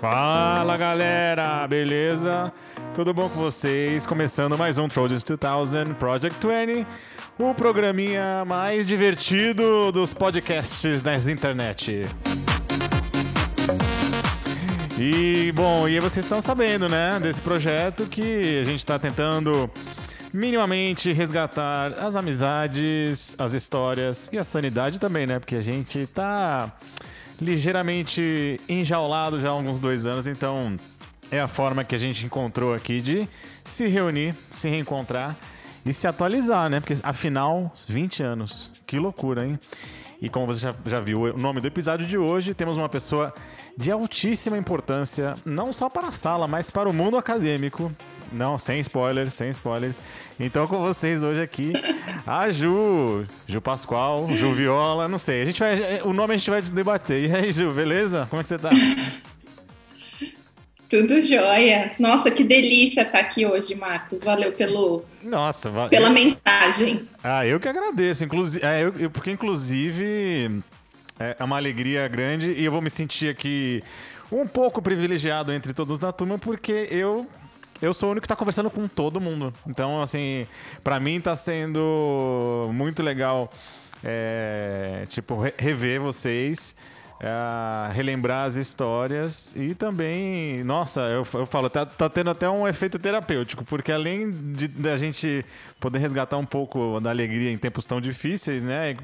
Fala 0.00 0.76
galera, 0.76 1.66
beleza? 1.66 2.52
Tudo 2.94 3.12
bom 3.12 3.28
com 3.28 3.40
vocês? 3.40 4.06
Começando 4.06 4.56
mais 4.56 4.78
um 4.78 4.88
Trojans 4.88 5.22
2000 5.22 5.94
Project 5.96 6.46
20, 6.46 6.86
o 7.38 7.54
programinha 7.54 8.44
mais 8.44 8.86
divertido 8.86 9.90
dos 9.92 10.14
podcasts 10.14 11.02
na 11.02 11.16
internet. 11.16 12.02
E 14.98 15.52
bom, 15.52 15.88
e 15.88 16.00
vocês 16.00 16.24
estão 16.24 16.42
sabendo, 16.42 16.88
né, 16.88 17.20
desse 17.20 17.40
projeto 17.40 18.06
que 18.06 18.60
a 18.60 18.64
gente 18.64 18.80
está 18.80 18.98
tentando 18.98 19.70
minimamente 20.32 21.12
resgatar 21.12 21.92
as 21.94 22.16
amizades, 22.16 23.34
as 23.38 23.52
histórias 23.52 24.28
e 24.32 24.38
a 24.38 24.44
sanidade 24.44 24.98
também, 24.98 25.26
né? 25.26 25.38
Porque 25.38 25.56
a 25.56 25.62
gente 25.62 26.06
tá 26.06 26.72
ligeiramente 27.40 28.60
enjaulado 28.68 29.40
já 29.40 29.48
há 29.48 29.52
alguns 29.52 29.80
dois 29.80 30.06
anos, 30.06 30.26
então 30.26 30.76
é 31.30 31.40
a 31.40 31.48
forma 31.48 31.84
que 31.84 31.94
a 31.94 31.98
gente 31.98 32.24
encontrou 32.24 32.74
aqui 32.74 33.00
de 33.00 33.28
se 33.64 33.86
reunir, 33.86 34.34
se 34.50 34.68
reencontrar 34.68 35.36
e 35.84 35.92
se 35.92 36.06
atualizar, 36.06 36.68
né? 36.68 36.80
Porque 36.80 36.96
afinal, 37.02 37.72
20 37.86 38.22
anos. 38.22 38.72
Que 38.86 38.98
loucura, 38.98 39.46
hein? 39.46 39.58
E 40.20 40.28
como 40.28 40.46
você 40.46 40.60
já, 40.60 40.74
já 40.86 41.00
viu 41.00 41.22
o 41.22 41.38
nome 41.38 41.60
do 41.60 41.68
episódio 41.68 42.06
de 42.06 42.18
hoje, 42.18 42.52
temos 42.52 42.76
uma 42.76 42.88
pessoa 42.88 43.32
de 43.76 43.90
altíssima 43.92 44.58
importância, 44.58 45.36
não 45.44 45.72
só 45.72 45.88
para 45.88 46.08
a 46.08 46.12
sala, 46.12 46.48
mas 46.48 46.70
para 46.70 46.88
o 46.88 46.92
mundo 46.92 47.16
acadêmico. 47.16 47.92
Não, 48.32 48.58
sem 48.58 48.80
spoilers, 48.80 49.34
sem 49.34 49.50
spoilers. 49.50 49.98
Então, 50.38 50.66
com 50.66 50.78
vocês 50.78 51.22
hoje 51.22 51.40
aqui, 51.40 51.72
a 52.26 52.50
Ju, 52.50 53.24
Ju 53.46 53.60
Pascoal, 53.60 54.28
Ju 54.36 54.52
Viola, 54.52 55.08
não 55.08 55.18
sei. 55.18 55.42
A 55.42 55.44
gente 55.44 55.60
vai, 55.60 56.02
o 56.02 56.12
nome 56.12 56.34
a 56.34 56.36
gente 56.36 56.50
vai 56.50 56.62
debater. 56.62 57.28
E 57.28 57.34
aí, 57.34 57.52
Ju, 57.52 57.70
beleza? 57.72 58.26
Como 58.28 58.40
é 58.40 58.42
que 58.42 58.48
você 58.48 58.58
tá? 58.58 58.70
Tudo 60.88 61.20
jóia. 61.20 61.92
Nossa, 61.98 62.30
que 62.30 62.42
delícia 62.42 63.02
estar 63.02 63.18
aqui 63.18 63.44
hoje, 63.44 63.74
Marcos. 63.74 64.24
Valeu 64.24 64.52
pelo, 64.52 65.04
Nossa, 65.22 65.68
va 65.68 65.86
pela 65.86 66.08
mensagem. 66.08 67.06
Ah, 67.22 67.44
eu 67.44 67.60
que 67.60 67.68
agradeço. 67.68 68.24
Inclusive, 68.24 68.64
é, 68.64 68.82
eu, 68.82 68.94
eu, 68.98 69.10
porque, 69.10 69.30
inclusive, 69.30 70.62
é 71.18 71.44
uma 71.44 71.58
alegria 71.58 72.08
grande 72.08 72.52
e 72.52 72.64
eu 72.64 72.72
vou 72.72 72.80
me 72.80 72.88
sentir 72.88 73.28
aqui 73.28 73.82
um 74.32 74.46
pouco 74.46 74.80
privilegiado 74.80 75.52
entre 75.52 75.74
todos 75.74 75.98
da 75.98 76.10
turma, 76.10 76.38
porque 76.38 76.88
eu 76.90 77.26
eu 77.80 77.94
sou 77.94 78.08
o 78.08 78.12
único 78.12 78.22
que 78.22 78.26
está 78.26 78.36
conversando 78.36 78.70
com 78.70 78.88
todo 78.88 79.20
mundo. 79.20 79.52
Então, 79.66 80.00
assim, 80.00 80.46
para 80.82 80.98
mim 80.98 81.16
está 81.16 81.36
sendo 81.36 82.70
muito 82.72 83.02
legal, 83.02 83.50
é, 84.02 85.04
tipo, 85.08 85.40
rever 85.56 86.00
vocês. 86.00 86.74
É, 87.20 87.92
relembrar 87.94 88.46
as 88.46 88.54
histórias 88.54 89.52
e 89.56 89.74
também, 89.74 90.62
nossa, 90.62 91.00
eu, 91.00 91.26
eu 91.34 91.46
falo, 91.46 91.68
tá, 91.68 91.84
tá, 91.84 92.08
tendo 92.08 92.30
até 92.30 92.48
um 92.48 92.68
efeito 92.68 92.96
terapêutico, 92.96 93.64
porque 93.64 93.90
além 93.90 94.30
de 94.30 94.68
da 94.68 94.96
gente 94.96 95.44
poder 95.80 95.98
resgatar 95.98 96.36
um 96.36 96.46
pouco 96.46 97.00
da 97.00 97.10
alegria 97.10 97.50
em 97.50 97.58
tempos 97.58 97.88
tão 97.88 98.00
difíceis, 98.00 98.62
né? 98.62 98.96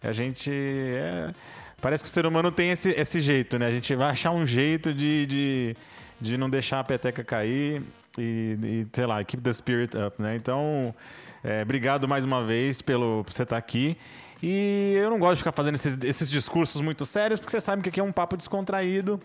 A 0.00 0.12
gente 0.12 0.52
é, 0.52 1.34
parece 1.80 2.04
que 2.04 2.08
o 2.08 2.12
ser 2.12 2.26
humano 2.26 2.52
tem 2.52 2.70
esse, 2.70 2.90
esse 2.90 3.20
jeito, 3.20 3.58
né? 3.58 3.66
A 3.66 3.72
gente 3.72 3.92
vai 3.96 4.10
achar 4.10 4.30
um 4.30 4.46
jeito 4.46 4.94
de, 4.94 5.26
de, 5.26 5.76
de 6.20 6.38
não 6.38 6.48
deixar 6.48 6.78
a 6.78 6.84
peteca 6.84 7.24
cair 7.24 7.82
e, 8.18 8.58
e, 8.62 8.86
sei 8.92 9.06
lá, 9.06 9.22
keep 9.24 9.42
the 9.42 9.52
spirit 9.52 9.96
up, 9.96 10.20
né? 10.20 10.36
Então, 10.36 10.94
é, 11.42 11.62
obrigado 11.62 12.08
mais 12.08 12.24
uma 12.24 12.44
vez 12.44 12.82
pelo 12.82 13.24
por 13.24 13.32
você 13.32 13.42
estar 13.42 13.56
aqui. 13.56 13.96
E 14.42 14.94
eu 14.96 15.10
não 15.10 15.18
gosto 15.18 15.34
de 15.34 15.38
ficar 15.38 15.52
fazendo 15.52 15.74
esses, 15.74 15.96
esses 16.04 16.30
discursos 16.30 16.80
muito 16.80 17.04
sérios, 17.04 17.40
porque 17.40 17.50
você 17.50 17.60
sabe 17.60 17.82
que 17.82 17.88
aqui 17.88 18.00
é 18.00 18.02
um 18.02 18.12
papo 18.12 18.36
descontraído. 18.36 19.20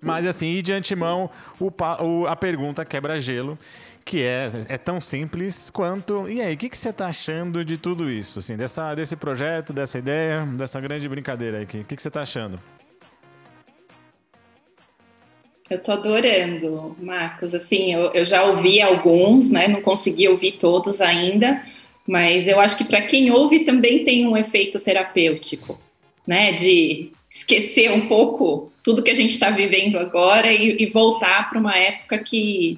Mas 0.00 0.26
assim, 0.26 0.46
e 0.46 0.62
de 0.62 0.72
antemão, 0.72 1.30
o, 1.58 1.70
o, 2.02 2.26
a 2.26 2.36
pergunta 2.36 2.84
quebra-gelo, 2.84 3.58
que 4.04 4.22
é, 4.22 4.46
é 4.68 4.76
tão 4.76 5.00
simples 5.00 5.70
quanto. 5.70 6.28
E 6.28 6.40
aí, 6.40 6.54
o 6.54 6.56
que, 6.56 6.68
que 6.68 6.76
você 6.76 6.90
está 6.90 7.06
achando 7.06 7.64
de 7.64 7.78
tudo 7.78 8.10
isso? 8.10 8.38
Assim, 8.40 8.56
dessa, 8.56 8.94
desse 8.94 9.16
projeto, 9.16 9.72
dessa 9.72 9.98
ideia, 9.98 10.44
dessa 10.44 10.80
grande 10.80 11.08
brincadeira 11.08 11.62
aqui? 11.62 11.78
O 11.78 11.84
que, 11.84 11.96
que 11.96 12.02
você 12.02 12.08
está 12.08 12.22
achando? 12.22 12.60
Eu 15.70 15.78
tô 15.78 15.92
adorando, 15.92 16.96
Marcos. 17.00 17.54
Assim, 17.54 17.94
eu, 17.94 18.12
eu 18.12 18.26
já 18.26 18.42
ouvi 18.42 18.82
alguns, 18.82 19.50
né? 19.50 19.68
Não 19.68 19.80
consegui 19.80 20.26
ouvir 20.26 20.52
todos 20.52 21.00
ainda, 21.00 21.64
mas 22.04 22.48
eu 22.48 22.58
acho 22.58 22.76
que 22.76 22.84
para 22.84 23.02
quem 23.02 23.30
ouve 23.30 23.60
também 23.60 24.02
tem 24.02 24.26
um 24.26 24.36
efeito 24.36 24.80
terapêutico, 24.80 25.80
né? 26.26 26.50
De 26.50 27.12
esquecer 27.30 27.92
um 27.92 28.08
pouco 28.08 28.72
tudo 28.82 29.02
que 29.02 29.12
a 29.12 29.14
gente 29.14 29.30
está 29.30 29.48
vivendo 29.50 29.96
agora 29.96 30.52
e, 30.52 30.82
e 30.82 30.86
voltar 30.86 31.48
para 31.48 31.60
uma 31.60 31.76
época 31.78 32.18
que, 32.18 32.76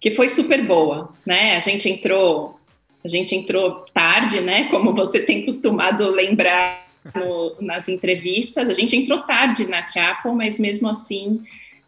que 0.00 0.10
foi 0.10 0.28
super 0.28 0.66
boa, 0.66 1.12
né? 1.24 1.54
A 1.54 1.60
gente 1.60 1.88
entrou, 1.88 2.58
a 3.04 3.08
gente 3.08 3.36
entrou 3.36 3.84
tarde, 3.94 4.40
né? 4.40 4.64
Como 4.64 4.92
você 4.92 5.20
tem 5.20 5.44
costumado 5.44 6.10
lembrar 6.10 6.88
no, 7.14 7.56
nas 7.60 7.88
entrevistas, 7.88 8.68
a 8.68 8.74
gente 8.74 8.96
entrou 8.96 9.20
tarde 9.20 9.68
na 9.68 9.86
Chapel, 9.86 10.34
mas 10.34 10.58
mesmo 10.58 10.88
assim 10.88 11.40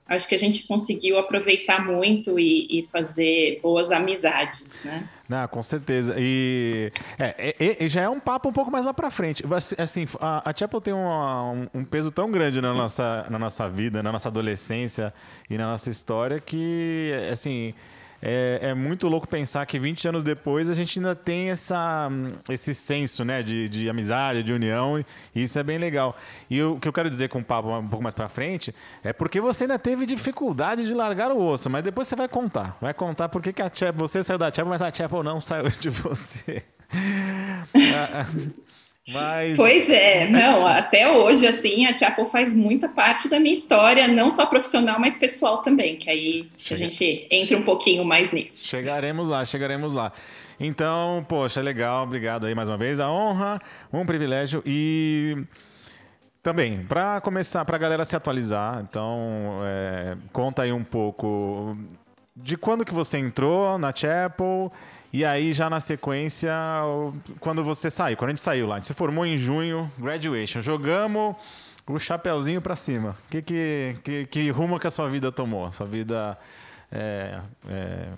acho 0.07 0.29
que 0.29 0.35
a 0.35 0.39
gente 0.39 0.67
conseguiu 0.67 1.19
aproveitar 1.19 1.85
muito 1.85 2.39
e, 2.39 2.67
e 2.71 2.89
fazer 2.93 3.59
boas 3.63 3.91
amizades, 3.91 4.83
né? 4.85 5.09
Não, 5.27 5.49
com 5.49 5.63
certeza. 5.63 6.15
E, 6.19 6.93
é, 7.19 7.55
é, 7.59 7.85
é, 7.85 7.89
já 7.89 8.03
é 8.03 8.09
um 8.09 8.21
papo 8.21 8.51
um 8.51 8.53
pouco 8.53 8.71
mais 8.71 8.85
lá 8.85 8.93
para 8.93 9.11
frente. 9.11 9.43
Assim, 9.79 10.07
a, 10.21 10.51
a 10.51 10.55
Chapel 10.55 10.81
tem 10.83 10.93
um, 10.93 11.69
um, 11.73 11.85
peso 11.85 12.11
tão 12.11 12.31
grande 12.31 12.61
na 12.61 12.75
nossa, 12.75 13.27
na 13.31 13.39
nossa 13.39 13.67
vida, 13.69 14.03
na 14.03 14.13
nossa 14.13 14.29
adolescência 14.29 15.15
e 15.49 15.57
na 15.57 15.67
nossa 15.67 15.89
história 15.89 16.39
que, 16.39 17.11
assim, 17.33 17.73
é, 18.27 18.71
é, 18.71 18.75
muito 18.75 19.07
louco 19.07 19.29
pensar 19.29 19.67
que 19.67 19.79
20 19.79 20.09
anos 20.09 20.25
depois 20.25 20.71
a 20.71 20.73
gente 20.73 20.99
ainda 20.99 21.15
tem 21.15 21.51
essa, 21.51 22.09
esse 22.49 22.75
senso 22.75 23.23
né, 23.23 23.43
de, 23.43 23.69
de 23.69 23.87
amizade, 23.87 24.43
de 24.43 24.51
união, 24.51 24.99
e 25.35 25.43
isso 25.43 25.59
é 25.59 25.63
bem 25.63 25.77
legal. 25.77 26.17
E 26.49 26.63
o 26.63 26.81
que 26.81 26.89
eu 26.89 26.93
quero 26.93 27.11
dizer 27.11 27.29
com 27.29 27.41
o 27.41 27.45
papo 27.45 27.69
um 27.69 27.87
pouco 27.87 28.03
mais 28.03 28.15
para 28.15 28.27
frente 28.31 28.75
é 29.03 29.13
porque 29.13 29.43
você 29.43 29.65
ainda 29.65 29.79
teve 29.79 30.07
dificuldade 30.07 30.87
de 30.87 30.95
largar 30.95 31.33
o 31.33 31.39
osso, 31.39 31.69
mas 31.69 31.85
depois 31.85 32.09
você 32.09 32.17
vai 32.17 32.27
contar. 32.27 32.79
Vai 32.81 32.95
contar 32.95 33.29
por 33.29 33.43
que 33.43 33.61
a 33.61 33.71
Chapel, 33.73 33.93
você 33.95 34.23
saiu 34.23 34.39
da 34.39 34.47
Chapel, 34.47 34.69
mas 34.69 34.81
a 34.81 34.91
Chapel 34.91 35.23
não 35.23 35.39
saiu 35.39 35.69
de 35.79 35.91
você. 35.91 36.65
Mas... 39.09 39.57
Pois 39.57 39.89
é, 39.91 40.27
não, 40.31 40.67
até 40.67 41.11
hoje, 41.11 41.47
assim, 41.47 41.87
a 41.87 41.95
Chapel 41.95 42.27
faz 42.27 42.55
muita 42.55 42.89
parte 42.89 43.29
da 43.29 43.39
minha 43.39 43.53
história, 43.53 44.09
não 44.09 44.31
só 44.31 44.47
profissional, 44.47 44.99
mas 44.99 45.17
pessoal 45.17 45.59
também, 45.59 45.97
que 45.97 46.09
aí 46.09 46.51
Chega. 46.57 46.75
a 46.75 46.77
gente 46.77 47.27
entra 47.31 47.57
um 47.57 47.63
pouquinho 47.63 48.05
mais 48.05 48.33
nisso. 48.33 48.67
Chegaremos 48.67 49.29
lá, 49.29 49.45
chegaremos 49.45 49.93
lá. 49.93 50.13
Então, 50.59 51.25
poxa, 51.29 51.61
legal, 51.61 52.05
obrigado 52.05 52.47
aí 52.47 52.55
mais 52.55 52.69
uma 52.69 52.79
vez, 52.79 53.01
a 53.01 53.11
honra, 53.11 53.61
um 53.93 54.07
privilégio 54.07 54.63
e 54.65 55.37
também, 56.43 56.85
para 56.85 57.21
começar, 57.21 57.65
para 57.65 57.77
a 57.77 57.79
galera 57.79 58.05
se 58.05 58.15
atualizar, 58.15 58.85
então, 58.89 59.61
é, 59.65 60.17
conta 60.33 60.63
aí 60.63 60.73
um 60.73 60.85
pouco 60.85 61.77
de 62.37 62.57
quando 62.57 62.85
que 62.85 62.93
você 62.93 63.19
entrou 63.19 63.79
na 63.79 63.95
Chapel 63.95 64.71
e 65.15 65.25
aí, 65.25 65.53
já 65.53 65.71
na 65.71 65.79
sequência, 65.79 66.53
quando 67.39 67.63
você 67.63 67.89
saiu, 67.89 68.17
quando 68.17 68.31
a 68.31 68.33
gente 68.33 68.41
saiu 68.41 68.67
lá, 68.67 68.75
a 68.75 68.79
gente 68.81 68.89
se 68.89 68.95
formou 68.95 69.25
em 69.25 69.39
junho, 69.39 69.89
graduation, 69.97 70.61
jogamos 70.61 71.37
o 71.87 72.01
chapéuzinho 72.01 72.61
para 72.61 72.75
cima. 72.75 73.17
Que, 73.31 73.41
que, 73.41 73.97
que, 74.03 74.27
que, 74.27 74.51
rumo 74.51 74.77
que 74.81 74.89
a 74.89 74.91
sua 74.91 75.09
vida 75.09 75.31
tomou? 75.31 75.73
Sua 75.73 75.87
vida 75.87 76.37
é, 76.91 77.39
é, 77.69 78.09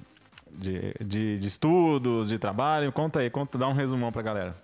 de, 0.51 0.95
de, 1.05 1.39
de, 1.39 1.47
estudos, 1.47 2.31
de 2.31 2.39
trabalho? 2.39 2.91
Conta 2.91 3.21
aí, 3.21 3.29
conta, 3.29 3.59
dá 3.59 3.69
um 3.69 3.75
resumão 3.75 4.11
para 4.11 4.23
a 4.23 4.25
galera. 4.25 4.57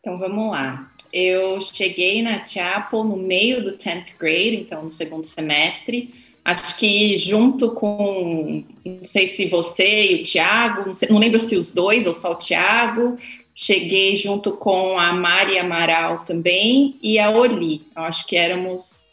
Então, 0.00 0.18
vamos 0.18 0.50
lá. 0.50 0.90
Eu 1.10 1.62
cheguei 1.62 2.22
na 2.22 2.46
Chapel 2.46 3.04
no 3.04 3.16
meio 3.16 3.64
do 3.64 3.78
10th 3.78 4.18
grade, 4.18 4.56
então 4.56 4.82
no 4.82 4.92
segundo 4.92 5.24
semestre, 5.24 6.23
Acho 6.44 6.78
que 6.78 7.16
junto 7.16 7.70
com, 7.70 8.62
não 8.84 9.04
sei 9.04 9.26
se 9.26 9.46
você 9.46 10.12
e 10.12 10.14
o 10.16 10.22
Tiago, 10.22 10.84
não, 10.84 10.92
não, 11.08 11.18
lembro 11.18 11.38
se 11.38 11.56
os 11.56 11.72
dois 11.72 12.06
ou 12.06 12.12
só 12.12 12.32
o 12.32 12.38
Tiago, 12.38 13.16
cheguei 13.54 14.14
junto 14.14 14.54
com 14.58 14.98
a 14.98 15.10
Mari 15.10 15.58
Amaral 15.58 16.24
também 16.26 16.98
e 17.02 17.18
a 17.18 17.30
Oli. 17.30 17.86
Eu 17.96 18.02
acho 18.02 18.26
que 18.26 18.36
éramos, 18.36 19.10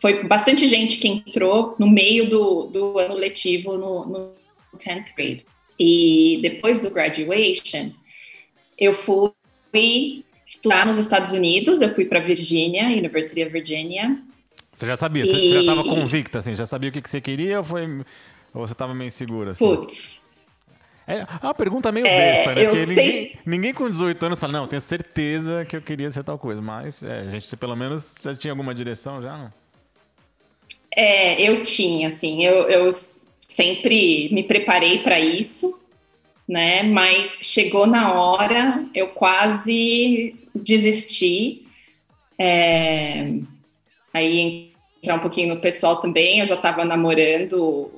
foi 0.00 0.24
bastante 0.24 0.66
gente 0.66 0.98
que 0.98 1.06
entrou 1.06 1.76
no 1.78 1.88
meio 1.88 2.28
do, 2.28 2.64
do 2.64 2.98
ano 2.98 3.14
letivo 3.14 3.78
no, 3.78 4.04
no 4.04 4.32
10th 4.76 5.14
grade. 5.16 5.44
E 5.78 6.40
depois 6.42 6.80
do 6.80 6.90
graduation, 6.90 7.90
eu 8.76 8.92
fui 8.92 10.24
estudar 10.44 10.84
nos 10.84 10.98
Estados 10.98 11.30
Unidos, 11.32 11.80
eu 11.80 11.94
fui 11.94 12.06
para 12.06 12.18
Virgínia, 12.18 12.88
University 12.88 13.42
of 13.42 13.52
Virginia, 13.52 14.20
você 14.72 14.86
já 14.86 14.96
sabia? 14.96 15.24
E... 15.24 15.26
Você 15.26 15.48
já 15.48 15.60
estava 15.60 15.84
convicta, 15.84 16.38
assim? 16.38 16.54
Já 16.54 16.64
sabia 16.64 16.90
o 16.90 16.92
que, 16.92 17.02
que 17.02 17.10
você 17.10 17.20
queria 17.20 17.58
ou, 17.58 17.64
foi... 17.64 17.86
ou 18.54 18.66
você 18.66 18.72
estava 18.72 18.94
meio 18.94 19.08
insegura? 19.08 19.52
Assim? 19.52 19.64
Putz. 19.64 20.20
É 21.06 21.26
uma 21.42 21.54
pergunta 21.54 21.90
meio 21.90 22.06
é, 22.06 22.34
besta, 22.34 22.54
né? 22.54 22.64
Porque 22.64 22.86
sei... 22.86 22.96
ninguém, 22.96 23.38
ninguém 23.44 23.74
com 23.74 23.90
18 23.90 24.24
anos 24.24 24.40
fala, 24.40 24.52
não, 24.52 24.68
tenho 24.68 24.80
certeza 24.80 25.64
que 25.64 25.76
eu 25.76 25.82
queria 25.82 26.10
ser 26.10 26.24
tal 26.24 26.38
coisa. 26.38 26.62
Mas 26.62 27.02
é, 27.02 27.20
a 27.20 27.28
gente 27.28 27.54
pelo 27.56 27.76
menos 27.76 28.14
já 28.22 28.34
tinha 28.34 28.52
alguma 28.52 28.74
direção 28.74 29.20
já, 29.20 29.36
não? 29.36 29.52
É, 30.94 31.40
eu 31.42 31.62
tinha, 31.62 32.08
assim, 32.08 32.44
eu, 32.44 32.68
eu 32.68 32.90
sempre 33.40 34.28
me 34.32 34.42
preparei 34.42 34.98
para 34.98 35.18
isso, 35.18 35.80
né? 36.46 36.82
Mas 36.82 37.38
chegou 37.42 37.86
na 37.86 38.12
hora, 38.12 38.84
eu 38.94 39.08
quase 39.08 40.34
desisti. 40.54 41.66
É, 42.38 43.32
aí 44.12 44.72
entrar 45.02 45.16
um 45.16 45.20
pouquinho 45.20 45.54
no 45.54 45.60
pessoal 45.60 45.96
também, 45.96 46.40
eu 46.40 46.46
já 46.46 46.54
estava 46.54 46.84
namorando 46.84 47.90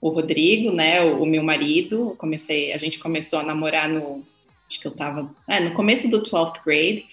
o, 0.00 0.08
Rodrigo, 0.08 0.70
né? 0.70 1.02
O, 1.02 1.22
o, 1.22 1.26
meu 1.26 1.42
marido. 1.42 2.14
Comecei, 2.18 2.72
a 2.72 2.78
gente 2.78 2.98
começou 2.98 3.40
a 3.40 3.42
namorar 3.42 3.88
no, 3.88 4.24
acho 4.68 4.80
que 4.80 4.86
eu 4.86 4.92
estava, 4.92 5.28
é, 5.48 5.60
no 5.60 5.72
começo 5.72 6.08
do 6.08 6.22
12th 6.22 6.62
grade. 6.64 7.06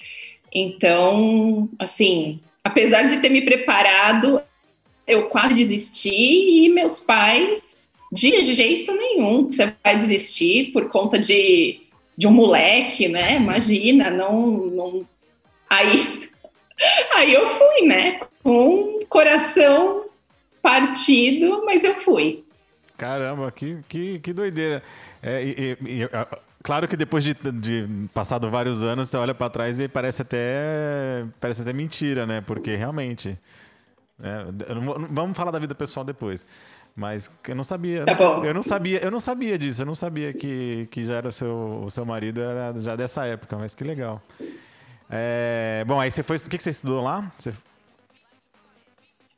Então, 0.53 1.67
assim, 1.79 2.39
apesar 2.63 3.03
de 3.03 3.17
ter 3.17 3.29
me 3.29 3.41
preparado, 3.41 4.41
eu 5.07 5.27
quase 5.27 5.55
desisti 5.55 6.65
e 6.65 6.69
meus 6.69 6.99
pais, 6.99 7.87
de 8.11 8.43
jeito 8.43 8.93
nenhum, 8.93 9.51
você 9.51 9.73
vai 9.83 9.97
desistir 9.97 10.71
por 10.71 10.89
conta 10.89 11.19
de, 11.19 11.81
de 12.17 12.27
um 12.27 12.31
moleque, 12.31 13.07
né? 13.07 13.35
Imagina, 13.35 14.09
não, 14.09 14.47
não. 14.47 15.07
Aí, 15.69 16.29
aí 17.15 17.33
eu 17.33 17.47
fui, 17.47 17.87
né? 17.87 18.19
Com 18.43 18.99
coração 19.09 20.05
partido, 20.61 21.63
mas 21.65 21.83
eu 21.83 21.95
fui. 21.95 22.43
Caramba, 22.97 23.51
que, 23.51 23.79
que, 23.87 24.19
que 24.19 24.33
doideira. 24.33 24.81
É, 25.21 25.43
e, 25.43 25.77
e, 25.81 26.09
claro 26.63 26.87
que 26.87 26.95
depois 26.95 27.23
de, 27.23 27.33
de 27.33 27.87
passado 28.13 28.49
vários 28.49 28.81
anos, 28.81 29.09
você 29.09 29.17
olha 29.17 29.33
para 29.33 29.49
trás 29.49 29.79
e 29.79 29.87
parece 29.87 30.21
até 30.21 31.25
parece 31.39 31.61
até 31.61 31.73
mentira, 31.73 32.25
né? 32.25 32.41
Porque 32.41 32.75
realmente 32.75 33.37
é, 34.21 34.73
não, 34.73 35.07
vamos 35.09 35.37
falar 35.37 35.51
da 35.51 35.59
vida 35.59 35.75
pessoal 35.75 36.03
depois. 36.05 36.45
Mas 36.95 37.29
eu 37.45 37.55
não 37.55 37.63
sabia. 37.63 38.05
Tá 38.05 38.13
eu 38.43 38.53
não 38.53 38.63
sabia, 38.63 39.03
eu 39.03 39.11
não 39.11 39.19
sabia 39.19 39.57
disso. 39.59 39.81
Eu 39.81 39.85
não 39.85 39.95
sabia 39.95 40.33
que, 40.33 40.87
que 40.89 41.03
já 41.03 41.15
era 41.15 41.27
o 41.27 41.31
seu, 41.31 41.83
o 41.85 41.89
seu 41.89 42.05
marido 42.05 42.41
era 42.41 42.73
já 42.79 42.95
dessa 42.95 43.25
época, 43.25 43.57
mas 43.57 43.75
que 43.75 43.83
legal. 43.83 44.21
É, 45.09 45.83
bom, 45.85 45.99
aí 45.99 46.11
você 46.11 46.23
foi. 46.23 46.37
O 46.37 46.49
que, 46.49 46.57
você 46.57 46.69
estudou 46.69 47.01
lá? 47.01 47.31
Você... 47.37 47.53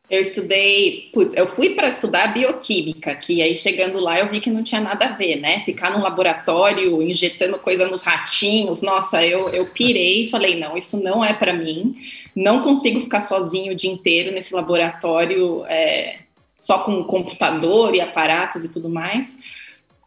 Eu 0.09 0.21
estudei, 0.21 1.09
putz, 1.13 1.35
eu 1.35 1.45
fui 1.45 1.75
para 1.75 1.89
estudar 1.89 2.33
bioquímica, 2.33 3.13
que 3.13 3.41
aí 3.41 3.53
chegando 3.53 3.99
lá 3.99 4.17
eu 4.17 4.29
vi 4.29 4.39
que 4.39 4.49
não 4.49 4.63
tinha 4.63 4.79
nada 4.79 5.07
a 5.07 5.11
ver, 5.11 5.35
né? 5.35 5.59
Ficar 5.59 5.91
num 5.91 6.01
laboratório 6.01 7.03
injetando 7.03 7.59
coisa 7.59 7.89
nos 7.89 8.03
ratinhos, 8.03 8.81
nossa, 8.81 9.25
eu, 9.25 9.49
eu 9.49 9.65
pirei 9.65 10.23
e 10.23 10.29
falei: 10.29 10.57
não, 10.57 10.77
isso 10.77 11.03
não 11.03 11.25
é 11.25 11.33
para 11.33 11.51
mim, 11.51 11.97
não 12.33 12.63
consigo 12.63 13.01
ficar 13.01 13.19
sozinho 13.19 13.73
o 13.73 13.75
dia 13.75 13.91
inteiro 13.91 14.31
nesse 14.31 14.55
laboratório 14.55 15.65
é, 15.67 16.19
só 16.57 16.79
com 16.79 17.03
computador 17.03 17.93
e 17.93 17.99
aparatos 17.99 18.63
e 18.63 18.71
tudo 18.71 18.87
mais. 18.87 19.37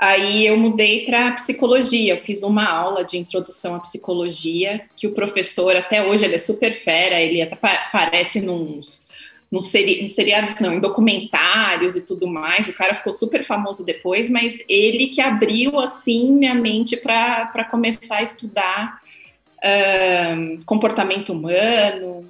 Aí 0.01 0.47
eu 0.47 0.57
mudei 0.57 1.05
para 1.05 1.33
psicologia, 1.33 2.15
eu 2.15 2.21
fiz 2.21 2.43
uma 2.43 2.67
aula 2.67 3.05
de 3.05 3.19
introdução 3.19 3.75
à 3.75 3.81
psicologia, 3.81 4.83
que 4.97 5.07
o 5.07 5.13
professor, 5.13 5.77
até 5.77 6.03
hoje, 6.03 6.25
ele 6.25 6.37
é 6.37 6.39
super 6.39 6.75
fera, 6.75 7.21
ele 7.21 7.43
até 7.43 7.55
aparece 7.55 8.41
nos 8.41 9.11
nos, 9.51 9.67
seri 9.67 10.09
seriados, 10.09 10.59
não, 10.61 10.75
em 10.75 10.81
documentários 10.81 11.97
e 11.97 12.07
tudo 12.07 12.27
mais. 12.27 12.69
O 12.69 12.73
cara 12.73 12.95
ficou 12.95 13.13
super 13.13 13.45
famoso 13.45 13.85
depois, 13.85 14.31
mas 14.31 14.63
ele 14.69 15.09
que 15.09 15.21
abriu, 15.21 15.81
assim, 15.81 16.33
minha 16.33 16.55
mente 16.55 16.97
para 16.97 17.67
começar 17.69 18.19
a 18.19 18.23
estudar 18.23 19.01
uh, 19.59 20.65
comportamento 20.65 21.33
humano. 21.33 22.29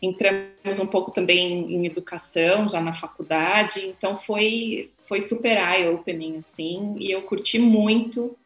Entramos 0.00 0.80
um 0.80 0.86
pouco 0.86 1.10
também 1.10 1.72
em 1.74 1.86
educação, 1.86 2.66
já 2.68 2.80
na 2.80 2.94
faculdade. 2.94 3.86
Então, 3.86 4.16
foi, 4.16 4.90
foi 5.14 5.20
super 5.20 5.56
eye-opening, 5.56 6.38
assim, 6.38 6.96
e 6.98 7.12
eu 7.12 7.22
curti 7.22 7.56
muito 7.56 8.36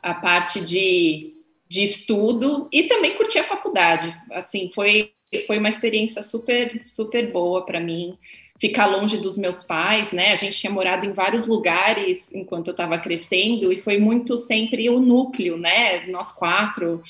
a 0.00 0.14
parte 0.14 0.60
de, 0.60 1.34
de 1.68 1.82
estudo 1.82 2.68
e 2.72 2.84
também 2.84 3.16
curti 3.16 3.40
a 3.40 3.44
faculdade. 3.44 4.16
Assim, 4.30 4.70
foi 4.72 5.12
foi 5.48 5.58
uma 5.58 5.68
experiência 5.68 6.22
super, 6.22 6.82
super 6.86 7.32
boa 7.32 7.66
para 7.66 7.80
mim 7.80 8.16
ficar 8.60 8.86
longe 8.86 9.18
dos 9.18 9.36
meus 9.36 9.64
pais, 9.64 10.12
né? 10.12 10.30
A 10.30 10.36
gente 10.36 10.56
tinha 10.56 10.72
morado 10.72 11.04
em 11.04 11.12
vários 11.12 11.48
lugares 11.48 12.32
enquanto 12.32 12.68
eu 12.68 12.70
estava 12.70 12.96
crescendo 12.96 13.72
e 13.72 13.80
foi 13.80 13.98
muito 13.98 14.36
sempre 14.36 14.88
o 14.88 15.00
núcleo, 15.00 15.58
né? 15.58 16.06
Nós 16.06 16.30
quatro. 16.30 17.02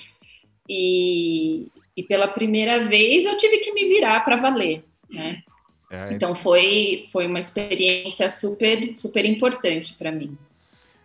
E, 0.67 1.69
e 1.95 2.03
pela 2.03 2.27
primeira 2.27 2.83
vez 2.85 3.27
eu 3.27 3.37
tive 3.37 3.59
que 3.59 3.73
me 3.73 3.85
virar 3.85 4.25
para 4.25 4.37
valer, 4.37 4.83
né? 5.11 5.43
É, 5.91 6.12
então 6.12 6.35
foi, 6.35 7.09
foi 7.12 7.27
uma 7.27 7.38
experiência 7.38 8.31
super, 8.31 8.93
super 8.97 9.25
importante 9.25 9.94
para 9.94 10.11
mim. 10.11 10.37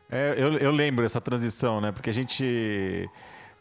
É, 0.10 0.34
eu, 0.38 0.58
eu 0.58 0.72
lembro 0.72 1.06
essa 1.06 1.22
transição, 1.22 1.80
né? 1.80 1.92
Porque 1.92 2.10
a 2.10 2.14
gente. 2.14 3.10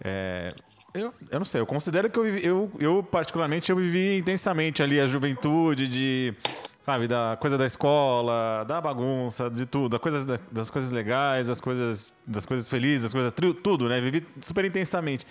É, 0.03 0.53
eu, 0.93 1.13
eu 1.31 1.39
não 1.39 1.45
sei, 1.45 1.61
eu 1.61 1.67
considero 1.67 2.11
que 2.11 2.19
eu, 2.19 2.25
vivi, 2.25 2.45
eu, 2.45 2.71
eu, 2.81 3.03
particularmente, 3.03 3.71
eu 3.71 3.77
vivi 3.77 4.19
intensamente 4.19 4.83
ali 4.83 4.99
a 4.99 5.07
juventude 5.07 5.89
de, 5.89 6.35
sabe, 6.81 7.07
da 7.07 7.37
coisa 7.41 7.57
da 7.57 7.65
escola, 7.65 8.65
da 8.67 8.81
bagunça, 8.81 9.49
de 9.49 9.67
tudo, 9.67 9.91
das 9.91 10.01
coisas, 10.01 10.27
das 10.51 10.69
coisas 10.69 10.91
legais, 10.91 11.47
das 11.47 11.61
coisas, 11.61 12.13
das 12.27 12.45
coisas 12.45 12.69
felizes, 12.69 13.03
das 13.03 13.13
coisas, 13.13 13.33
tudo, 13.63 13.89
né? 13.89 14.01
Vivi 14.01 14.27
super 14.41 14.65
intensamente. 14.65 15.25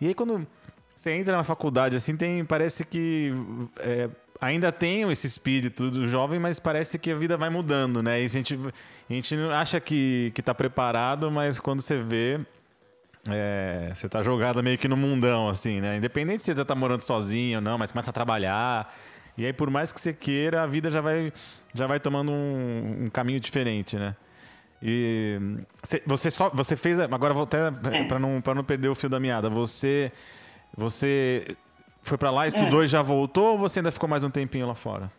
E 0.00 0.06
aí 0.06 0.14
quando 0.14 0.46
você 0.94 1.10
entra 1.10 1.36
na 1.36 1.42
faculdade, 1.42 1.96
assim, 1.96 2.16
tem, 2.16 2.44
parece 2.44 2.84
que 2.84 3.32
é, 3.80 4.08
ainda 4.42 4.72
tem 4.72 5.08
esse 5.08 5.24
espírito 5.24 5.88
do 5.88 6.08
jovem, 6.08 6.40
mas 6.40 6.58
parece 6.58 6.98
que 6.98 7.12
a 7.12 7.14
vida 7.14 7.36
vai 7.36 7.48
mudando, 7.48 8.02
né? 8.02 8.20
E 8.20 8.24
a 8.24 8.28
gente, 8.28 8.58
a 9.08 9.12
gente 9.12 9.36
acha 9.52 9.80
que, 9.80 10.32
que 10.34 10.42
tá 10.42 10.52
preparado, 10.52 11.30
mas 11.30 11.60
quando 11.60 11.80
você 11.80 12.02
vê, 12.02 12.40
é, 13.30 13.92
você 13.94 14.08
tá 14.08 14.20
jogada 14.20 14.60
meio 14.60 14.76
que 14.76 14.88
no 14.88 14.96
mundão, 14.96 15.48
assim, 15.48 15.80
né? 15.80 15.96
Independente 15.96 16.42
se 16.42 16.46
você 16.46 16.56
já 16.56 16.64
tá 16.64 16.74
morando 16.74 17.02
sozinho 17.02 17.58
ou 17.58 17.62
não, 17.62 17.78
mas 17.78 17.92
começa 17.92 18.10
a 18.10 18.12
trabalhar. 18.12 18.92
E 19.38 19.46
aí, 19.46 19.52
por 19.52 19.70
mais 19.70 19.92
que 19.92 20.00
você 20.00 20.12
queira, 20.12 20.64
a 20.64 20.66
vida 20.66 20.90
já 20.90 21.00
vai, 21.00 21.32
já 21.72 21.86
vai 21.86 22.00
tomando 22.00 22.32
um, 22.32 23.04
um 23.04 23.10
caminho 23.10 23.38
diferente, 23.38 23.96
né? 23.96 24.16
E 24.82 25.38
você 26.04 26.28
só 26.28 26.50
você 26.50 26.76
fez 26.76 26.98
agora 26.98 27.32
vou 27.32 27.44
até 27.44 27.68
é. 27.68 28.04
para 28.04 28.18
não 28.18 28.40
para 28.40 28.52
não 28.52 28.64
perder 28.64 28.88
o 28.88 28.94
fio 28.96 29.08
da 29.08 29.20
meada. 29.20 29.48
Você 29.48 30.10
você 30.76 31.56
foi 32.02 32.18
para 32.18 32.30
lá, 32.30 32.46
estudou 32.46 32.82
é. 32.82 32.84
e 32.84 32.88
já 32.88 33.00
voltou 33.00 33.52
ou 33.52 33.58
você 33.58 33.78
ainda 33.78 33.92
ficou 33.92 34.08
mais 34.08 34.24
um 34.24 34.30
tempinho 34.30 34.66
lá 34.66 34.74
fora? 34.74 35.10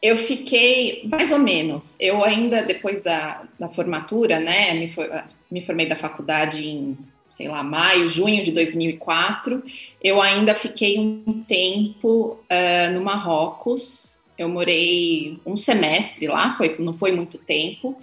Eu 0.00 0.18
fiquei 0.18 1.08
mais 1.10 1.32
ou 1.32 1.38
menos. 1.38 1.98
Eu 1.98 2.22
ainda, 2.22 2.62
depois 2.62 3.02
da, 3.02 3.42
da 3.58 3.70
formatura, 3.70 4.38
né, 4.38 4.74
me, 4.74 4.90
for, 4.92 5.08
me 5.50 5.64
formei 5.64 5.86
da 5.86 5.96
faculdade 5.96 6.68
em, 6.68 6.98
sei 7.30 7.48
lá, 7.48 7.62
maio, 7.62 8.06
junho 8.06 8.44
de 8.44 8.52
2004. 8.52 9.62
Eu 10.02 10.20
ainda 10.20 10.54
fiquei 10.54 10.98
um 10.98 11.42
tempo 11.48 12.38
uh, 12.50 12.92
no 12.92 13.02
Marrocos. 13.02 14.18
Eu 14.36 14.50
morei 14.50 15.40
um 15.46 15.56
semestre 15.56 16.26
lá, 16.26 16.50
foi, 16.50 16.76
não 16.78 16.92
foi 16.92 17.12
muito 17.12 17.38
tempo, 17.38 17.96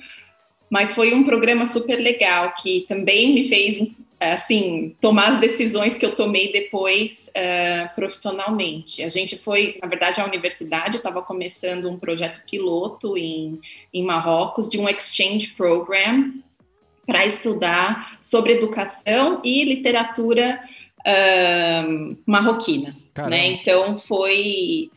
mas 0.69 0.93
foi 0.93 1.13
um 1.13 1.23
programa 1.23 1.65
super 1.65 1.97
legal 1.97 2.53
que 2.55 2.85
também 2.87 3.35
me 3.35 3.47
fez 3.47 3.85
assim, 4.29 4.95
tomar 5.01 5.33
as 5.33 5.39
decisões 5.39 5.97
que 5.97 6.05
eu 6.05 6.15
tomei 6.15 6.51
depois 6.51 7.29
uh, 7.29 7.95
profissionalmente. 7.95 9.03
A 9.03 9.09
gente 9.09 9.37
foi, 9.37 9.79
na 9.81 9.87
verdade, 9.87 10.21
a 10.21 10.25
universidade 10.25 10.97
estava 10.97 11.21
começando 11.21 11.89
um 11.89 11.97
projeto 11.97 12.41
piloto 12.49 13.17
em, 13.17 13.59
em 13.91 14.03
Marrocos 14.03 14.69
de 14.69 14.79
um 14.79 14.87
exchange 14.87 15.49
program 15.49 16.33
para 17.05 17.25
estudar 17.25 18.17
sobre 18.21 18.53
educação 18.53 19.41
e 19.43 19.63
literatura 19.63 20.61
uh, 20.99 22.17
marroquina. 22.25 22.95
Né? 23.27 23.47
Então 23.47 23.99
foi 23.99 24.91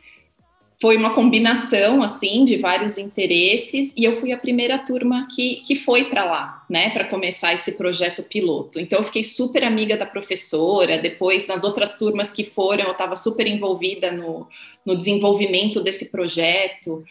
foi 0.85 0.99
uma 0.99 1.15
combinação 1.15 2.03
assim 2.03 2.45
de 2.45 2.59
vários 2.59 2.99
interesses 2.99 3.95
e 3.97 4.05
eu 4.05 4.21
fui 4.21 4.33
a 4.33 4.37
primeira 4.37 4.79
turma 4.79 5.27
que, 5.35 5.63
que 5.67 5.75
foi 5.75 6.11
para 6.11 6.27
lá, 6.27 6.63
né, 6.69 6.91
para 6.91 7.07
começar 7.07 7.55
esse 7.55 7.73
projeto 7.73 8.23
piloto. 8.23 8.79
Então 8.79 8.99
eu 8.99 9.05
fiquei 9.07 9.25
super 9.25 9.65
amiga 9.65 9.97
da 9.97 10.05
professora. 10.05 10.99
Depois 10.99 11.49
nas 11.49 11.65
outras 11.65 11.97
turmas 11.97 12.33
que 12.33 12.45
foram, 12.45 12.85
eu 12.85 12.93
estava 12.93 13.17
super 13.17 13.47
envolvida 13.47 14.13
no, 14.13 14.47
no 14.85 14.95
desenvolvimento 14.95 15.81
desse 15.81 16.11
projeto. 16.11 17.03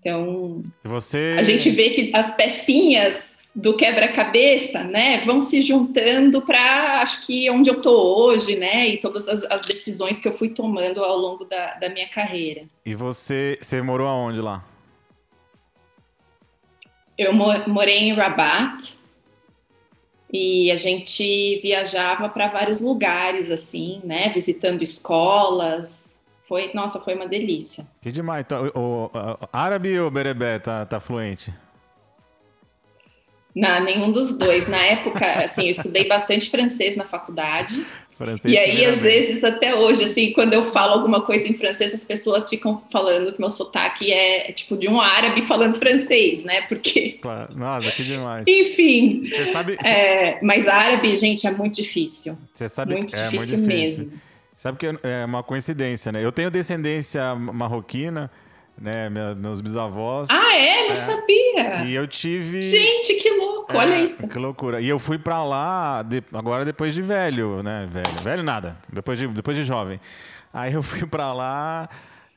Então 0.00 0.64
você... 0.82 1.36
a 1.38 1.44
gente 1.44 1.70
vê 1.70 1.90
que 1.90 2.10
as 2.12 2.34
pecinhas 2.34 3.33
do 3.54 3.76
quebra-cabeça, 3.76 4.82
né, 4.82 5.20
vão 5.20 5.40
se 5.40 5.62
juntando 5.62 6.42
para, 6.42 7.00
acho 7.00 7.24
que, 7.24 7.48
onde 7.50 7.70
eu 7.70 7.76
estou 7.76 8.18
hoje, 8.18 8.56
né, 8.56 8.88
e 8.88 8.96
todas 8.96 9.28
as, 9.28 9.44
as, 9.44 9.62
decisões 9.62 10.18
que 10.18 10.26
eu 10.26 10.36
fui 10.36 10.48
tomando 10.48 11.04
ao 11.04 11.16
longo 11.16 11.44
da, 11.44 11.74
da 11.74 11.88
minha 11.88 12.08
carreira. 12.08 12.64
E 12.84 12.94
você, 12.94 13.56
você 13.60 13.80
morou 13.80 14.08
aonde 14.08 14.40
lá? 14.40 14.64
Eu 17.16 17.32
morei 17.32 17.98
em 17.98 18.12
Rabat 18.12 18.96
e 20.32 20.68
a 20.72 20.76
gente 20.76 21.60
viajava 21.62 22.28
para 22.28 22.48
vários 22.48 22.80
lugares, 22.80 23.52
assim, 23.52 24.00
né? 24.02 24.30
Visitando 24.30 24.82
escolas. 24.82 26.18
Foi, 26.48 26.72
nossa, 26.74 26.98
foi 26.98 27.14
uma 27.14 27.28
delícia. 27.28 27.86
Que 28.02 28.10
demais. 28.10 28.44
Então, 28.44 28.66
o, 28.74 29.04
o, 29.04 29.06
o 29.06 29.48
árabe 29.52 29.96
ou 29.96 30.10
berebé 30.10 30.58
tá, 30.58 30.84
tá 30.84 30.98
fluente? 30.98 31.54
Não, 33.54 33.84
nenhum 33.84 34.10
dos 34.10 34.36
dois. 34.36 34.66
Na 34.66 34.82
época, 34.84 35.44
assim, 35.44 35.64
eu 35.64 35.70
estudei 35.70 36.08
bastante 36.08 36.50
francês 36.50 36.96
na 36.96 37.04
faculdade. 37.04 37.84
Francês 38.18 38.52
e 38.52 38.58
aí, 38.58 38.84
às 38.84 38.98
vezes, 38.98 39.44
até 39.44 39.74
hoje, 39.74 40.04
assim, 40.04 40.32
quando 40.32 40.54
eu 40.54 40.62
falo 40.62 40.94
alguma 40.94 41.20
coisa 41.20 41.48
em 41.48 41.54
francês, 41.54 41.94
as 41.94 42.04
pessoas 42.04 42.48
ficam 42.48 42.82
falando 42.90 43.32
que 43.32 43.40
meu 43.40 43.50
sotaque 43.50 44.12
é, 44.12 44.52
tipo 44.52 44.76
de 44.76 44.88
um 44.88 45.00
árabe 45.00 45.42
falando 45.42 45.76
francês, 45.76 46.42
né? 46.42 46.62
Porque. 46.62 47.18
Claro, 47.20 47.56
nossa, 47.56 47.90
que 47.92 48.02
demais. 48.02 48.44
Enfim. 48.46 49.24
Você 49.24 49.46
sabe. 49.46 49.76
É, 49.84 50.38
mas 50.42 50.66
árabe, 50.66 51.16
gente, 51.16 51.46
é 51.46 51.50
muito 51.50 51.76
difícil. 51.76 52.36
Você 52.52 52.68
sabe 52.68 52.94
muito 52.94 53.14
é 53.14 53.28
difícil, 53.28 53.58
muito 53.58 53.68
difícil 53.68 54.06
mesmo. 54.06 54.20
Sabe 54.56 54.78
que 54.78 54.86
é 54.86 55.24
uma 55.24 55.42
coincidência, 55.42 56.10
né? 56.10 56.24
Eu 56.24 56.32
tenho 56.32 56.50
descendência 56.50 57.34
marroquina 57.34 58.30
né? 58.78 59.08
meus 59.36 59.60
bisavós. 59.60 60.28
Ah, 60.30 60.56
é? 60.56 60.86
Não 60.86 60.92
é. 60.92 60.96
sabia. 60.96 61.84
E 61.86 61.94
eu 61.94 62.06
tive. 62.06 62.60
Gente, 62.60 63.14
que 63.14 63.30
louco! 63.30 63.72
É, 63.72 63.76
olha 63.76 63.98
isso. 64.02 64.28
Que 64.28 64.38
loucura. 64.38 64.80
E 64.80 64.88
eu 64.88 64.98
fui 64.98 65.18
para 65.18 65.42
lá 65.44 66.02
de... 66.02 66.22
agora 66.32 66.64
depois 66.64 66.94
de 66.94 67.02
velho, 67.02 67.62
né? 67.62 67.88
Velho, 67.90 68.22
velho 68.22 68.42
nada. 68.42 68.76
Depois 68.92 69.18
de, 69.18 69.28
depois 69.28 69.56
de 69.56 69.62
jovem. 69.62 70.00
Aí 70.52 70.72
eu 70.72 70.82
fui 70.82 71.06
para 71.06 71.32
lá 71.32 71.88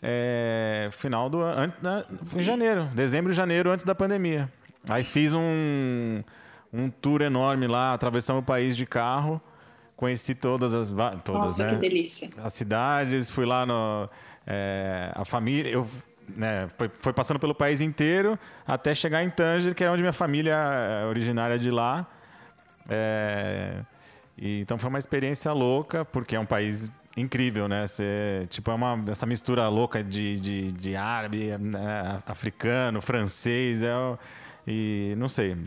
é... 0.01 0.89
final 0.91 1.29
do 1.29 1.41
ano, 1.41 1.73
né? 1.81 2.03
em 2.35 2.43
janeiro, 2.43 2.85
dezembro 2.93 3.31
e 3.31 3.35
janeiro 3.35 3.71
antes 3.71 3.85
da 3.85 3.95
pandemia. 3.95 4.51
Aí 4.89 5.03
fiz 5.03 5.33
um 5.33 6.23
um 6.71 6.89
tour 6.89 7.21
enorme 7.21 7.65
lá, 7.65 7.93
atravessamos 7.93 8.43
o 8.43 8.45
país 8.45 8.75
de 8.75 8.85
carro. 8.85 9.41
Conheci 9.95 10.35
todas 10.35 10.73
as 10.75 10.93
todas, 11.23 11.43
Nossa, 11.43 11.63
né? 11.65 11.69
que 11.71 11.77
delícia. 11.77 12.29
As 12.43 12.53
cidades, 12.53 13.29
fui 13.29 13.45
lá 13.45 13.65
no 13.65 14.07
é, 14.45 15.11
a 15.15 15.25
família, 15.25 15.69
eu 15.71 15.87
né, 16.35 16.67
foi, 16.77 16.89
foi, 16.99 17.13
passando 17.13 17.39
pelo 17.39 17.55
país 17.55 17.81
inteiro 17.81 18.37
até 18.65 18.93
chegar 18.93 19.23
em 19.23 19.29
Tanger, 19.29 19.73
que 19.73 19.83
é 19.83 19.89
onde 19.89 20.01
minha 20.01 20.13
família 20.13 20.53
é 20.53 21.05
originária 21.05 21.57
de 21.57 21.71
lá. 21.71 22.07
É, 22.89 23.81
e, 24.37 24.61
então 24.61 24.77
foi 24.77 24.89
uma 24.89 24.99
experiência 24.99 25.51
louca, 25.51 26.05
porque 26.05 26.35
é 26.35 26.39
um 26.39 26.45
país 26.45 26.91
incrível, 27.15 27.67
né? 27.67 27.85
Tipo, 28.49 28.71
é 28.71 28.73
uma, 28.73 29.03
essa 29.09 29.25
mistura 29.25 29.67
louca 29.67 30.03
de, 30.03 30.39
de, 30.39 30.71
de 30.71 30.95
árabe, 30.95 31.57
né, 31.57 32.21
africano, 32.25 33.01
francês, 33.01 33.81
é, 33.81 33.89
e 34.67 35.15
não 35.17 35.27
sei 35.27 35.57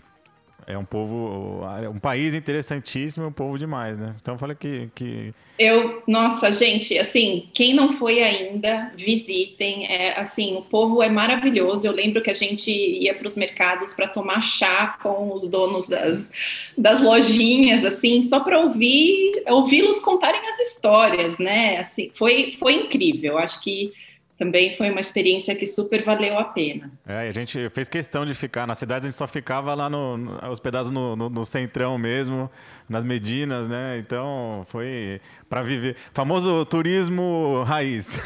é 0.73 0.79
um 0.79 0.85
povo, 0.85 1.63
um 1.93 1.99
país 1.99 2.35
interessantíssimo, 2.35 3.27
um 3.27 3.33
povo 3.33 3.59
demais, 3.59 3.99
né? 3.99 4.15
Então 4.21 4.39
fala 4.39 4.55
que, 4.55 4.89
que 4.95 5.35
eu, 5.61 6.03
nossa, 6.07 6.51
gente, 6.55 6.99
assim, 6.99 7.51
quem 7.53 7.75
não 7.75 7.93
foi 7.93 8.23
ainda, 8.23 8.91
visitem. 8.97 9.85
É, 9.93 10.19
assim, 10.19 10.57
o 10.57 10.63
povo 10.63 11.03
é 11.03 11.11
maravilhoso. 11.11 11.87
Eu 11.87 11.93
lembro 11.93 12.23
que 12.23 12.31
a 12.31 12.35
gente 12.35 12.71
ia 12.71 13.15
para 13.15 13.27
os 13.27 13.37
mercados 13.37 13.93
para 13.93 14.09
tomar 14.09 14.41
chá 14.41 14.97
com 15.03 15.35
os 15.35 15.47
donos 15.47 15.87
das, 15.87 16.33
das 16.79 17.03
lojinhas, 17.03 17.85
assim, 17.85 18.23
só 18.23 18.41
para 18.41 18.59
ouvir, 18.59 19.43
ouvi-los 19.49 20.01
contarem 20.01 20.41
as 20.49 20.61
histórias, 20.61 21.39
né? 21.39 21.77
Assim, 21.77 22.11
foi, 22.15 22.57
foi 22.59 22.77
incrível. 22.77 23.37
Acho 23.37 23.63
que 23.63 23.93
também 24.41 24.75
foi 24.75 24.89
uma 24.89 25.01
experiência 25.01 25.55
que 25.55 25.67
super 25.67 26.03
valeu 26.03 26.39
a 26.39 26.45
pena. 26.45 26.91
É, 27.07 27.29
a 27.29 27.31
gente 27.31 27.69
fez 27.69 27.91
questão 27.91 28.25
de 28.25 28.33
ficar 28.33 28.67
na 28.67 28.75
cidade, 28.75 29.07
a 29.07 29.11
gente 29.11 29.19
só 29.19 29.29
ficava 29.29 29.75
lá 29.75 29.91
no, 29.91 30.17
no 30.17 30.51
hospedados 30.51 30.91
no, 30.91 31.15
no, 31.15 31.29
no, 31.29 31.45
centrão 31.45 31.99
mesmo, 31.99 32.51
nas 32.89 33.05
Medinas, 33.05 33.69
né? 33.69 33.99
Então 33.99 34.65
foi 34.69 35.21
para 35.47 35.63
viver, 35.63 35.95
famoso 36.15 36.65
turismo 36.65 37.65
raiz. 37.67 38.19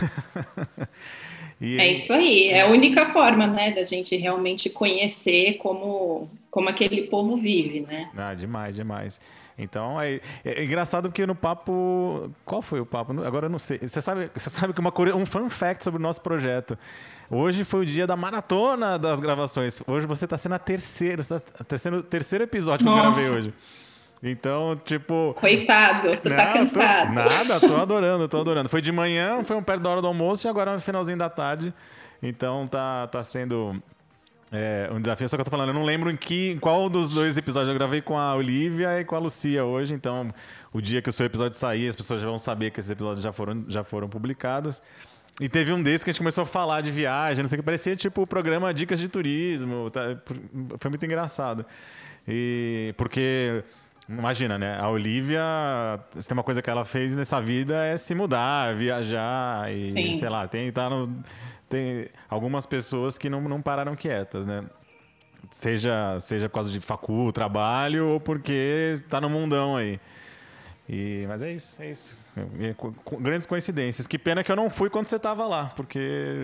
e, 1.61 1.80
é 1.80 1.92
isso 1.92 2.12
aí, 2.12 2.47
é 2.50 2.61
a 2.61 2.68
única 2.68 3.06
forma, 3.06 3.49
né, 3.49 3.73
da 3.73 3.83
gente 3.83 4.14
realmente 4.14 4.71
conhecer 4.71 5.54
como 5.54 6.30
como 6.49 6.68
aquele 6.68 7.09
povo 7.09 7.37
vive, 7.37 7.80
né? 7.80 8.09
Ah, 8.16 8.33
demais, 8.33 8.76
demais. 8.76 9.21
Então, 9.57 10.01
é, 10.01 10.21
é, 10.45 10.65
engraçado 10.65 11.09
porque 11.09 11.25
no 11.25 11.35
papo. 11.35 12.31
Qual 12.45 12.61
foi 12.61 12.81
o 12.81 12.87
papo? 12.87 13.13
Agora 13.25 13.47
eu 13.47 13.51
não 13.51 13.59
sei. 13.59 13.79
Você 13.79 14.01
sabe, 14.01 14.31
você 14.35 14.51
sabe 14.51 14.73
que 14.73 14.81
uma 14.81 14.93
um 15.15 15.25
fun 15.25 15.49
fact 15.49 15.85
sobre 15.85 16.01
o 16.01 16.03
nosso 16.03 16.21
projeto. 16.21 16.77
Hoje 17.31 17.65
foi 17.65 17.81
o 17.81 17.87
dia 17.87 18.07
da 18.07 18.17
maratona 18.17 18.99
das 18.99 19.21
gravações. 19.21 19.81
Hoje 19.87 20.07
você 20.07 20.25
está 20.25 20.37
sendo 20.37 20.57
a 20.57 20.59
terceira, 20.59 21.21
está 21.21 21.39
tá 21.39 21.77
sendo 21.77 21.99
o 21.99 22.03
terceiro 22.03 22.45
episódio 22.45 22.85
que 22.85 22.93
Nossa. 22.93 23.07
eu 23.07 23.13
gravei 23.13 23.31
hoje. 23.31 23.55
Então, 24.23 24.81
tipo. 24.85 25.37
Coitado, 25.39 26.09
você 26.09 26.31
tá 26.31 26.37
não, 26.37 26.45
tá 26.45 26.53
cansado. 26.53 27.09
Tô, 27.09 27.15
nada, 27.15 27.61
tô 27.61 27.77
adorando, 27.81 28.29
tô 28.29 28.41
adorando. 28.41 28.69
Foi 28.69 28.83
de 28.83 28.91
manhã, 28.91 29.45
foi 29.45 29.57
um 29.57 29.63
perto 29.63 29.83
da 29.83 29.91
hora 29.91 30.01
do 30.01 30.09
almoço 30.09 30.47
e 30.47 30.49
agora 30.49 30.73
no 30.73 30.81
finalzinho 30.81 31.19
da 31.19 31.31
tarde. 31.31 31.73
Então 32.23 32.67
tá, 32.67 33.07
tá 33.07 33.23
sendo 33.23 33.81
é, 34.55 34.89
um 34.93 35.01
desafio, 35.01 35.29
só 35.29 35.37
que 35.37 35.41
eu 35.41 35.45
tô 35.45 35.51
falando, 35.51 35.69
eu 35.69 35.75
não 35.75 35.85
lembro 35.85 36.11
em, 36.11 36.17
que, 36.17 36.53
em 36.53 36.59
qual 36.59 36.89
dos 36.89 37.11
dois 37.11 37.37
episódios 37.37 37.69
eu 37.69 37.75
gravei 37.75 38.01
com 38.01 38.17
a 38.17 38.35
Olivia 38.35 39.01
e 39.01 39.05
com 39.05 39.17
a 39.17 39.19
Lucia 39.19 39.65
hoje, 39.65 39.95
então 39.95 40.33
o 40.73 40.81
dia 40.81 41.03
que 41.03 41.11
o 41.11 41.13
seu 41.13 41.27
episódio 41.27 41.59
sair, 41.59 41.89
as 41.89 41.97
pessoas 41.97 42.21
já 42.21 42.27
vão 42.27 42.39
saber 42.39 42.71
que 42.71 42.79
esses 42.79 42.91
episódios 42.91 43.23
já 43.23 43.33
foram, 43.33 43.65
já 43.69 43.83
foram 43.83 44.09
publicados. 44.09 44.81
E 45.41 45.49
teve 45.49 45.73
um 45.73 45.83
desses 45.83 46.05
que 46.05 46.11
a 46.11 46.13
gente 46.13 46.21
começou 46.21 46.43
a 46.43 46.47
falar 46.47 46.81
de 46.81 46.93
viagem, 46.93 47.43
não 47.43 47.49
sei 47.49 47.59
o 47.59 47.63
que, 47.63 47.65
parecia 47.65 47.97
tipo 47.97 48.23
o 48.23 48.27
programa 48.27 48.73
Dicas 48.73 49.01
de 49.01 49.09
Turismo, 49.09 49.91
tá? 49.91 50.17
foi 50.79 50.89
muito 50.89 51.05
engraçado. 51.05 51.67
E 52.27 52.95
porque 52.97 53.65
Imagina, 54.09 54.59
né? 54.59 54.79
A 54.79 54.89
Olivia, 54.91 55.41
se 56.19 56.29
tem 56.29 56.37
uma 56.37 56.43
coisa 56.43 56.61
que 56.61 56.69
ela 56.69 56.85
fez 56.85 57.17
nessa 57.17 57.41
vida 57.41 57.87
é 57.87 57.97
se 57.97 58.15
mudar, 58.15 58.75
viajar 58.75 59.73
e, 59.73 59.93
Sim. 59.93 60.15
sei 60.15 60.29
lá, 60.29 60.47
tem 60.47 60.71
tá 60.71 60.91
no 60.91 61.23
tem 61.75 62.07
algumas 62.31 62.66
pessoas 62.66 63.19
que 63.19 63.28
não, 63.28 63.40
não 63.43 63.61
pararam 63.61 63.97
quietas, 63.97 64.47
né? 64.47 64.64
Seja, 65.50 66.19
seja 66.21 66.49
por 66.49 66.54
causa 66.54 66.71
de 66.71 66.81
facu, 66.81 67.33
trabalho, 67.33 68.07
ou 68.11 68.21
porque 68.21 69.00
tá 69.09 69.21
no 69.21 69.28
mundão 69.28 69.76
aí. 69.76 70.00
E, 70.88 71.25
mas 71.26 71.43
é 71.43 71.52
isso, 71.52 71.83
é 71.83 71.90
isso. 71.90 72.16
Grandes 73.21 73.47
coincidências. 73.47 74.07
Que 74.07 74.19
pena 74.19 74.45
que 74.45 74.52
eu 74.52 74.57
não 74.57 74.71
fui 74.71 74.88
quando 74.88 75.07
você 75.07 75.16
estava 75.16 75.47
lá, 75.47 75.73
porque 75.75 75.99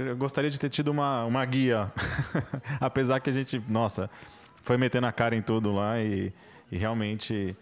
eu 0.08 0.16
gostaria 0.16 0.50
de 0.50 0.58
ter 0.58 0.68
tido 0.68 0.88
uma, 0.88 1.24
uma 1.24 1.44
guia. 1.44 1.92
Apesar 2.80 3.20
que 3.20 3.30
a 3.30 3.32
gente, 3.32 3.62
nossa, 3.68 4.10
foi 4.62 4.76
metendo 4.76 5.06
a 5.06 5.12
cara 5.12 5.36
em 5.36 5.42
tudo 5.42 5.72
lá 5.72 6.00
e, 6.00 6.32
e 6.72 6.76
realmente 6.76 7.56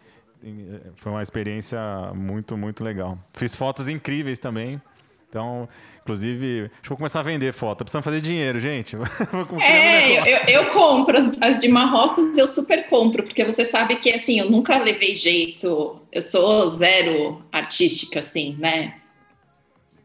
foi 0.97 1.13
uma 1.13 1.23
experiência 1.23 1.79
muito, 2.15 2.57
muito 2.57 2.83
legal. 2.83 3.19
Fiz 3.35 3.55
fotos 3.55 3.89
incríveis 3.89 4.39
também. 4.39 4.81
Então, 5.29 5.69
inclusive, 6.09 6.71
acho 6.73 6.83
que 6.83 6.89
vou 6.89 6.97
começar 6.97 7.21
a 7.21 7.23
vender 7.23 7.53
foto. 7.53 7.85
Precisamos 7.85 8.05
fazer 8.05 8.21
dinheiro, 8.23 8.59
gente. 8.59 8.97
é, 9.61 10.55
eu, 10.55 10.63
eu, 10.63 10.71
compro 10.71 11.17
as, 11.19 11.41
as, 11.41 11.61
de 11.61 11.69
Marrocos, 11.69 12.37
eu 12.39 12.49
super 12.49 12.87
compro, 12.87 13.23
porque 13.23 13.45
você 13.45 13.65
sabe 13.65 13.97
que 13.97 14.11
assim, 14.11 14.39
eu 14.39 14.51
nunca 14.51 14.79
levei 14.79 15.15
jeito, 15.15 16.01
eu 16.11 16.23
sou 16.23 16.67
zero 16.69 17.43
artística, 17.53 18.21
assim, 18.21 18.57
né? 18.59 18.95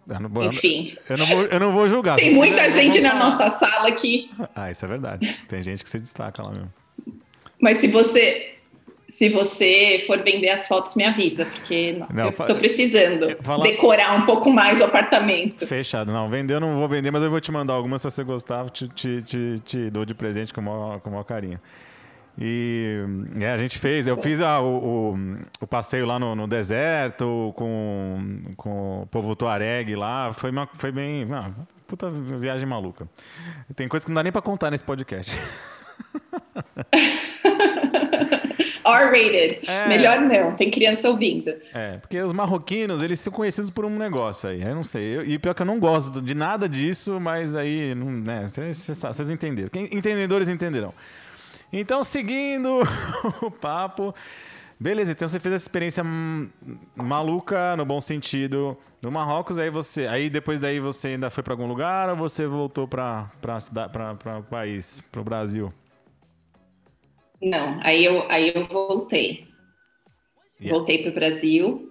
Eu 0.05 0.19
não, 0.19 0.43
Enfim. 0.48 0.93
Eu 1.07 1.17
não, 1.17 1.25
vou, 1.25 1.45
eu 1.45 1.60
não 1.60 1.72
vou 1.72 1.88
julgar. 1.88 2.17
Tem 2.19 2.33
muita 2.33 2.65
quiser, 2.65 2.83
gente 2.83 3.00
na 3.00 3.15
nossa 3.15 3.50
sala 3.50 3.88
aqui. 3.88 4.29
Ah, 4.53 4.69
isso 4.69 4.83
é 4.83 4.88
verdade. 4.88 5.39
Tem 5.48 5.63
gente 5.63 5.81
que 5.81 5.89
se 5.89 5.98
destaca 5.98 6.43
lá 6.43 6.51
mesmo. 6.51 6.74
Mas 7.62 7.77
se 7.77 7.88
você 7.88 8.55
se 9.07 9.29
você 9.29 10.03
for 10.07 10.22
vender 10.24 10.50
as 10.50 10.67
fotos, 10.67 10.95
me 10.95 11.03
avisa, 11.03 11.45
porque 11.45 12.01
não, 12.10 12.25
eu 12.25 12.33
tô 12.33 12.55
precisando 12.55 13.36
fala... 13.41 13.63
decorar 13.63 14.15
um 14.15 14.25
pouco 14.25 14.51
mais 14.51 14.81
o 14.81 14.86
apartamento. 14.86 15.67
Fechado. 15.67 16.12
Não, 16.12 16.29
vender 16.29 16.55
eu 16.55 16.60
não 16.60 16.77
vou 16.77 16.88
vender, 16.88 17.12
mas 17.12 17.22
eu 17.22 17.29
vou 17.29 17.41
te 17.41 17.51
mandar 17.51 17.74
algumas 17.74 18.01
se 18.01 18.10
você 18.10 18.24
gostar, 18.24 18.69
te, 18.69 18.88
te, 18.88 19.22
te, 19.22 19.60
te 19.63 19.89
dou 19.89 20.05
de 20.05 20.13
presente 20.13 20.53
com 20.53 20.62
o 20.62 20.63
maior, 20.63 21.00
com 21.00 21.10
o 21.10 21.12
maior 21.12 21.24
carinho. 21.24 21.60
E 22.38 22.98
é, 23.39 23.51
a 23.51 23.57
gente 23.57 23.77
fez, 23.77 24.07
eu 24.07 24.17
fiz 24.17 24.41
ah, 24.41 24.60
o, 24.60 25.13
o, 25.13 25.17
o, 25.62 25.67
passeio 25.67 26.07
lá 26.07 26.17
no, 26.17 26.33
no, 26.33 26.48
deserto 26.48 27.53
com, 27.55 28.53
com 28.57 29.03
o 29.03 29.05
povo 29.05 29.36
Tuareg 29.36 29.95
lá, 29.95 30.33
foi, 30.33 30.50
uma, 30.50 30.67
foi 30.74 30.91
bem. 30.91 31.27
Ah, 31.31 31.51
puta 31.86 32.10
viagem 32.10 32.67
maluca. 32.67 33.07
Tem 33.75 33.88
coisa 33.88 34.03
que 34.03 34.12
não 34.12 34.15
dá 34.15 34.24
nem 34.24 34.31
pra 34.31 34.41
contar 34.41 34.72
nesse 34.72 34.83
podcast. 34.83 35.38
R-rated. 38.86 39.60
É. 39.68 39.88
Melhor 39.88 40.22
não, 40.22 40.56
tem 40.56 40.70
criança 40.70 41.10
ouvindo. 41.10 41.54
É, 41.74 41.98
porque 41.98 42.20
os 42.22 42.34
marroquinos, 42.34 43.02
eles 43.02 43.20
são 43.20 43.32
conhecidos 43.32 43.70
por 43.70 43.86
um 43.86 43.98
negócio 43.98 44.50
aí. 44.50 44.62
Eu 44.62 44.75
não 44.75 44.84
sei. 44.84 45.18
Eu, 45.18 45.25
e 45.25 45.38
pior 45.40 45.54
que 45.54 45.62
eu 45.62 45.66
não 45.66 45.80
gosto 45.80 46.22
de 46.22 46.34
nada 46.36 46.68
disso, 46.68 47.20
mas 47.20 47.56
aí, 47.56 47.96
né, 47.96 48.46
vocês 48.48 49.30
entenderam. 49.30 49.70
Entendedores 49.92 50.50
entenderão. 50.50 50.94
Então, 51.72 52.04
seguindo 52.04 52.82
o 53.42 53.50
papo. 53.50 54.13
Beleza, 54.80 55.13
então 55.13 55.28
você 55.28 55.40
fez 55.40 55.56
essa 55.56 55.63
experiência 55.63 56.04
maluca, 56.96 57.75
no 57.78 57.86
bom 57.86 58.02
sentido, 58.02 58.78
no 59.02 59.12
Marrocos, 59.12 59.58
aí 59.58 59.70
você, 59.70 60.08
aí 60.08 60.30
depois 60.30 60.60
daí 60.60 60.80
você 60.80 61.10
ainda 61.10 61.30
foi 61.30 61.42
para 61.42 61.54
algum 61.54 61.68
lugar 61.68 62.10
ou 62.10 62.16
você 62.16 62.46
voltou 62.46 62.88
para 62.88 63.32
para 63.42 64.40
o 64.40 64.44
país, 64.44 65.02
para 65.12 65.22
o 65.22 65.24
Brasil? 65.24 65.74
Não, 67.44 67.80
aí 67.84 68.06
eu, 68.06 68.26
aí 68.30 68.52
eu 68.56 68.66
voltei. 68.66 69.46
Yeah. 70.60 70.78
Voltei 70.78 71.00
para 71.00 71.12
o 71.12 71.14
Brasil. 71.14 71.90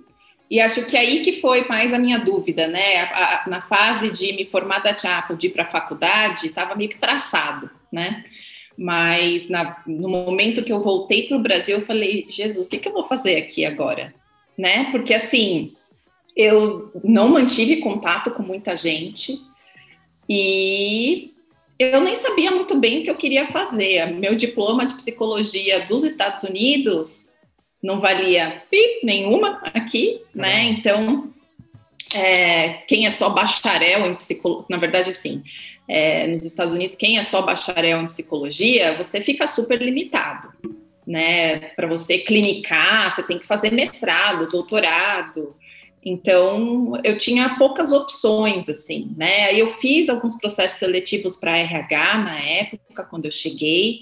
E 0.50 0.60
acho 0.60 0.86
que 0.86 0.96
aí 0.96 1.20
que 1.20 1.40
foi 1.40 1.66
mais 1.66 1.92
a 1.92 1.98
minha 1.98 2.18
dúvida, 2.18 2.66
né? 2.66 3.02
A, 3.02 3.44
a, 3.44 3.48
na 3.48 3.62
fase 3.62 4.10
de 4.10 4.32
me 4.32 4.46
formar 4.46 4.80
da 4.80 4.96
Chapo, 4.96 5.36
de 5.36 5.46
ir 5.46 5.50
para 5.50 5.64
a 5.64 5.70
faculdade, 5.70 6.46
estava 6.46 6.74
meio 6.74 6.90
que 6.90 6.98
traçado, 6.98 7.70
né? 7.92 8.24
Mas 8.76 9.48
na, 9.48 9.82
no 9.86 10.08
momento 10.08 10.64
que 10.64 10.72
eu 10.72 10.82
voltei 10.82 11.26
para 11.26 11.36
o 11.36 11.42
Brasil, 11.42 11.78
eu 11.78 11.86
falei, 11.86 12.26
Jesus, 12.30 12.66
o 12.66 12.70
que, 12.70 12.78
que 12.78 12.88
eu 12.88 12.92
vou 12.92 13.04
fazer 13.04 13.36
aqui 13.36 13.64
agora? 13.64 14.14
Né? 14.56 14.90
Porque 14.90 15.14
assim, 15.14 15.74
eu 16.36 16.90
não 17.04 17.28
mantive 17.28 17.76
contato 17.76 18.30
com 18.30 18.42
muita 18.42 18.76
gente 18.76 19.40
e 20.28 21.31
eu 21.82 22.00
nem 22.00 22.16
sabia 22.16 22.50
muito 22.50 22.76
bem 22.76 23.00
o 23.00 23.04
que 23.04 23.10
eu 23.10 23.16
queria 23.16 23.46
fazer. 23.46 24.06
Meu 24.06 24.34
diploma 24.34 24.86
de 24.86 24.94
psicologia 24.94 25.80
dos 25.86 26.04
Estados 26.04 26.42
Unidos 26.42 27.32
não 27.82 28.00
valia 28.00 28.62
pip 28.70 29.04
nenhuma 29.04 29.60
aqui, 29.74 30.20
né? 30.34 30.64
Então, 30.64 31.32
é, 32.14 32.74
quem 32.86 33.06
é 33.06 33.10
só 33.10 33.30
bacharel 33.30 34.06
em 34.06 34.14
psicologia, 34.14 34.66
na 34.70 34.76
verdade, 34.76 35.10
assim, 35.10 35.42
é, 35.88 36.26
nos 36.26 36.44
Estados 36.44 36.74
Unidos, 36.74 36.94
quem 36.94 37.18
é 37.18 37.22
só 37.22 37.42
bacharel 37.42 38.00
em 38.00 38.06
psicologia, 38.06 38.96
você 38.96 39.20
fica 39.20 39.46
super 39.46 39.82
limitado, 39.82 40.52
né? 41.06 41.58
Para 41.74 41.88
você 41.88 42.18
clinicar, 42.18 43.12
você 43.12 43.22
tem 43.22 43.38
que 43.38 43.46
fazer 43.46 43.72
mestrado, 43.72 44.48
doutorado. 44.48 45.56
Então, 46.04 46.92
eu 47.04 47.16
tinha 47.16 47.56
poucas 47.56 47.92
opções, 47.92 48.68
assim, 48.68 49.14
né? 49.16 49.54
Eu 49.54 49.68
fiz 49.68 50.08
alguns 50.08 50.36
processos 50.36 50.78
seletivos 50.78 51.36
para 51.36 51.56
RH 51.56 52.18
na 52.18 52.40
época, 52.40 53.04
quando 53.04 53.26
eu 53.26 53.30
cheguei, 53.30 54.00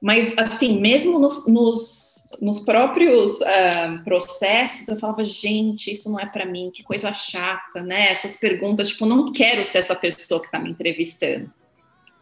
mas, 0.00 0.36
assim, 0.36 0.78
mesmo 0.78 1.18
nos, 1.18 1.46
nos, 1.46 2.28
nos 2.40 2.60
próprios 2.60 3.40
uh, 3.40 4.04
processos, 4.04 4.88
eu 4.88 4.98
falava, 4.98 5.24
gente, 5.24 5.90
isso 5.90 6.10
não 6.10 6.20
é 6.20 6.26
para 6.26 6.44
mim, 6.44 6.70
que 6.74 6.82
coisa 6.82 7.12
chata, 7.12 7.82
né? 7.82 8.10
Essas 8.10 8.36
perguntas, 8.36 8.88
tipo, 8.88 9.06
não 9.06 9.32
quero 9.32 9.64
ser 9.64 9.78
essa 9.78 9.94
pessoa 9.94 10.40
que 10.40 10.46
está 10.46 10.58
me 10.58 10.70
entrevistando, 10.70 11.50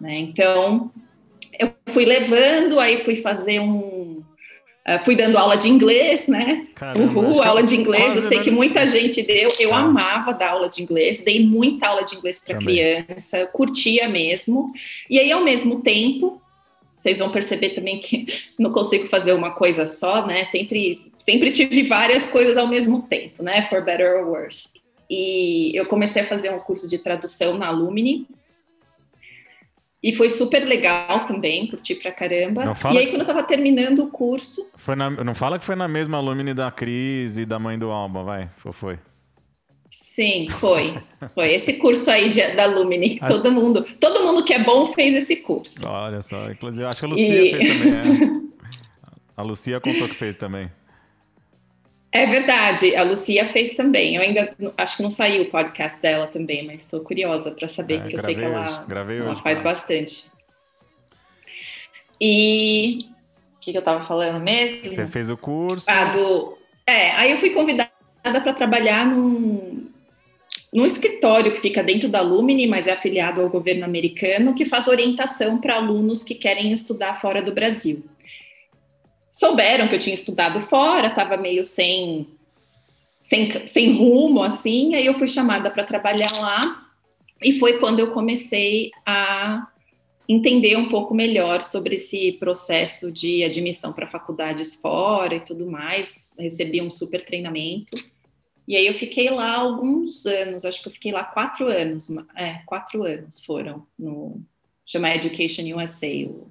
né? 0.00 0.19
Então, 0.19 0.93
eu 1.59 1.75
fui 1.88 2.05
levando, 2.05 2.79
aí 2.79 3.02
fui 3.02 3.17
fazer 3.17 3.61
um 3.61 4.23
Uh, 4.90 5.04
fui 5.04 5.14
dando 5.14 5.38
aula 5.38 5.56
de 5.56 5.68
inglês, 5.68 6.26
né? 6.26 6.66
Caramba, 6.75 7.20
Uhul, 7.20 7.40
aula 7.42 7.62
de 7.62 7.76
inglês. 7.76 8.16
Eu 8.16 8.23
sei 8.23 8.40
que 8.40 8.50
muita 8.50 8.88
gente 8.88 9.23
deu. 9.23 9.49
Eu 9.61 9.73
ah. 9.73 9.78
amava 9.78 10.32
dar 10.35 10.50
aula 10.50 10.68
de 10.68 10.82
inglês, 10.82 11.23
dei 11.23 11.47
muita 11.47 11.87
aula 11.87 12.04
de 12.04 12.16
inglês 12.16 12.40
para 12.40 12.59
criança, 12.59 13.47
curtia 13.47 14.09
mesmo. 14.09 14.73
E 15.09 15.20
aí, 15.20 15.30
ao 15.30 15.44
mesmo 15.44 15.80
tempo, 15.80 16.42
vocês 16.97 17.20
vão 17.20 17.30
perceber 17.30 17.70
também 17.70 18.00
que 18.00 18.26
não 18.59 18.73
consigo 18.73 19.06
fazer 19.06 19.32
uma 19.32 19.52
coisa 19.52 19.87
só, 19.87 20.26
né? 20.26 20.44
Sempre, 20.44 21.12
sempre 21.16 21.52
tive 21.52 21.85
várias 21.85 22.26
coisas 22.26 22.56
ao 22.56 22.66
mesmo 22.66 23.02
tempo, 23.02 23.44
né? 23.44 23.62
For 23.68 23.85
better 23.85 24.20
or 24.20 24.28
worse. 24.28 24.70
E 25.09 25.70
eu 25.75 25.87
comecei 25.87 26.23
a 26.23 26.26
fazer 26.26 26.50
um 26.50 26.59
curso 26.59 26.88
de 26.88 26.99
tradução 26.99 27.56
na 27.56 27.68
Alumni, 27.68 28.26
e 30.02 30.12
foi 30.12 30.30
super 30.30 30.64
legal 30.64 31.25
também, 31.26 31.66
curti 31.66 31.95
pra 31.95 32.11
caramba. 32.11 32.73
E 32.92 32.99
aí, 32.99 33.04
que... 33.04 33.12
quando 33.12 33.21
eu 33.21 33.26
tava 33.26 33.42
terminando 33.42 34.00
o 34.00 34.07
curso. 34.09 34.66
Foi 34.75 34.97
na... 34.97 35.11
Não 35.11 35.35
fala 35.35 35.59
que 35.59 35.64
foi 35.64 35.76
na 35.76 35.87
mesma 35.87 36.16
alumni 36.16 36.54
da 36.54 36.71
Cris 36.71 37.37
e 37.37 37.45
da 37.45 37.59
mãe 37.59 37.78
do 37.78 37.90
Alba, 37.90 38.23
vai. 38.23 38.49
Foi. 38.57 38.73
foi. 38.73 38.99
Sim, 39.90 40.47
foi. 40.49 40.97
Foi 41.35 41.52
esse 41.52 41.75
curso 41.75 42.11
aí 42.11 42.30
de, 42.30 42.54
da 42.54 42.66
Lumini. 42.66 43.19
Acho... 43.21 43.35
Todo 43.35 43.50
mundo, 43.50 43.85
todo 43.99 44.25
mundo 44.25 44.45
que 44.45 44.54
é 44.54 44.62
bom 44.62 44.87
fez 44.87 45.16
esse 45.16 45.37
curso. 45.37 45.87
Olha 45.87 46.23
só, 46.23 46.50
inclusive 46.50 46.85
acho 46.85 47.00
que 47.00 47.07
a 47.07 47.09
Lucia 47.09 47.45
e... 47.45 47.50
fez 47.50 47.78
também. 47.78 48.37
É. 48.37 48.40
A 49.37 49.42
Lucia 49.42 49.80
contou 49.80 50.07
que 50.07 50.14
fez 50.14 50.37
também. 50.37 50.71
É 52.12 52.26
verdade, 52.26 52.97
a 52.97 53.05
Lucia 53.05 53.47
fez 53.47 53.75
também. 53.75 54.17
Eu 54.17 54.23
ainda 54.23 54.53
acho 54.77 54.96
que 54.96 55.03
não 55.03 55.11
saiu 55.11 55.42
o 55.42 55.51
podcast 55.51 56.01
dela 56.03 56.27
também, 56.27 56.66
mas 56.66 56.83
estou 56.83 57.01
curiosa 57.01 57.53
para 57.53 57.68
saber, 57.68 57.94
é, 57.94 58.01
porque 58.01 58.16
eu 58.16 58.20
sei 58.20 58.35
que 58.35 58.42
ela, 58.42 58.85
ela 58.88 59.31
hoje, 59.31 59.42
faz 59.42 59.61
bastante. 59.61 60.27
E 62.20 62.99
o 63.57 63.61
que, 63.61 63.70
que 63.70 63.79
eu 63.79 63.81
estava 63.81 64.05
falando 64.05 64.42
mesmo? 64.42 64.90
Você 64.90 65.07
fez 65.07 65.31
o 65.31 65.37
curso? 65.37 65.88
Ah, 65.88 66.07
do. 66.07 66.59
É, 66.85 67.12
aí 67.12 67.31
eu 67.31 67.37
fui 67.37 67.51
convidada 67.51 67.90
para 68.25 68.53
trabalhar 68.55 69.07
num, 69.07 69.87
num 70.73 70.85
escritório 70.85 71.53
que 71.53 71.61
fica 71.61 71.81
dentro 71.81 72.09
da 72.09 72.20
Lumini, 72.20 72.66
mas 72.66 72.88
é 72.88 72.92
afiliado 72.92 73.40
ao 73.40 73.49
governo 73.49 73.85
americano, 73.85 74.53
que 74.53 74.64
faz 74.64 74.88
orientação 74.88 75.61
para 75.61 75.77
alunos 75.77 76.25
que 76.25 76.35
querem 76.35 76.73
estudar 76.73 77.20
fora 77.20 77.40
do 77.40 77.53
Brasil 77.53 78.03
souberam 79.31 79.88
que 79.88 79.95
eu 79.95 79.99
tinha 79.99 80.14
estudado 80.14 80.61
fora, 80.61 81.09
estava 81.09 81.37
meio 81.37 81.64
sem, 81.64 82.27
sem, 83.19 83.66
sem 83.66 83.93
rumo, 83.93 84.43
assim, 84.43 84.95
aí 84.95 85.07
eu 85.07 85.14
fui 85.14 85.27
chamada 85.27 85.71
para 85.71 85.85
trabalhar 85.85 86.33
lá, 86.40 86.88
e 87.43 87.59
foi 87.59 87.79
quando 87.79 88.01
eu 88.01 88.12
comecei 88.12 88.90
a 89.07 89.66
entender 90.29 90.77
um 90.77 90.88
pouco 90.88 91.14
melhor 91.14 91.64
sobre 91.64 91.97
esse 91.97 92.33
processo 92.33 93.11
de 93.11 93.43
admissão 93.43 93.93
para 93.93 94.07
faculdades 94.07 94.75
fora 94.75 95.35
e 95.35 95.40
tudo 95.40 95.69
mais, 95.69 96.33
recebi 96.38 96.81
um 96.81 96.90
super 96.90 97.25
treinamento, 97.25 97.97
e 98.69 98.77
aí 98.77 98.87
eu 98.87 98.95
fiquei 98.95 99.31
lá 99.31 99.57
alguns 99.57 100.27
anos, 100.27 100.64
acho 100.64 100.83
que 100.83 100.88
eu 100.88 100.93
fiquei 100.93 101.11
lá 101.11 101.25
quatro 101.25 101.66
anos, 101.66 102.09
é, 102.37 102.61
quatro 102.66 103.03
anos 103.03 103.45
foram 103.45 103.85
no, 103.99 104.40
chama 104.90 105.14
Education 105.14 105.64
USA, 105.77 106.09
o, 106.27 106.51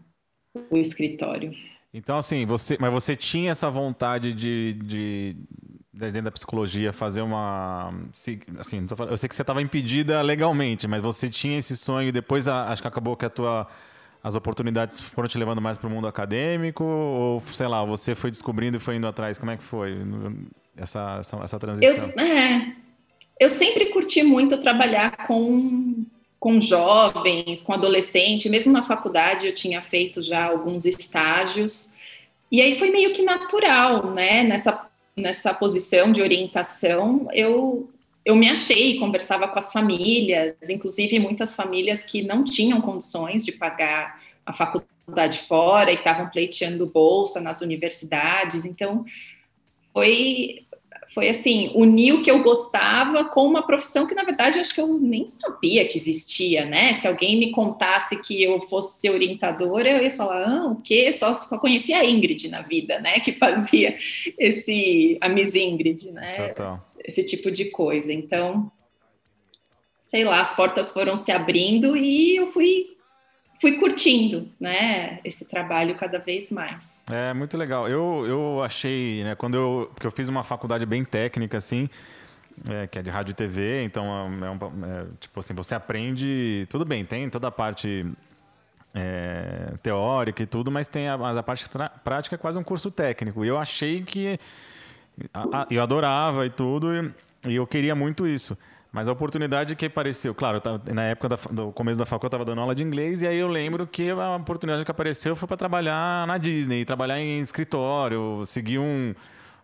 o 0.72 0.78
escritório. 0.78 1.54
Então, 1.94 2.18
assim, 2.18 2.46
você, 2.46 2.78
mas 2.80 2.92
você 2.92 3.16
tinha 3.16 3.52
essa 3.52 3.70
vontade 3.70 4.32
de, 4.32 4.74
de, 4.74 5.36
dentro 5.92 6.24
da 6.24 6.32
psicologia, 6.32 6.94
fazer 6.94 7.22
uma. 7.22 7.92
Assim, 8.60 8.88
falando, 8.88 9.12
eu 9.12 9.18
sei 9.18 9.28
que 9.28 9.36
você 9.36 9.42
estava 9.42 9.62
impedida 9.62 10.22
legalmente, 10.22 10.88
mas 10.88 11.02
você 11.02 11.28
tinha 11.28 11.58
esse 11.58 11.76
sonho 11.76 12.10
e 12.10 12.12
depois 12.12 12.48
acho 12.48 12.82
que 12.82 12.88
acabou 12.88 13.18
que 13.18 13.26
a 13.26 13.30
tua, 13.30 13.68
as 14.24 14.36
oportunidades 14.36 15.00
foram 15.00 15.28
te 15.28 15.38
levando 15.38 15.62
mais 15.62 15.78
para 15.78 15.88
o 15.88 15.92
mundo 15.92 16.08
acadêmico? 16.08 16.84
Ou, 16.84 17.44
sei 17.52 17.68
lá, 17.68 17.84
você 17.84 18.14
foi 18.14 18.30
descobrindo 18.30 18.78
e 18.78 18.80
foi 18.80 18.96
indo 18.96 19.08
atrás? 19.08 19.40
Como 19.40 19.50
é 19.50 19.58
que 19.58 19.64
foi 19.64 19.98
essa, 20.78 21.18
essa, 21.20 21.38
essa 21.44 21.60
transição? 21.60 22.14
Eu, 22.16 22.24
é, 22.24 22.76
eu 23.40 23.50
sempre 23.50 23.88
curti 23.88 24.22
muito 24.22 24.60
trabalhar 24.60 25.26
com 25.26 26.06
com 26.40 26.60
jovens, 26.60 27.62
com 27.62 27.74
adolescente, 27.74 28.50
mesmo 28.50 28.72
na 28.72 28.82
faculdade 28.82 29.46
eu 29.46 29.54
tinha 29.54 29.82
feito 29.82 30.22
já 30.22 30.46
alguns 30.46 30.86
estágios. 30.86 31.96
E 32.52 32.62
aí 32.62 32.80
foi 32.80 32.90
meio 32.90 33.12
que 33.12 33.22
natural, 33.22 34.12
né? 34.12 34.44
Nessa, 34.44 34.88
nessa 35.16 35.54
posição 35.54 36.12
de 36.12 36.22
orientação, 36.22 37.28
eu, 37.34 37.90
eu 38.24 38.36
me 38.36 38.50
achei, 38.50 38.98
conversava 38.98 39.48
com 39.48 39.60
as 39.60 39.72
famílias, 39.72 40.56
inclusive 40.70 41.20
muitas 41.20 41.56
famílias 41.56 42.04
que 42.04 42.22
não 42.22 42.44
tinham 42.44 42.82
condições 42.82 43.44
de 43.44 43.52
pagar 43.52 44.22
a 44.46 44.54
faculdade 44.54 45.40
fora 45.40 45.92
e 45.92 45.96
estavam 45.96 46.30
pleiteando 46.30 46.88
bolsa 46.88 47.42
nas 47.42 47.62
universidades. 47.62 48.64
Então, 48.64 49.04
foi 49.94 50.64
foi 51.14 51.28
assim, 51.28 51.72
unir 51.74 52.14
o 52.14 52.22
que 52.22 52.30
eu 52.30 52.44
gostava 52.44 53.26
com 53.26 53.44
uma 53.46 53.66
profissão 53.66 54.06
que, 54.06 54.14
na 54.14 54.24
verdade, 54.24 54.60
acho 54.60 54.76
que 54.76 54.82
eu 54.82 55.00
nem 55.00 55.28
sabia 55.28 55.88
que 55.88 55.98
existia, 55.98 56.66
né? 56.66 56.94
Se 56.94 57.08
alguém 57.08 57.38
me 57.38 57.52
contasse 57.52 58.22
que 58.22 58.44
eu 58.44 58.62
fosse 58.62 59.02
ser 59.02 59.10
orientadora, 59.10 59.90
eu 59.90 60.04
ia 60.04 60.12
falar, 60.12 60.48
ah, 60.48 60.68
o 60.68 60.76
quê? 60.76 61.12
Só, 61.12 61.34
só 61.34 61.58
conhecia 61.58 61.98
a 61.98 62.06
Ingrid 62.06 62.48
na 62.50 62.62
vida, 62.62 63.00
né? 63.00 63.20
Que 63.20 63.32
fazia 63.34 63.96
esse, 64.38 65.18
a 65.20 65.28
Miss 65.28 65.56
Ingrid, 65.56 66.12
né? 66.12 66.50
Total. 66.50 66.86
Esse 67.04 67.24
tipo 67.24 67.50
de 67.50 67.66
coisa. 67.72 68.14
Então, 68.14 68.72
sei 70.04 70.24
lá, 70.24 70.42
as 70.42 70.56
portas 70.56 70.92
foram 70.92 71.18
se 71.18 71.32
abrindo 71.32 71.98
e 71.98 72.36
eu 72.36 72.46
fui 72.46 72.99
fui 73.60 73.74
curtindo, 73.78 74.48
né, 74.60 75.20
esse 75.24 75.46
trabalho 75.46 75.96
cada 75.96 76.20
vez 76.20 76.52
mais. 76.52 77.04
É 77.12 77.34
muito 77.34 77.58
legal. 77.58 77.88
Eu, 77.88 78.26
eu 78.26 78.64
achei, 78.64 79.24
né, 79.24 79.36
quando 79.36 79.56
eu 79.56 79.92
porque 79.94 80.08
eu 80.08 80.12
fiz 80.12 80.30
uma 80.30 80.44
faculdade 80.44 80.86
bem 80.86 81.04
técnica 81.04 81.58
assim, 81.58 81.90
é, 82.70 82.88
que 82.88 82.98
é 82.98 83.02
de 83.02 83.10
rádio 83.10 83.32
e 83.32 83.36
TV, 83.36 83.84
então 83.84 84.06
é, 84.06 84.48
é 84.48 84.50
um, 84.50 84.86
é, 84.86 85.06
tipo 85.20 85.40
assim, 85.40 85.54
você 85.54 85.76
aprende, 85.76 86.66
tudo 86.70 86.86
bem, 86.86 87.06
tem 87.06 87.30
toda 87.30 87.48
a 87.48 87.52
parte 87.52 88.06
é, 88.94 89.74
teórica 89.84 90.44
e 90.44 90.46
tudo, 90.46 90.72
mas 90.72 90.88
tem 90.88 91.08
a, 91.08 91.16
a 91.16 91.44
parte 91.44 91.68
prática 92.04 92.36
é 92.36 92.38
quase 92.38 92.58
um 92.58 92.64
curso 92.64 92.90
técnico. 92.90 93.44
E 93.44 93.48
eu 93.48 93.58
achei 93.58 94.04
que 94.04 94.40
a, 95.34 95.62
a, 95.62 95.68
eu 95.70 95.82
adorava 95.82 96.46
e 96.46 96.50
tudo, 96.50 96.94
e, 96.94 97.12
e 97.50 97.56
eu 97.56 97.68
queria 97.68 97.96
muito 97.96 98.26
isso. 98.26 98.58
Mas 98.92 99.08
a 99.08 99.12
oportunidade 99.12 99.76
que 99.76 99.86
apareceu, 99.86 100.34
claro, 100.34 100.60
tava, 100.60 100.82
na 100.92 101.04
época 101.04 101.30
da, 101.30 101.36
do 101.52 101.72
começo 101.72 102.00
da 102.00 102.06
faculdade 102.06 102.34
eu 102.34 102.38
estava 102.38 102.46
dando 102.46 102.62
aula 102.62 102.74
de 102.74 102.84
inglês 102.84 103.22
e 103.22 103.28
aí 103.28 103.38
eu 103.38 103.48
lembro 103.48 103.86
que 103.86 104.10
a 104.10 104.36
oportunidade 104.36 104.84
que 104.84 104.90
apareceu 104.90 105.36
foi 105.36 105.48
para 105.48 105.58
trabalhar 105.58 106.26
na 106.26 106.40
Disney, 106.40 106.84
trabalhar 106.86 107.20
em 107.20 107.40
escritório, 107.40 108.44
seguir 108.46 108.80
um, 108.80 109.14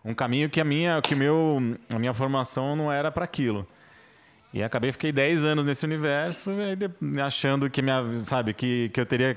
um 0.04 0.14
caminho 0.14 0.48
que 0.48 0.60
a 0.60 0.64
minha, 0.64 1.02
que 1.02 1.16
meu, 1.16 1.58
a 1.92 1.98
minha 1.98 2.14
formação 2.14 2.76
não 2.76 2.90
era 2.90 3.10
para 3.10 3.24
aquilo. 3.24 3.66
E 4.54 4.62
acabei 4.62 4.92
fiquei 4.92 5.10
10 5.10 5.44
anos 5.44 5.64
nesse 5.66 5.84
universo, 5.84 6.52
achando 7.24 7.68
que 7.68 7.82
minha, 7.82 8.12
sabe, 8.20 8.54
que, 8.54 8.90
que 8.90 9.00
eu 9.00 9.06
teria 9.06 9.36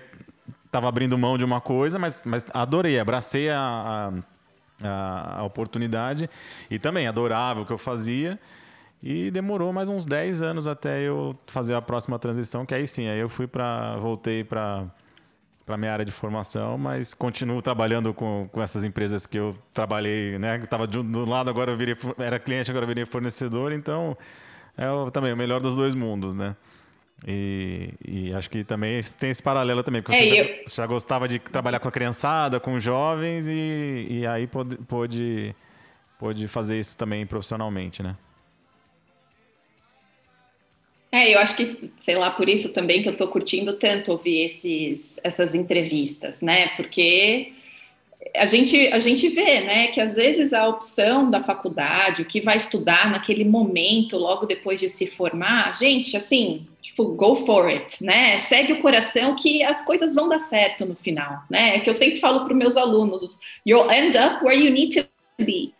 estava 0.69 0.87
abrindo 0.87 1.17
mão 1.17 1.35
de 1.35 1.43
uma 1.43 1.59
coisa, 1.59 1.97
mas, 1.97 2.23
mas 2.25 2.45
adorei, 2.53 2.99
abracei 2.99 3.49
a, 3.49 4.13
a, 4.83 5.39
a, 5.39 5.43
oportunidade 5.43 6.29
e 6.69 6.77
também 6.77 7.07
adorava 7.07 7.61
o 7.61 7.65
que 7.65 7.73
eu 7.73 7.77
fazia. 7.77 8.39
E 9.01 9.31
demorou 9.31 9.71
mais 9.71 9.89
uns 9.89 10.05
10 10.05 10.41
anos 10.41 10.67
até 10.67 11.01
eu 11.01 11.37
fazer 11.47 11.73
a 11.73 11.81
próxima 11.81 12.19
transição, 12.19 12.65
que 12.65 12.75
aí 12.75 12.85
sim, 12.85 13.07
aí 13.07 13.19
eu 13.19 13.29
fui 13.29 13.47
para 13.47 13.95
voltei 13.97 14.43
para 14.43 14.85
para 15.65 15.77
minha 15.77 15.93
área 15.93 16.03
de 16.03 16.11
formação, 16.11 16.79
mas 16.79 17.13
continuo 17.13 17.61
trabalhando 17.61 18.11
com, 18.11 18.49
com 18.51 18.59
essas 18.59 18.83
empresas 18.83 19.27
que 19.27 19.37
eu 19.37 19.55
trabalhei, 19.71 20.39
né? 20.39 20.57
Estava 20.57 20.87
do 20.87 21.25
lado 21.25 21.47
agora 21.47 21.71
eu 21.71 21.77
virei 21.77 21.95
era 22.17 22.39
cliente, 22.39 22.71
agora 22.71 22.85
eu 22.85 22.87
virei 22.87 23.05
fornecedor, 23.05 23.71
então 23.71 24.17
é 24.75 24.89
o, 24.89 25.11
também 25.11 25.31
o 25.31 25.37
melhor 25.37 25.61
dos 25.61 25.75
dois 25.75 25.93
mundos, 25.93 26.33
né? 26.33 26.55
E, 27.27 27.93
e, 28.03 28.33
acho 28.33 28.49
que 28.49 28.63
também 28.63 28.99
tem 29.19 29.29
esse 29.29 29.43
paralelo 29.43 29.83
também, 29.83 30.01
porque 30.01 30.17
é, 30.17 30.25
você, 30.25 30.41
eu... 30.41 30.45
já, 30.67 30.75
já, 30.75 30.87
gostava 30.87 31.27
de 31.27 31.37
trabalhar 31.37 31.79
com 31.79 31.87
a 31.87 31.91
criançada, 31.91 32.59
com 32.59 32.79
jovens, 32.79 33.47
e, 33.47 34.07
e 34.09 34.25
aí 34.25 34.47
pôde, 34.47 34.77
pôde, 34.87 35.55
pôde 36.17 36.47
fazer 36.47 36.79
isso 36.79 36.97
também 36.97 37.27
profissionalmente, 37.27 38.01
né? 38.01 38.15
É, 41.11 41.33
eu 41.33 41.39
acho 41.39 41.55
que, 41.55 41.91
sei 41.97 42.15
lá, 42.15 42.29
por 42.29 42.47
isso 42.47 42.71
também 42.71 43.01
que 43.01 43.09
eu 43.09 43.13
estou 43.13 43.27
curtindo 43.27 43.73
tanto 43.73 44.11
ouvir 44.11 44.43
esses, 44.43 45.19
essas 45.23 45.55
entrevistas, 45.55 46.41
né? 46.41 46.67
Porque 46.75 47.53
a 48.35 48.45
gente, 48.45 48.87
a 48.87 48.99
gente 48.99 49.27
vê, 49.29 49.61
né, 49.61 49.87
que 49.87 49.99
às 49.99 50.15
vezes 50.15 50.53
a 50.53 50.67
opção 50.67 51.29
da 51.29 51.43
faculdade, 51.43 52.21
o 52.21 52.25
que 52.25 52.41
vai 52.41 52.57
estudar 52.57 53.09
naquele 53.09 53.43
momento, 53.43 54.17
logo 54.17 54.45
depois 54.45 54.79
de 54.79 54.89
se 54.89 55.07
formar, 55.07 55.73
gente, 55.73 56.15
assim, 56.15 56.67
tipo, 56.81 57.05
go 57.05 57.35
for 57.37 57.67
it, 57.67 58.03
né? 58.03 58.37
Segue 58.37 58.73
o 58.73 58.81
coração 58.81 59.35
que 59.35 59.63
as 59.63 59.83
coisas 59.83 60.15
vão 60.15 60.29
dar 60.29 60.39
certo 60.39 60.85
no 60.85 60.95
final, 60.95 61.43
né? 61.49 61.77
É 61.77 61.79
que 61.79 61.89
eu 61.89 61.93
sempre 61.93 62.19
falo 62.19 62.41
para 62.41 62.53
os 62.53 62.57
meus 62.57 62.77
alunos, 62.77 63.39
you'll 63.65 63.89
end 63.91 64.17
up 64.17 64.43
where 64.43 64.59
you 64.59 64.71
need 64.71 65.01
to 65.01 65.07
be. 65.43 65.73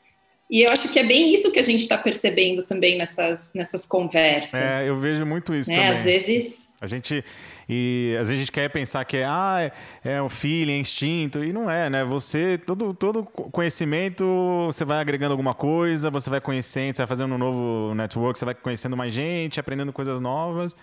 E 0.50 0.64
eu 0.64 0.72
acho 0.72 0.90
que 0.90 0.98
é 0.98 1.04
bem 1.04 1.32
isso 1.34 1.52
que 1.52 1.60
a 1.60 1.64
gente 1.64 1.82
está 1.82 1.96
percebendo 1.96 2.64
também 2.64 2.98
nessas, 2.98 3.52
nessas 3.54 3.86
conversas. 3.86 4.60
É, 4.60 4.90
eu 4.90 4.98
vejo 4.98 5.24
muito 5.24 5.54
isso 5.54 5.70
né? 5.70 5.76
também. 5.76 5.92
Às 5.92 6.04
vezes. 6.06 6.70
A 6.82 6.88
gente. 6.88 7.24
E 7.72 8.16
às 8.20 8.30
vezes 8.30 8.34
a 8.34 8.38
gente 8.38 8.52
quer 8.52 8.68
pensar 8.70 9.06
que 9.06 9.18
é, 9.18 9.26
ah, 9.26 9.72
é, 10.04 10.14
é 10.14 10.22
um 10.24 10.28
feeling, 10.28 10.74
é 10.74 10.78
instinto, 10.80 11.44
e 11.44 11.54
não 11.54 11.70
é, 11.70 11.88
né? 11.88 12.04
Você, 12.04 12.58
todo, 12.58 12.96
todo 12.96 13.24
conhecimento, 13.24 14.26
você 14.66 14.84
vai 14.84 15.00
agregando 15.00 15.34
alguma 15.34 15.54
coisa, 15.54 16.10
você 16.10 16.32
vai 16.32 16.42
conhecendo, 16.42 16.96
você 16.96 17.04
vai 17.04 17.08
fazendo 17.08 17.36
um 17.36 17.38
novo 17.38 17.94
network, 17.94 18.40
você 18.40 18.46
vai 18.46 18.56
conhecendo 18.56 18.98
mais 18.98 19.14
gente, 19.14 19.60
aprendendo 19.60 19.94
coisas 19.94 20.20
novas. 20.20 20.76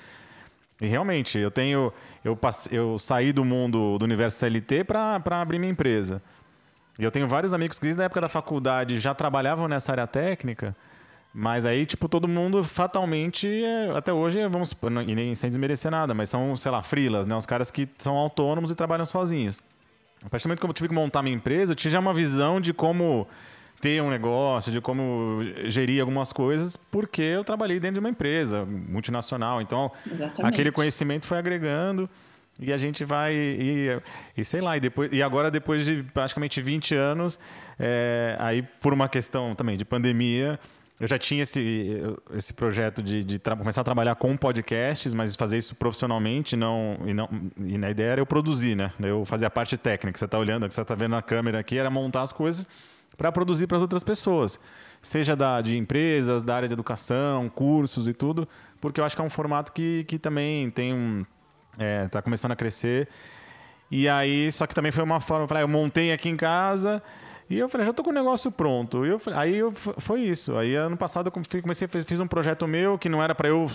E 0.80 0.86
realmente, 0.86 1.38
eu 1.38 1.50
tenho. 1.50 1.92
Eu, 2.24 2.36
passei, 2.36 2.78
eu 2.78 2.98
saí 2.98 3.32
do 3.32 3.44
mundo 3.44 3.98
do 3.98 4.04
universo 4.04 4.38
CLT 4.38 4.84
para 4.84 5.40
abrir 5.40 5.58
minha 5.58 5.72
empresa. 5.72 6.22
E 6.98 7.04
eu 7.04 7.10
tenho 7.10 7.28
vários 7.28 7.52
amigos 7.52 7.78
que 7.78 7.84
desde 7.84 8.00
a 8.00 8.06
época 8.06 8.20
da 8.20 8.28
faculdade 8.28 8.98
já 8.98 9.14
trabalhavam 9.14 9.68
nessa 9.68 9.92
área 9.92 10.06
técnica, 10.06 10.74
mas 11.32 11.66
aí, 11.66 11.84
tipo, 11.84 12.08
todo 12.08 12.26
mundo 12.26 12.64
fatalmente, 12.64 13.46
é, 13.46 13.90
até 13.94 14.10
hoje, 14.10 14.46
vamos, 14.48 14.74
e 15.06 15.14
nem 15.14 15.34
sem 15.34 15.50
desmerecer 15.50 15.90
nada, 15.90 16.14
mas 16.14 16.30
são, 16.30 16.56
sei 16.56 16.70
lá, 16.72 16.82
frilas, 16.82 17.26
né? 17.26 17.36
Os 17.36 17.44
caras 17.44 17.70
que 17.70 17.86
são 17.98 18.16
autônomos 18.16 18.70
e 18.70 18.74
trabalham 18.74 19.04
sozinhos. 19.04 19.60
A 20.24 20.30
partir 20.30 20.44
do 20.44 20.48
momento 20.48 20.60
que 20.60 20.66
eu 20.66 20.72
tive 20.72 20.88
que 20.88 20.94
montar 20.94 21.22
minha 21.22 21.36
empresa, 21.36 21.72
eu 21.72 21.76
tinha 21.76 21.90
já 21.90 22.00
uma 22.00 22.14
visão 22.14 22.58
de 22.58 22.72
como 22.72 23.28
ter 23.82 24.02
um 24.02 24.08
negócio, 24.08 24.72
de 24.72 24.80
como 24.80 25.40
gerir 25.66 26.00
algumas 26.00 26.32
coisas, 26.32 26.76
porque 26.76 27.20
eu 27.20 27.44
trabalhei 27.44 27.78
dentro 27.78 27.94
de 27.94 28.00
uma 28.00 28.08
empresa 28.08 28.64
multinacional. 28.64 29.60
Então, 29.60 29.92
Exatamente. 30.10 30.46
aquele 30.46 30.72
conhecimento 30.72 31.26
foi 31.26 31.36
agregando. 31.36 32.08
E 32.58 32.72
a 32.72 32.76
gente 32.76 33.04
vai 33.04 33.34
e, 33.34 34.00
e, 34.36 34.44
sei 34.44 34.60
lá, 34.60 34.76
e 34.76 34.80
depois 34.80 35.12
e 35.12 35.22
agora 35.22 35.50
depois 35.50 35.84
de 35.84 36.02
praticamente 36.02 36.60
20 36.60 36.94
anos, 36.94 37.38
é, 37.78 38.36
aí 38.38 38.62
por 38.80 38.92
uma 38.92 39.08
questão 39.08 39.54
também 39.54 39.76
de 39.76 39.84
pandemia, 39.84 40.58
eu 40.98 41.06
já 41.06 41.18
tinha 41.18 41.42
esse, 41.42 42.00
esse 42.34 42.54
projeto 42.54 43.02
de, 43.02 43.22
de 43.22 43.38
começar 43.38 43.82
a 43.82 43.84
trabalhar 43.84 44.14
com 44.14 44.34
podcasts, 44.36 45.12
mas 45.12 45.36
fazer 45.36 45.58
isso 45.58 45.74
profissionalmente, 45.74 46.56
não 46.56 46.98
e 47.04 47.12
não 47.12 47.28
e 47.58 47.76
na 47.76 47.90
ideia 47.90 48.12
era 48.12 48.20
eu 48.22 48.26
produzir, 48.26 48.74
né? 48.74 48.90
Eu 49.00 49.26
fazer 49.26 49.44
a 49.44 49.50
parte 49.50 49.76
técnica, 49.76 50.18
você 50.18 50.24
está 50.24 50.38
olhando, 50.38 50.70
você 50.70 50.80
está 50.80 50.94
vendo 50.94 51.10
na 51.10 51.22
câmera 51.22 51.58
aqui, 51.58 51.76
era 51.76 51.90
montar 51.90 52.22
as 52.22 52.32
coisas 52.32 52.66
para 53.16 53.30
produzir 53.30 53.66
para 53.66 53.76
as 53.76 53.82
outras 53.82 54.02
pessoas, 54.02 54.58
seja 55.02 55.36
da 55.36 55.60
de 55.60 55.76
empresas, 55.76 56.42
da 56.42 56.56
área 56.56 56.68
de 56.68 56.74
educação, 56.74 57.48
cursos 57.48 58.08
e 58.08 58.14
tudo, 58.14 58.48
porque 58.80 59.00
eu 59.00 59.04
acho 59.04 59.14
que 59.14 59.22
é 59.22 59.24
um 59.24 59.30
formato 59.30 59.72
que, 59.72 60.04
que 60.04 60.18
também 60.18 60.70
tem 60.70 60.94
um 60.94 61.22
é, 61.78 62.08
tá 62.08 62.22
começando 62.22 62.52
a 62.52 62.56
crescer. 62.56 63.08
E 63.90 64.08
aí, 64.08 64.50
só 64.50 64.66
que 64.66 64.74
também 64.74 64.90
foi 64.90 65.04
uma 65.04 65.20
forma, 65.20 65.44
eu, 65.44 65.48
falei, 65.48 65.62
eu 65.62 65.68
montei 65.68 66.12
aqui 66.12 66.28
em 66.28 66.36
casa 66.36 67.02
e 67.48 67.56
eu 67.58 67.68
falei, 67.68 67.86
já 67.86 67.92
tô 67.92 68.02
com 68.02 68.10
o 68.10 68.12
negócio 68.14 68.50
pronto. 68.50 69.06
E 69.06 69.10
eu, 69.10 69.20
aí 69.34 69.56
eu, 69.56 69.72
foi 69.72 70.20
isso. 70.22 70.56
Aí 70.56 70.74
ano 70.74 70.96
passado 70.96 71.28
eu 71.28 71.32
comecei, 71.32 71.88
fiz 71.88 72.20
um 72.20 72.26
projeto 72.26 72.66
meu 72.66 72.98
que 72.98 73.08
não 73.08 73.22
era 73.22 73.34
para 73.34 73.48
eu 73.48 73.66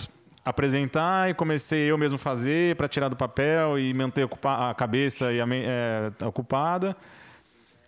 apresentar 0.44 1.30
e 1.30 1.34
comecei 1.34 1.90
eu 1.90 1.96
mesmo 1.96 2.18
fazer 2.18 2.76
para 2.76 2.88
tirar 2.88 3.08
do 3.08 3.16
papel 3.16 3.78
e 3.78 3.94
manter 3.94 4.28
a 4.44 4.74
cabeça 4.74 5.32
e 5.32 5.40
a, 5.40 5.46
é, 5.50 6.26
ocupada. 6.26 6.96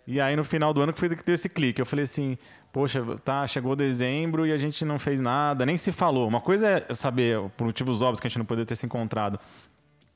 E 0.07 0.19
aí 0.21 0.35
no 0.35 0.43
final 0.43 0.73
do 0.73 0.81
ano 0.81 0.93
que 0.93 0.99
foi 0.99 1.09
que 1.09 1.23
deu 1.23 1.35
esse 1.35 1.49
clique. 1.49 1.81
Eu 1.81 1.85
falei 1.85 2.03
assim, 2.03 2.37
poxa, 2.71 3.03
tá, 3.23 3.45
chegou 3.45 3.75
dezembro 3.75 4.45
e 4.45 4.51
a 4.51 4.57
gente 4.57 4.83
não 4.83 4.97
fez 4.97 5.21
nada, 5.21 5.65
nem 5.65 5.77
se 5.77 5.91
falou. 5.91 6.27
Uma 6.27 6.41
coisa 6.41 6.85
é 6.89 6.93
saber, 6.93 7.39
por 7.55 7.65
motivos 7.65 8.01
óbvios, 8.01 8.19
que 8.19 8.27
a 8.27 8.29
gente 8.29 8.39
não 8.39 8.45
poderia 8.45 8.65
ter 8.65 8.75
se 8.75 8.85
encontrado. 8.85 9.39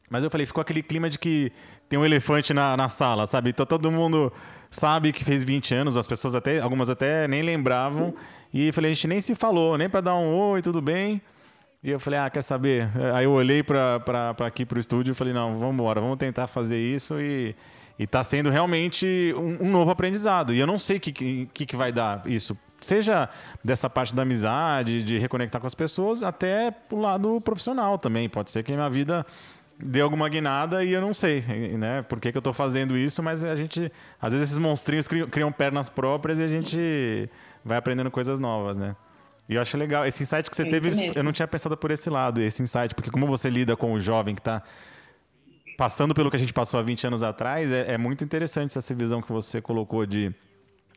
Mas 0.10 0.24
eu 0.24 0.30
falei, 0.30 0.46
ficou 0.46 0.62
aquele 0.62 0.82
clima 0.82 1.10
de 1.10 1.20
que 1.20 1.52
tem 1.88 1.98
um 2.00 2.06
elefante 2.06 2.54
na, 2.54 2.76
na 2.76 2.90
sala, 2.90 3.28
sabe? 3.28 3.50
Então 3.50 3.66
todo 3.66 3.92
mundo 3.92 4.32
sabe 4.70 5.12
que 5.12 5.24
fez 5.24 5.44
20 5.44 5.74
anos, 5.74 5.98
as 5.98 6.08
pessoas 6.08 6.36
até, 6.36 6.60
algumas 6.60 6.90
até 6.90 7.28
nem 7.28 7.42
lembravam. 7.42 8.14
E 8.54 8.72
falei, 8.72 8.92
a 8.92 8.94
gente 8.94 9.08
nem 9.08 9.22
se 9.22 9.36
falou, 9.36 9.78
nem 9.78 9.90
para 9.90 10.02
dar 10.02 10.16
um 10.16 10.36
oi, 10.36 10.62
tudo 10.62 10.82
bem? 10.82 11.22
E 11.84 11.92
eu 11.92 12.00
falei, 12.00 12.20
ah, 12.20 12.30
quer 12.30 12.42
saber? 12.42 12.90
Aí 13.14 13.24
eu 13.24 13.32
olhei 13.32 13.64
para 13.64 14.04
aqui 14.46 14.66
para 14.66 14.78
o 14.78 14.80
estúdio 14.80 15.12
e 15.12 15.14
falei, 15.14 15.34
não, 15.34 15.58
vamos 15.58 15.76
embora, 15.76 16.02
vamos 16.02 16.18
tentar 16.18 16.48
fazer 16.48 16.78
isso 16.78 17.20
e 17.22 17.56
está 17.98 18.24
sendo 18.24 18.50
realmente 18.50 19.34
um, 19.38 19.68
um, 19.68 19.72
novo 19.72 19.92
aprendizado. 19.92 20.54
E 20.54 20.60
eu 20.60 20.68
não 20.68 20.78
sei 20.78 20.98
o 20.98 21.00
que, 21.00 21.12
que, 21.12 21.66
que 21.66 21.76
vai 21.76 21.92
dar 21.92 22.26
isso. 22.26 22.58
Seja 22.82 23.30
dessa 23.64 23.90
parte 23.90 24.16
da 24.16 24.22
amizade, 24.22 25.04
de 25.04 25.18
reconectar 25.18 25.60
com 25.60 25.68
as 25.68 25.76
pessoas, 25.76 26.24
até 26.24 26.72
pro 26.72 26.98
lado 26.98 27.42
profissional 27.42 27.98
também. 27.98 28.30
Pode 28.30 28.52
ser 28.52 28.64
que 28.64 28.72
a 28.72 28.76
minha 28.76 28.90
vida 28.90 29.26
deu 29.82 30.04
alguma 30.04 30.28
guinada 30.28 30.84
e 30.84 30.92
eu 30.92 31.00
não 31.00 31.14
sei, 31.14 31.42
né? 31.78 32.02
Por 32.02 32.20
que, 32.20 32.32
que 32.32 32.38
eu 32.38 32.42
estou 32.42 32.52
fazendo 32.52 32.98
isso, 32.98 33.24
mas 33.24 33.44
a 33.44 33.56
gente, 33.56 33.92
às 34.22 34.34
vezes 34.34 34.50
esses 34.50 34.58
monstrinhos 34.58 35.08
criam, 35.08 35.28
criam, 35.28 35.52
pernas 35.52 35.88
próprias 35.88 36.38
e 36.40 36.44
a 36.44 36.48
gente 36.48 37.30
vai 37.64 37.78
aprendendo 37.78 38.12
coisas 38.12 38.40
novas, 38.40 38.78
né? 38.78 38.96
E 39.48 39.56
eu 39.56 39.62
acho 39.62 39.78
legal, 39.78 40.06
esse 40.06 40.22
insight 40.22 40.50
que 40.50 40.56
você 40.56 40.64
é 40.64 40.70
teve, 40.70 41.12
eu 41.16 41.24
não 41.24 41.32
tinha 41.32 41.48
pensado 41.48 41.76
por 41.78 41.90
esse 41.92 42.10
lado, 42.10 42.42
esse 42.42 42.62
insight, 42.62 42.94
porque 42.94 43.10
como 43.10 43.26
você 43.26 43.50
lida 43.50 43.76
com 43.76 43.94
o 43.94 44.00
jovem 44.00 44.36
que 44.36 44.42
está 44.42 44.62
passando 45.78 46.14
pelo 46.14 46.30
que 46.30 46.36
a 46.36 46.40
gente 46.40 46.54
passou 46.54 46.80
há 46.80 46.84
20 46.84 47.08
anos 47.08 47.24
atrás, 47.24 47.72
é, 47.72 47.94
é 47.94 47.98
muito 47.98 48.24
interessante 48.24 48.78
essa 48.78 48.94
visão 48.94 49.22
que 49.22 49.32
você 49.32 49.62
colocou 49.62 50.06
de... 50.06 50.32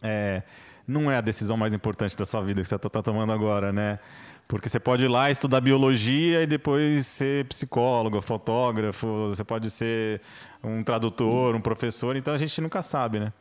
É, 0.03 0.43
não 0.87 1.11
é 1.11 1.17
a 1.17 1.21
decisão 1.21 1.57
mais 1.57 1.73
importante 1.73 2.17
da 2.17 2.25
sua 2.25 2.43
vida 2.43 2.61
que 2.61 2.67
você 2.67 2.75
está 2.75 2.91
tá 2.91 3.01
tomando 3.01 3.33
agora, 3.33 3.73
né? 3.73 4.01
Porque 4.53 4.69
você 4.69 4.79
pode 4.79 5.05
ir 5.05 5.09
lá 5.09 5.31
estudar 5.31 5.63
biologia 5.63 6.43
e 6.43 6.47
depois 6.47 7.07
ser 7.07 7.47
psicólogo, 7.47 8.21
fotógrafo, 8.21 9.29
você 9.31 9.43
pode 9.43 9.71
ser 9.71 10.21
um 10.63 10.85
tradutor, 10.85 11.55
um 11.55 11.61
professor, 11.61 12.17
então 12.17 12.35
a 12.35 12.37
gente 12.37 12.61
nunca 12.61 12.83
sabe, 12.83 13.19
né? 13.19 13.33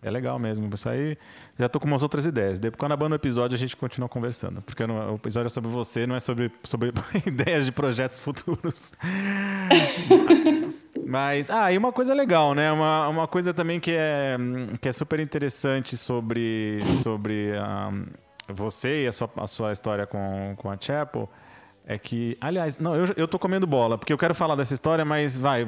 É 0.00 0.08
legal 0.08 0.38
mesmo. 0.38 0.70
Isso 0.72 0.88
aí 0.88 1.18
já 1.58 1.68
tô 1.68 1.80
com 1.80 1.88
umas 1.88 2.04
outras 2.04 2.24
ideias. 2.24 2.60
Depois, 2.60 2.78
quando 2.78 2.92
acabar 2.92 3.10
o 3.10 3.14
episódio, 3.16 3.56
a 3.56 3.58
gente 3.58 3.76
continua 3.76 4.08
conversando. 4.08 4.62
Porque 4.62 4.86
não, 4.86 5.14
o 5.14 5.16
episódio 5.16 5.48
é 5.48 5.50
sobre 5.50 5.68
você, 5.68 6.06
não 6.06 6.14
é 6.14 6.20
sobre, 6.20 6.52
sobre 6.62 6.92
ideias 7.26 7.66
de 7.66 7.72
projetos 7.72 8.20
futuros. 8.20 8.92
Mas, 11.04 11.50
ah, 11.50 11.72
e 11.72 11.78
uma 11.78 11.90
coisa 11.90 12.14
legal, 12.14 12.54
né? 12.54 12.70
Uma, 12.70 13.08
uma 13.08 13.26
coisa 13.26 13.52
também 13.52 13.80
que 13.80 13.90
é, 13.90 14.36
que 14.80 14.88
é 14.88 14.92
super 14.92 15.18
interessante 15.18 15.96
sobre, 15.96 16.80
sobre 17.02 17.58
um, 17.58 17.60
ah, 17.60 17.92
você 18.54 19.04
e 19.04 19.06
a 19.06 19.12
sua, 19.12 19.30
a 19.36 19.46
sua 19.46 19.72
história 19.72 20.06
com, 20.06 20.54
com 20.56 20.70
a 20.70 20.76
Chapel 20.80 21.28
é 21.86 21.98
que, 21.98 22.36
aliás, 22.40 22.78
não, 22.78 22.94
eu, 22.94 23.06
eu 23.16 23.26
tô 23.26 23.38
comendo 23.38 23.66
bola, 23.66 23.98
porque 23.98 24.12
eu 24.12 24.18
quero 24.18 24.34
falar 24.34 24.54
dessa 24.54 24.74
história, 24.74 25.04
mas 25.04 25.36
vai, 25.36 25.66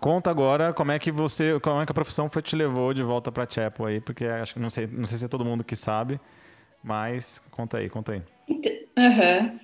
conta 0.00 0.30
agora 0.30 0.72
como 0.72 0.90
é 0.90 0.98
que 0.98 1.12
você, 1.12 1.60
como 1.60 1.80
é 1.80 1.86
que 1.86 1.92
a 1.92 1.94
profissão 1.94 2.28
foi 2.28 2.42
te 2.42 2.56
levou 2.56 2.92
de 2.92 3.02
volta 3.02 3.30
para 3.30 3.48
Chapel 3.48 3.86
aí, 3.86 4.00
porque 4.00 4.24
acho 4.24 4.54
que 4.54 4.60
não 4.60 4.70
sei, 4.70 4.86
não 4.86 5.04
sei 5.04 5.18
se 5.18 5.24
é 5.26 5.28
todo 5.28 5.44
mundo 5.44 5.62
que 5.62 5.76
sabe, 5.76 6.18
mas 6.82 7.40
conta 7.50 7.78
aí, 7.78 7.88
conta 7.88 8.12
aí. 8.12 8.22
Uhum. 8.48 9.58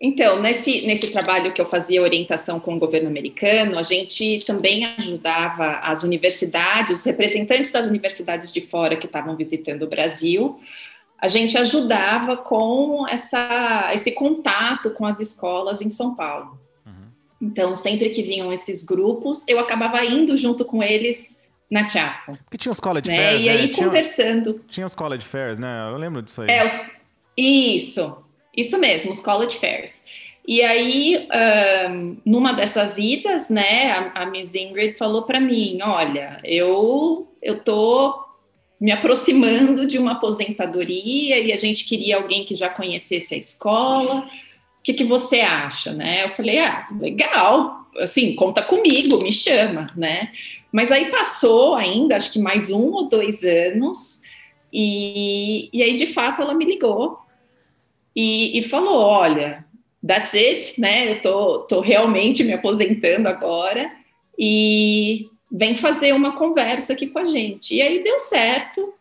Então, 0.00 0.40
nesse, 0.40 0.84
nesse 0.86 1.10
trabalho 1.12 1.54
que 1.54 1.60
eu 1.60 1.66
fazia 1.66 2.02
orientação 2.02 2.58
com 2.58 2.74
o 2.74 2.78
governo 2.78 3.08
americano, 3.08 3.78
a 3.78 3.82
gente 3.82 4.40
também 4.44 4.84
ajudava 4.98 5.78
as 5.78 6.02
universidades, 6.02 6.98
os 6.98 7.06
representantes 7.06 7.70
das 7.70 7.86
universidades 7.86 8.52
de 8.52 8.60
fora 8.60 8.96
que 8.96 9.06
estavam 9.06 9.36
visitando 9.36 9.84
o 9.84 9.88
Brasil, 9.88 10.60
a 11.24 11.28
gente 11.28 11.56
ajudava 11.56 12.36
com 12.36 13.06
essa, 13.08 13.90
esse 13.94 14.12
contato 14.12 14.90
com 14.90 15.06
as 15.06 15.20
escolas 15.20 15.80
em 15.80 15.88
São 15.88 16.14
Paulo. 16.14 16.58
Uhum. 16.84 16.92
Então, 17.40 17.74
sempre 17.74 18.10
que 18.10 18.22
vinham 18.22 18.52
esses 18.52 18.84
grupos, 18.84 19.42
eu 19.48 19.58
acabava 19.58 20.04
indo 20.04 20.36
junto 20.36 20.64
com 20.66 20.82
eles 20.82 21.38
na 21.70 21.88
Chapel. 21.88 22.36
Porque 22.44 22.58
tinha 22.58 22.70
os 22.72 22.78
college 22.78 23.08
né? 23.08 23.16
fairs, 23.16 23.42
E 23.42 23.48
aí, 23.48 23.62
né? 23.62 23.68
Tinha- 23.68 23.86
conversando. 23.86 24.60
Tinha 24.68 24.84
os 24.86 24.94
college 24.94 25.24
fairs, 25.24 25.58
né? 25.58 25.88
Eu 25.90 25.96
lembro 25.96 26.20
disso 26.20 26.42
aí. 26.42 26.50
É, 26.50 26.62
os- 26.64 26.78
isso, 27.36 28.18
isso 28.56 28.78
mesmo, 28.78 29.10
os 29.10 29.20
college 29.20 29.56
fairs. 29.58 30.06
E 30.46 30.60
aí, 30.62 31.26
ahn, 31.32 32.16
numa 32.24 32.52
dessas 32.52 32.98
idas, 32.98 33.48
né, 33.48 33.92
a, 33.92 34.22
a 34.22 34.26
Miss 34.26 34.54
Ingrid 34.54 34.98
falou 34.98 35.22
para 35.22 35.40
mim, 35.40 35.78
olha, 35.82 36.38
eu 36.44 37.26
eu 37.40 37.64
tô 37.64 38.22
me 38.80 38.92
aproximando 38.92 39.86
de 39.86 39.98
uma 39.98 40.12
aposentadoria 40.12 41.38
e 41.38 41.52
a 41.52 41.56
gente 41.56 41.84
queria 41.84 42.16
alguém 42.16 42.44
que 42.44 42.54
já 42.54 42.68
conhecesse 42.68 43.34
a 43.34 43.38
escola. 43.38 44.20
O 44.20 44.82
que, 44.82 44.92
que 44.92 45.04
você 45.04 45.40
acha, 45.40 45.92
né? 45.92 46.24
Eu 46.24 46.30
falei, 46.30 46.58
ah, 46.58 46.86
legal, 47.00 47.88
assim, 47.98 48.34
conta 48.34 48.62
comigo, 48.62 49.22
me 49.22 49.32
chama, 49.32 49.86
né? 49.96 50.32
Mas 50.72 50.90
aí 50.90 51.10
passou 51.10 51.74
ainda, 51.74 52.16
acho 52.16 52.32
que 52.32 52.38
mais 52.38 52.70
um 52.70 52.90
ou 52.90 53.08
dois 53.08 53.44
anos, 53.44 54.22
e, 54.72 55.70
e 55.72 55.82
aí 55.82 55.94
de 55.94 56.08
fato 56.08 56.42
ela 56.42 56.52
me 56.52 56.64
ligou 56.64 57.20
e, 58.14 58.58
e 58.58 58.62
falou: 58.64 58.96
olha, 58.98 59.64
that's 60.06 60.34
it, 60.34 60.80
né? 60.80 61.12
Eu 61.12 61.20
tô, 61.20 61.60
tô 61.60 61.80
realmente 61.80 62.42
me 62.42 62.52
aposentando 62.52 63.28
agora 63.28 63.90
e 64.38 65.26
vem 65.56 65.76
fazer 65.76 66.12
uma 66.12 66.36
conversa 66.36 66.94
aqui 66.94 67.06
com 67.06 67.20
a 67.20 67.24
gente. 67.24 67.76
E 67.76 67.80
aí 67.80 68.02
deu 68.02 68.18
certo. 68.18 68.92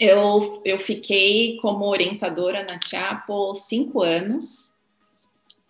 Eu, 0.00 0.62
eu 0.64 0.78
fiquei 0.78 1.58
como 1.60 1.84
orientadora 1.84 2.66
na 2.68 2.80
Chapel 2.82 3.52
cinco 3.54 4.02
anos 4.02 4.80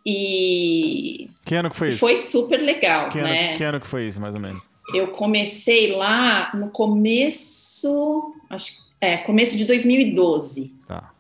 e 0.07 1.29
Que 1.45 1.57
ano 1.57 1.69
que 1.69 1.77
foi 1.77 1.89
isso? 1.91 1.99
foi 1.99 2.21
super 2.21 2.59
legal, 2.59 3.09
que, 3.09 3.19
ano, 3.19 3.29
né? 3.29 3.57
que 3.57 3.65
ano 3.65 3.81
que 3.81 3.87
foi 3.87 4.07
isso, 4.07 4.21
mais 4.21 4.35
ou 4.35 4.41
menos? 4.41 4.69
Eu 4.95 5.09
comecei 5.09 5.93
lá 5.93 6.55
no 6.55 6.71
começo, 6.71 8.35
acho 8.49 8.85
é, 9.01 9.19
começo 9.19 9.57
de 9.57 9.67
2012. 9.67 10.75
Tá. 10.87 11.13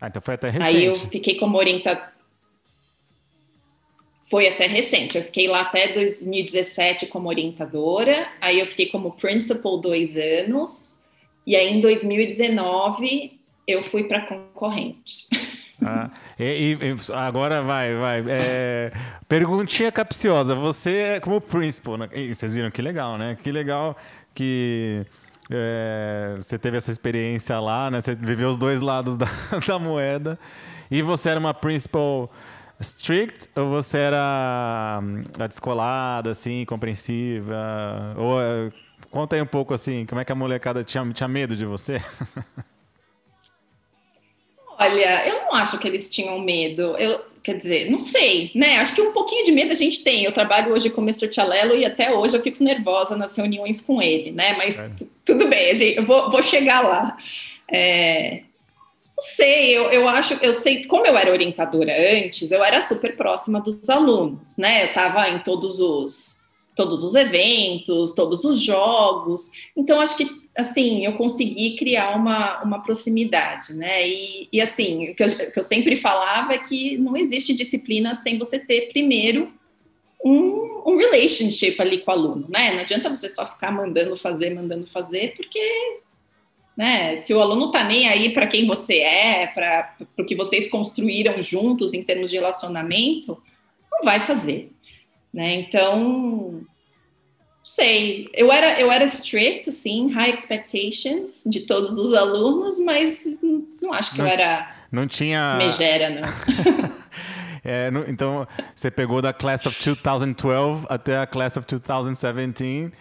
Ah, 0.00 0.08
então 0.08 0.22
foi 0.22 0.34
até 0.34 0.50
recente. 0.50 0.76
Aí 0.76 0.84
eu 0.84 0.94
fiquei 0.94 1.36
como 1.36 1.56
orientadora. 1.56 2.13
Foi 4.30 4.48
até 4.48 4.66
recente. 4.66 5.18
Eu 5.18 5.24
fiquei 5.24 5.46
lá 5.48 5.60
até 5.62 5.92
2017 5.92 7.06
como 7.06 7.28
orientadora. 7.28 8.28
Aí 8.40 8.58
eu 8.60 8.66
fiquei 8.66 8.86
como 8.86 9.12
principal 9.12 9.78
dois 9.78 10.16
anos. 10.16 11.04
E 11.46 11.54
aí 11.54 11.68
em 11.68 11.80
2019 11.80 13.38
eu 13.66 13.82
fui 13.82 14.04
para 14.04 14.22
concorrente. 14.22 15.28
Ah, 15.82 16.10
e, 16.38 16.72
e- 16.80 17.12
agora 17.12 17.62
vai, 17.62 17.94
vai. 17.94 18.24
É, 18.28 18.92
perguntinha 19.28 19.92
capciosa. 19.92 20.54
Você, 20.54 21.20
como 21.20 21.40
principal, 21.40 21.98
né? 21.98 22.08
E 22.14 22.34
vocês 22.34 22.54
viram 22.54 22.70
que 22.70 22.80
legal, 22.80 23.18
né? 23.18 23.36
Que 23.42 23.52
legal 23.52 23.96
que 24.34 25.04
é, 25.50 26.34
você 26.36 26.58
teve 26.58 26.76
essa 26.76 26.90
experiência 26.90 27.58
lá, 27.60 27.90
né? 27.90 28.00
Você 28.00 28.14
viveu 28.14 28.48
os 28.48 28.56
dois 28.56 28.80
lados 28.80 29.16
da, 29.18 29.26
da 29.66 29.78
moeda. 29.78 30.38
E 30.90 31.02
você 31.02 31.30
era 31.30 31.40
uma 31.40 31.52
principal 31.52 32.30
strict 32.80 33.48
ou 33.56 33.68
você 33.70 33.98
era 33.98 35.00
hum, 35.02 35.22
descolada, 35.48 36.30
assim, 36.30 36.64
compreensiva? 36.64 38.14
Ou, 38.16 38.40
é, 38.40 38.70
conta 39.10 39.36
aí 39.36 39.42
um 39.42 39.46
pouco 39.46 39.72
assim, 39.74 40.04
como 40.06 40.20
é 40.20 40.24
que 40.24 40.32
a 40.32 40.34
molecada 40.34 40.82
tinha, 40.84 41.04
tinha 41.12 41.28
medo 41.28 41.56
de 41.56 41.64
você? 41.64 42.00
Olha, 44.78 45.26
eu 45.28 45.42
não 45.42 45.54
acho 45.54 45.78
que 45.78 45.86
eles 45.86 46.10
tinham 46.10 46.38
medo. 46.40 46.96
Eu, 46.98 47.24
quer 47.42 47.56
dizer, 47.56 47.90
não 47.90 47.98
sei, 47.98 48.50
né? 48.54 48.78
Acho 48.78 48.94
que 48.94 49.02
um 49.02 49.12
pouquinho 49.12 49.44
de 49.44 49.52
medo 49.52 49.70
a 49.70 49.74
gente 49.76 50.02
tem. 50.02 50.24
Eu 50.24 50.32
trabalho 50.32 50.72
hoje 50.72 50.90
com 50.90 51.00
o 51.00 51.04
Mr. 51.04 51.32
Chalelo 51.32 51.76
e 51.76 51.84
até 51.84 52.12
hoje 52.12 52.36
eu 52.36 52.42
fico 52.42 52.62
nervosa 52.64 53.16
nas 53.16 53.36
reuniões 53.36 53.80
com 53.80 54.02
ele, 54.02 54.32
né? 54.32 54.56
Mas 54.56 54.76
É. 54.78 54.88
tu- 54.88 55.08
tudo 55.24 55.46
bem, 55.48 55.76
eu 55.94 56.04
vou, 56.04 56.28
vou 56.30 56.42
chegar 56.42 56.80
lá. 56.82 57.16
É, 57.72 58.42
não 59.16 59.22
sei, 59.22 59.76
eu, 59.76 59.90
eu 59.90 60.08
acho, 60.08 60.34
eu 60.42 60.52
sei, 60.52 60.84
como 60.84 61.06
eu 61.06 61.16
era 61.16 61.30
orientadora 61.30 61.92
antes, 62.16 62.50
eu 62.50 62.64
era 62.64 62.82
super 62.82 63.14
próxima 63.16 63.60
dos 63.60 63.88
alunos, 63.88 64.56
né? 64.56 64.84
Eu 64.84 64.88
estava 64.88 65.28
em 65.28 65.38
todos 65.40 65.78
os 65.78 66.42
todos 66.74 67.04
os 67.04 67.14
eventos, 67.14 68.14
todos 68.14 68.44
os 68.44 68.60
jogos. 68.60 69.50
Então, 69.76 70.00
acho 70.00 70.16
que, 70.16 70.26
assim, 70.56 71.06
eu 71.06 71.12
consegui 71.12 71.76
criar 71.76 72.16
uma, 72.16 72.62
uma 72.62 72.82
proximidade, 72.82 73.72
né? 73.74 74.08
E, 74.08 74.48
e 74.52 74.60
assim, 74.60 75.10
o 75.10 75.14
que 75.14 75.22
eu, 75.22 75.28
o 75.28 75.52
que 75.52 75.58
eu 75.58 75.62
sempre 75.62 75.94
falava 75.94 76.52
é 76.52 76.58
que 76.58 76.98
não 76.98 77.16
existe 77.16 77.54
disciplina 77.54 78.14
sem 78.16 78.38
você 78.38 78.58
ter, 78.58 78.88
primeiro, 78.88 79.52
um, 80.24 80.82
um 80.86 80.96
relationship 80.96 81.80
ali 81.80 81.98
com 81.98 82.10
o 82.10 82.14
aluno, 82.14 82.46
né? 82.48 82.72
Não 82.72 82.80
adianta 82.80 83.08
você 83.08 83.28
só 83.28 83.46
ficar 83.46 83.70
mandando 83.70 84.16
fazer, 84.16 84.52
mandando 84.52 84.86
fazer, 84.86 85.34
porque 85.36 85.60
né? 86.76 87.16
Se 87.16 87.32
o 87.32 87.40
aluno 87.40 87.70
tá 87.70 87.84
nem 87.84 88.08
aí 88.08 88.30
para 88.32 88.46
quem 88.46 88.66
você 88.66 88.98
é, 88.98 89.46
para 89.46 89.94
o 90.18 90.24
que 90.24 90.34
vocês 90.34 90.68
construíram 90.70 91.40
juntos 91.40 91.94
em 91.94 92.02
termos 92.02 92.30
de 92.30 92.36
relacionamento, 92.36 93.40
não 93.92 94.02
vai 94.02 94.18
fazer, 94.20 94.72
né? 95.32 95.54
Então, 95.54 95.98
não 95.98 96.66
sei. 97.64 98.28
Eu 98.34 98.52
era 98.52 98.80
eu 98.80 98.90
era 98.90 99.04
strict, 99.04 99.70
assim, 99.70 100.10
high 100.10 100.34
expectations 100.34 101.44
de 101.46 101.60
todos 101.60 101.96
os 101.98 102.12
alunos, 102.14 102.78
mas 102.80 103.24
não 103.80 103.92
acho 103.92 104.12
que 104.12 104.18
Não- 104.18 104.26
eu 104.26 104.32
era 104.32 104.74
Não 104.90 105.06
tinha. 105.06 105.56
megera, 105.58 106.10
não. 106.10 106.22
É, 107.66 107.90
no- 107.90 108.04
então, 108.06 108.46
você 108.74 108.90
pegou 108.90 109.22
da 109.22 109.32
Class 109.32 109.64
of 109.64 109.74
2012 109.82 110.84
até 110.90 111.16
a 111.16 111.26
Class 111.26 111.56
of 111.56 111.66
2017 111.66 112.92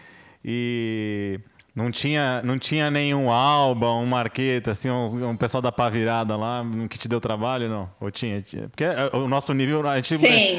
e 0.46 1.38
não 1.76 1.90
tinha, 1.90 2.42
não 2.44 2.60
tinha 2.60 2.92
nenhum 2.92 3.32
álbum, 3.32 4.02
um 4.02 4.06
marqueta, 4.06 4.72
assim, 4.72 4.92
uns- 4.92 5.16
um, 5.16 5.36
pessoal 5.36 5.62
da 5.62 5.72
pá 5.72 5.90
virada 5.90 6.36
lá 6.38 6.64
que 6.90 6.98
te 7.00 7.08
deu 7.08 7.20
trabalho, 7.20 7.68
não? 7.68 7.90
Ou 8.00 8.12
tinha? 8.12 8.40
tinha? 8.42 8.70
Porque 8.70 8.84
é, 8.84 9.10
o 9.14 9.28
nosso 9.28 9.54
nível, 9.54 9.88
a 9.88 10.00
gente, 10.00 10.14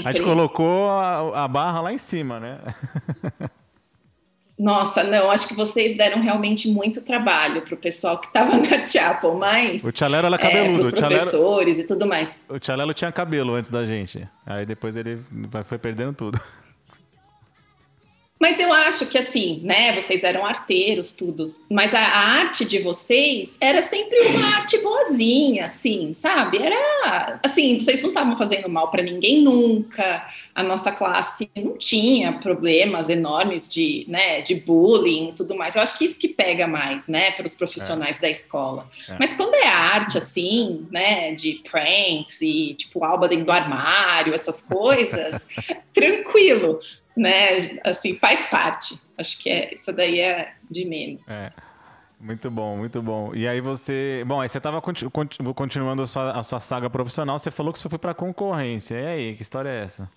a 0.04 0.12
gente 0.12 0.22
colocou 0.22 0.90
a, 0.90 1.44
a 1.44 1.48
barra 1.48 1.80
lá 1.82 1.92
em 1.92 1.98
cima, 1.98 2.40
né? 2.40 2.58
Nossa, 4.56 5.02
não, 5.02 5.30
acho 5.32 5.48
que 5.48 5.54
vocês 5.54 5.96
deram 5.96 6.22
realmente 6.22 6.68
muito 6.68 7.02
trabalho 7.04 7.62
para 7.62 7.74
o 7.74 7.76
pessoal 7.76 8.18
que 8.18 8.28
estava 8.28 8.54
na 8.58 8.86
Chapel, 8.86 9.34
mas 9.34 9.82
O 9.84 9.90
Tchalero 9.90 10.26
era 10.28 10.36
é, 10.36 10.38
cabeludo. 10.38 10.78
os 10.80 10.86
o, 10.86 10.92
Tchalero, 10.92 11.22
professores 11.22 11.78
e 11.80 11.84
tudo 11.84 12.06
mais. 12.06 12.40
o 12.48 12.58
Tchalelo 12.60 12.94
tinha 12.94 13.10
cabelo 13.10 13.54
antes 13.54 13.68
da 13.68 13.84
gente. 13.84 14.26
Aí 14.46 14.64
depois 14.64 14.96
ele 14.96 15.18
foi 15.64 15.76
perdendo 15.78 16.12
tudo. 16.14 16.40
Mas 18.44 18.60
eu 18.60 18.70
acho 18.70 19.06
que 19.06 19.16
assim, 19.16 19.62
né? 19.62 19.98
Vocês 19.98 20.22
eram 20.22 20.44
arteiros, 20.44 21.14
tudo. 21.14 21.44
Mas 21.70 21.94
a, 21.94 22.00
arte 22.00 22.66
de 22.66 22.78
vocês 22.78 23.56
era 23.58 23.80
sempre 23.80 24.20
uma 24.20 24.56
arte 24.56 24.76
boazinha, 24.82 25.64
assim, 25.64 26.12
sabe? 26.12 26.58
Era 26.58 27.40
assim, 27.42 27.80
vocês 27.80 28.02
não 28.02 28.10
estavam 28.10 28.36
fazendo 28.36 28.68
mal 28.68 28.90
para 28.90 29.02
ninguém 29.02 29.40
nunca. 29.40 30.28
A 30.54 30.62
nossa 30.62 30.92
classe 30.92 31.50
não 31.56 31.78
tinha 31.78 32.34
problemas 32.34 33.08
enormes 33.08 33.66
de, 33.72 34.04
né, 34.08 34.42
de 34.42 34.56
bullying 34.56 35.30
e 35.30 35.32
tudo 35.32 35.56
mais. 35.56 35.74
Eu 35.74 35.80
acho 35.80 35.96
que 35.96 36.04
isso 36.04 36.20
que 36.20 36.28
pega 36.28 36.66
mais, 36.66 37.08
né, 37.08 37.30
para 37.30 37.46
os 37.46 37.54
profissionais 37.54 38.20
da 38.20 38.28
escola. 38.28 38.86
É. 39.08 39.16
Mas 39.18 39.32
quando 39.32 39.54
é 39.54 39.66
arte, 39.66 40.18
assim, 40.18 40.86
né, 40.90 41.34
de 41.34 41.62
pranks 41.68 42.42
e 42.42 42.74
tipo 42.74 43.02
alba 43.02 43.26
dentro 43.26 43.46
do 43.46 43.52
armário, 43.52 44.34
essas 44.34 44.60
coisas, 44.60 45.46
tranquilo 45.94 46.78
né? 47.16 47.78
Assim, 47.84 48.16
faz 48.16 48.46
parte. 48.46 49.00
Acho 49.16 49.38
que 49.38 49.50
é, 49.50 49.74
isso 49.74 49.92
daí 49.92 50.20
é 50.20 50.54
de 50.70 50.84
menos. 50.84 51.22
É. 51.28 51.52
Muito 52.20 52.50
bom, 52.50 52.78
muito 52.78 53.02
bom. 53.02 53.34
E 53.34 53.46
aí 53.46 53.60
você. 53.60 54.24
Bom, 54.26 54.40
aí 54.40 54.48
você 54.48 54.58
estava 54.58 54.80
continuando 54.80 56.02
a 56.02 56.06
sua, 56.06 56.30
a 56.32 56.42
sua 56.42 56.58
saga 56.58 56.88
profissional, 56.88 57.38
você 57.38 57.50
falou 57.50 57.72
que 57.72 57.78
você 57.78 57.88
foi 57.88 57.98
para 57.98 58.14
concorrência. 58.14 58.94
E 58.94 59.06
aí, 59.06 59.36
que 59.36 59.42
história 59.42 59.68
é 59.68 59.82
essa? 59.82 60.10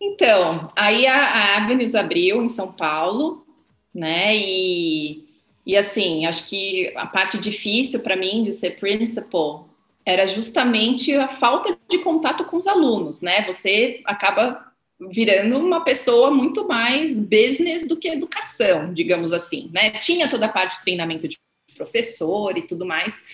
Então, 0.00 0.68
aí 0.76 1.06
a, 1.06 1.16
a 1.16 1.56
Avenues 1.58 1.94
abriu 1.94 2.42
em 2.42 2.48
São 2.48 2.72
Paulo, 2.72 3.46
né? 3.94 4.36
E, 4.36 5.28
e 5.64 5.76
assim, 5.76 6.26
acho 6.26 6.48
que 6.48 6.92
a 6.96 7.06
parte 7.06 7.38
difícil 7.38 8.02
para 8.02 8.16
mim 8.16 8.42
de 8.42 8.52
ser 8.52 8.80
principal 8.80 9.68
era 10.04 10.26
justamente 10.26 11.14
a 11.14 11.28
falta 11.28 11.78
de 11.88 11.98
contato 11.98 12.44
com 12.44 12.56
os 12.56 12.66
alunos, 12.66 13.22
né? 13.22 13.42
Você 13.46 14.02
acaba 14.04 14.71
virando 15.10 15.58
uma 15.58 15.82
pessoa 15.84 16.30
muito 16.30 16.66
mais 16.66 17.16
business 17.16 17.86
do 17.86 17.96
que 17.96 18.08
educação, 18.08 18.92
digamos 18.92 19.32
assim, 19.32 19.70
né? 19.72 19.90
Tinha 19.92 20.28
toda 20.28 20.46
a 20.46 20.48
parte 20.48 20.76
de 20.76 20.82
treinamento 20.82 21.26
de 21.26 21.38
professor 21.76 22.56
e 22.56 22.62
tudo 22.62 22.84
mais, 22.84 23.24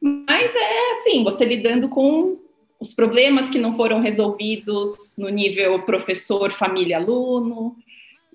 mas 0.00 0.54
é 0.54 0.90
assim, 0.92 1.24
você 1.24 1.44
lidando 1.44 1.88
com 1.88 2.36
os 2.80 2.94
problemas 2.94 3.48
que 3.48 3.58
não 3.58 3.74
foram 3.76 4.00
resolvidos 4.00 5.16
no 5.18 5.28
nível 5.28 5.82
professor, 5.82 6.50
família, 6.50 6.98
aluno, 6.98 7.76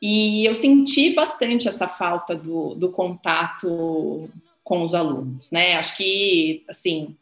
e 0.02 0.46
eu 0.46 0.54
senti 0.54 1.14
bastante 1.14 1.68
essa 1.68 1.88
falta 1.88 2.36
do, 2.36 2.74
do 2.74 2.90
contato 2.90 4.30
com 4.64 4.84
os 4.84 4.94
alunos, 4.94 5.52
né? 5.52 5.76
Acho 5.76 5.98
que, 5.98 6.64
assim, 6.70 7.16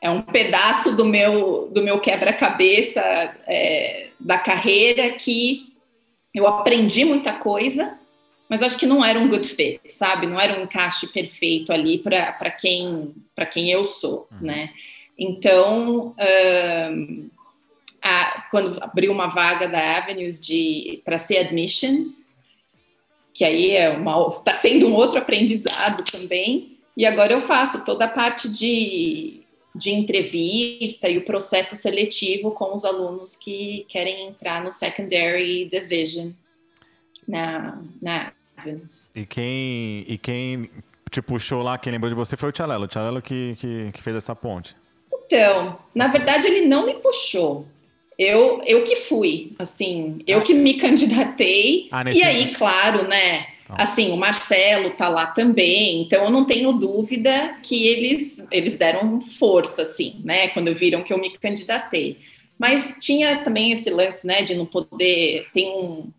é 0.00 0.08
um 0.10 0.22
pedaço 0.22 0.94
do 0.94 1.04
meu, 1.04 1.68
do 1.72 1.82
meu 1.82 2.00
quebra-cabeça 2.00 3.00
é, 3.46 4.08
da 4.18 4.38
carreira 4.38 5.10
que 5.10 5.72
eu 6.34 6.46
aprendi 6.46 7.04
muita 7.04 7.32
coisa, 7.32 7.98
mas 8.48 8.62
acho 8.62 8.78
que 8.78 8.86
não 8.86 9.04
era 9.04 9.18
um 9.18 9.28
good 9.28 9.46
fit, 9.46 9.80
sabe? 9.88 10.26
Não 10.26 10.40
era 10.40 10.58
um 10.58 10.62
encaixe 10.62 11.08
perfeito 11.08 11.72
ali 11.72 11.98
para 11.98 12.50
quem, 12.50 13.14
quem 13.50 13.70
eu 13.70 13.84
sou, 13.84 14.28
uhum. 14.30 14.46
né? 14.46 14.70
Então, 15.18 16.14
um, 16.16 17.28
a, 18.00 18.46
quando 18.50 18.82
abriu 18.82 19.10
uma 19.10 19.26
vaga 19.26 19.66
da 19.66 19.98
Avenues 19.98 20.40
para 21.04 21.18
ser 21.18 21.38
admissions, 21.38 22.34
que 23.34 23.44
aí 23.44 23.72
é 23.72 23.98
está 24.38 24.52
sendo 24.52 24.86
um 24.86 24.94
outro 24.94 25.18
aprendizado 25.18 26.04
também, 26.04 26.78
e 26.96 27.04
agora 27.04 27.32
eu 27.32 27.40
faço 27.40 27.84
toda 27.84 28.04
a 28.04 28.08
parte 28.08 28.48
de 28.48 29.37
de 29.74 29.90
entrevista 29.90 31.08
e 31.08 31.18
o 31.18 31.24
processo 31.24 31.76
seletivo 31.76 32.50
com 32.50 32.74
os 32.74 32.84
alunos 32.84 33.36
que 33.36 33.84
querem 33.88 34.26
entrar 34.28 34.62
no 34.62 34.70
Secondary 34.70 35.64
Division 35.66 36.30
na, 37.26 37.80
na 38.00 38.32
E 39.14 39.26
quem, 39.26 40.04
e 40.08 40.18
quem 40.18 40.70
te 41.10 41.22
puxou 41.22 41.62
lá, 41.62 41.78
quem 41.78 41.92
lembrou 41.92 42.10
de 42.10 42.16
você 42.16 42.36
foi 42.36 42.48
o 42.48 42.52
Tchalelo. 42.52 42.84
O 42.84 42.88
Tchalelo 42.88 43.22
que, 43.22 43.56
que, 43.56 43.90
que 43.92 44.02
fez 44.02 44.16
essa 44.16 44.34
ponte. 44.34 44.74
Então, 45.12 45.78
na 45.94 46.08
verdade, 46.08 46.46
ele 46.46 46.66
não 46.66 46.86
me 46.86 46.94
puxou. 46.94 47.66
Eu, 48.18 48.60
eu 48.66 48.82
que 48.82 48.96
fui, 48.96 49.52
assim, 49.58 50.20
eu 50.26 50.38
ah. 50.38 50.42
que 50.42 50.52
me 50.52 50.74
candidatei. 50.80 51.88
Ah, 51.92 52.02
e 52.10 52.22
aí, 52.22 52.52
claro, 52.52 53.06
né? 53.06 53.46
Assim, 53.70 54.10
o 54.10 54.16
Marcelo 54.16 54.90
tá 54.92 55.08
lá 55.08 55.26
também, 55.26 56.02
então 56.02 56.24
eu 56.24 56.30
não 56.30 56.44
tenho 56.44 56.72
dúvida 56.72 57.58
que 57.62 57.86
eles, 57.86 58.46
eles 58.50 58.76
deram 58.76 59.20
força, 59.20 59.82
assim, 59.82 60.20
né? 60.24 60.48
Quando 60.48 60.74
viram 60.74 61.02
que 61.02 61.12
eu 61.12 61.18
me 61.18 61.30
candidatei. 61.30 62.18
Mas 62.58 62.96
tinha 62.98 63.44
também 63.44 63.70
esse 63.70 63.90
lance, 63.90 64.26
né, 64.26 64.42
de 64.42 64.54
não 64.54 64.66
poder. 64.66 65.46
Tem 65.52 65.68
um 65.70 66.10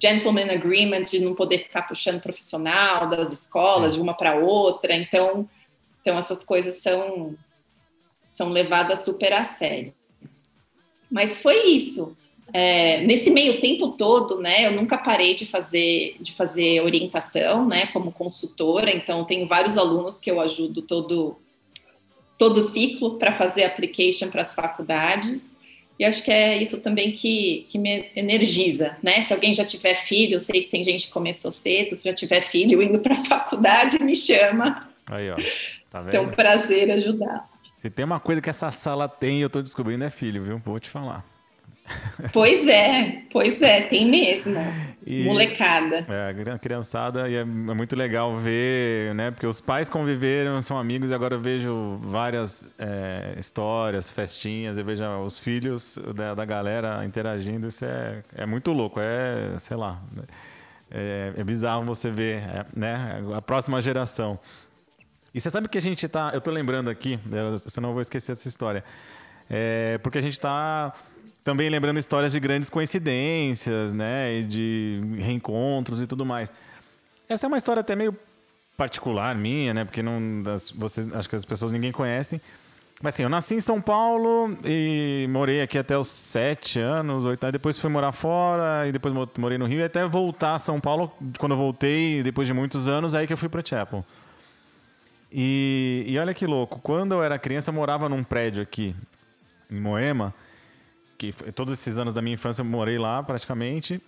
gentleman 0.00 0.50
agreement 0.50 1.02
de 1.02 1.18
não 1.18 1.34
poder 1.34 1.58
ficar 1.58 1.82
puxando 1.82 2.20
profissional 2.20 3.08
das 3.08 3.32
escolas 3.32 3.92
Sim. 3.92 3.98
de 3.98 4.02
uma 4.02 4.14
para 4.14 4.36
outra. 4.36 4.94
Então, 4.94 5.48
então 6.00 6.16
essas 6.16 6.44
coisas 6.44 6.76
são, 6.76 7.34
são 8.28 8.50
levadas 8.50 9.00
super 9.00 9.32
a 9.32 9.44
sério. 9.44 9.92
Mas 11.10 11.36
foi 11.36 11.68
isso. 11.68 12.16
É, 12.52 13.02
nesse 13.02 13.30
meio 13.30 13.60
tempo 13.60 13.88
todo, 13.88 14.40
né, 14.40 14.66
eu 14.66 14.72
nunca 14.72 14.96
parei 14.96 15.34
de 15.34 15.44
fazer, 15.44 16.16
de 16.18 16.32
fazer 16.32 16.80
orientação, 16.80 17.66
né, 17.66 17.86
como 17.88 18.10
consultora, 18.10 18.90
então 18.90 19.24
tenho 19.24 19.46
vários 19.46 19.76
alunos 19.76 20.18
que 20.18 20.30
eu 20.30 20.40
ajudo 20.40 20.80
todo, 20.80 21.36
todo 22.38 22.56
o 22.56 22.62
ciclo 22.62 23.18
para 23.18 23.32
fazer 23.32 23.64
application 23.64 24.30
para 24.30 24.40
as 24.40 24.54
faculdades, 24.54 25.60
e 25.98 26.04
acho 26.04 26.22
que 26.22 26.30
é 26.30 26.56
isso 26.56 26.80
também 26.80 27.12
que, 27.12 27.66
que 27.68 27.76
me 27.76 28.06
energiza, 28.16 28.96
né, 29.02 29.20
se 29.20 29.34
alguém 29.34 29.52
já 29.52 29.64
tiver 29.64 29.96
filho, 29.96 30.36
eu 30.36 30.40
sei 30.40 30.62
que 30.62 30.70
tem 30.70 30.82
gente 30.82 31.08
que 31.08 31.12
começou 31.12 31.52
cedo, 31.52 31.98
já 32.02 32.14
tiver 32.14 32.40
filho 32.40 32.80
indo 32.82 32.98
para 32.98 33.12
a 33.12 33.24
faculdade, 33.24 34.02
me 34.02 34.16
chama. 34.16 34.80
Aí, 35.06 35.30
ó, 35.30 35.36
tá 35.90 36.00
vendo? 36.00 36.14
É 36.14 36.20
um 36.20 36.30
prazer 36.30 36.90
ajudar. 36.92 37.46
Se 37.62 37.90
tem 37.90 38.06
uma 38.06 38.20
coisa 38.20 38.40
que 38.40 38.48
essa 38.48 38.70
sala 38.70 39.06
tem, 39.06 39.40
eu 39.40 39.48
estou 39.48 39.62
descobrindo, 39.62 40.02
é 40.02 40.08
filho, 40.10 40.42
viu? 40.42 40.58
Vou 40.64 40.80
te 40.80 40.88
falar. 40.88 41.22
Pois 42.32 42.66
é, 42.66 43.22
pois 43.30 43.62
é, 43.62 43.82
tem 43.82 44.08
mesmo. 44.10 44.58
E, 45.06 45.24
Molecada. 45.24 46.04
É, 46.06 46.58
criançada, 46.58 47.28
e 47.28 47.34
é, 47.34 47.40
é, 47.40 47.44
muito 47.44 47.96
legal 47.96 48.36
ver, 48.36 49.14
né? 49.14 49.30
Porque 49.30 49.46
os 49.46 49.60
pais 49.60 49.88
conviveram, 49.88 50.60
são 50.60 50.76
amigos, 50.78 51.10
e 51.10 51.14
agora 51.14 51.36
eu 51.36 51.40
vejo 51.40 51.98
várias 52.02 52.68
é, 52.78 53.34
histórias, 53.38 54.10
festinhas, 54.12 54.76
eu 54.76 54.84
vejo 54.84 55.04
os 55.24 55.38
filhos 55.38 55.98
da, 56.14 56.34
da 56.34 56.44
galera 56.44 57.04
interagindo, 57.06 57.68
isso 57.68 57.84
é, 57.86 58.22
é 58.34 58.44
muito 58.44 58.70
louco, 58.72 59.00
é, 59.00 59.58
sei 59.58 59.76
lá. 59.78 60.02
É, 60.90 61.32
é 61.38 61.44
bizarro 61.44 61.84
você 61.84 62.10
ver, 62.10 62.42
é, 62.42 62.66
né? 62.74 63.22
A 63.34 63.40
próxima 63.40 63.80
geração. 63.80 64.38
E 65.32 65.40
você 65.40 65.48
sabe 65.48 65.68
que 65.68 65.78
a 65.78 65.82
gente 65.82 66.06
tá. 66.08 66.30
Eu 66.34 66.40
tô 66.40 66.50
lembrando 66.50 66.90
aqui, 66.90 67.18
senão 67.66 67.90
eu 67.90 67.92
vou 67.94 68.02
esquecer 68.02 68.32
dessa 68.32 68.48
história. 68.48 68.84
É, 69.48 69.98
porque 70.02 70.18
a 70.18 70.22
gente 70.22 70.38
tá 70.38 70.92
também 71.48 71.70
lembrando 71.70 71.98
histórias 71.98 72.30
de 72.30 72.38
grandes 72.38 72.68
coincidências, 72.68 73.94
né? 73.94 74.34
E 74.34 74.42
de 74.42 75.00
reencontros 75.16 75.98
e 75.98 76.06
tudo 76.06 76.26
mais. 76.26 76.52
Essa 77.26 77.46
é 77.46 77.48
uma 77.48 77.56
história 77.56 77.80
até 77.80 77.96
meio 77.96 78.14
particular 78.76 79.34
minha, 79.34 79.72
né? 79.72 79.82
Porque 79.82 80.02
não, 80.02 80.42
das, 80.42 80.70
vocês, 80.70 81.10
acho 81.10 81.26
que 81.26 81.34
as 81.34 81.46
pessoas 81.46 81.72
ninguém 81.72 81.90
conhecem. 81.90 82.38
Mas 83.00 83.14
assim, 83.14 83.22
eu 83.22 83.30
nasci 83.30 83.54
em 83.54 83.62
São 83.62 83.80
Paulo 83.80 84.58
e 84.62 85.26
morei 85.30 85.62
aqui 85.62 85.78
até 85.78 85.96
os 85.96 86.08
sete 86.08 86.80
anos, 86.80 87.24
oito 87.24 87.42
anos. 87.42 87.52
Depois 87.52 87.78
fui 87.78 87.88
morar 87.88 88.12
fora 88.12 88.86
e 88.86 88.92
depois 88.92 89.14
morei 89.38 89.56
no 89.56 89.64
Rio. 89.64 89.80
E 89.80 89.84
até 89.84 90.06
voltar 90.06 90.52
a 90.52 90.58
São 90.58 90.78
Paulo, 90.78 91.10
quando 91.38 91.52
eu 91.52 91.58
voltei, 91.58 92.22
depois 92.22 92.46
de 92.46 92.52
muitos 92.52 92.88
anos, 92.88 93.14
aí 93.14 93.26
que 93.26 93.32
eu 93.32 93.38
fui 93.38 93.48
para 93.48 93.64
Chapel. 93.64 94.04
E, 95.32 96.04
e 96.06 96.18
olha 96.18 96.34
que 96.34 96.46
louco, 96.46 96.78
quando 96.82 97.12
eu 97.12 97.22
era 97.22 97.38
criança, 97.38 97.70
eu 97.70 97.74
morava 97.74 98.06
num 98.06 98.22
prédio 98.22 98.62
aqui, 98.62 98.94
em 99.70 99.80
Moema 99.80 100.34
que 101.18 101.32
todos 101.52 101.74
esses 101.74 101.98
anos 101.98 102.14
da 102.14 102.22
minha 102.22 102.34
infância 102.34 102.62
eu 102.62 102.66
morei 102.66 102.98
lá 102.98 103.22
praticamente. 103.22 104.00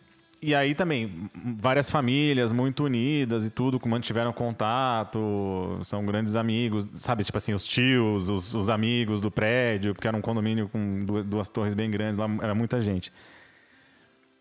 E 0.42 0.54
aí 0.54 0.74
também, 0.74 1.28
várias 1.58 1.90
famílias 1.90 2.50
muito 2.50 2.84
unidas 2.84 3.44
e 3.44 3.50
tudo, 3.50 3.78
mantiveram 3.86 4.32
contato, 4.32 5.78
são 5.82 6.06
grandes 6.06 6.34
amigos, 6.34 6.88
sabe? 6.96 7.24
Tipo 7.24 7.36
assim, 7.36 7.52
os 7.52 7.66
tios, 7.66 8.30
os, 8.30 8.54
os 8.54 8.70
amigos 8.70 9.20
do 9.20 9.30
prédio, 9.30 9.94
porque 9.94 10.08
era 10.08 10.16
um 10.16 10.22
condomínio 10.22 10.66
com 10.70 11.04
duas, 11.04 11.26
duas 11.26 11.48
torres 11.50 11.74
bem 11.74 11.90
grandes, 11.90 12.16
lá 12.16 12.26
era 12.42 12.54
muita 12.54 12.80
gente. 12.80 13.12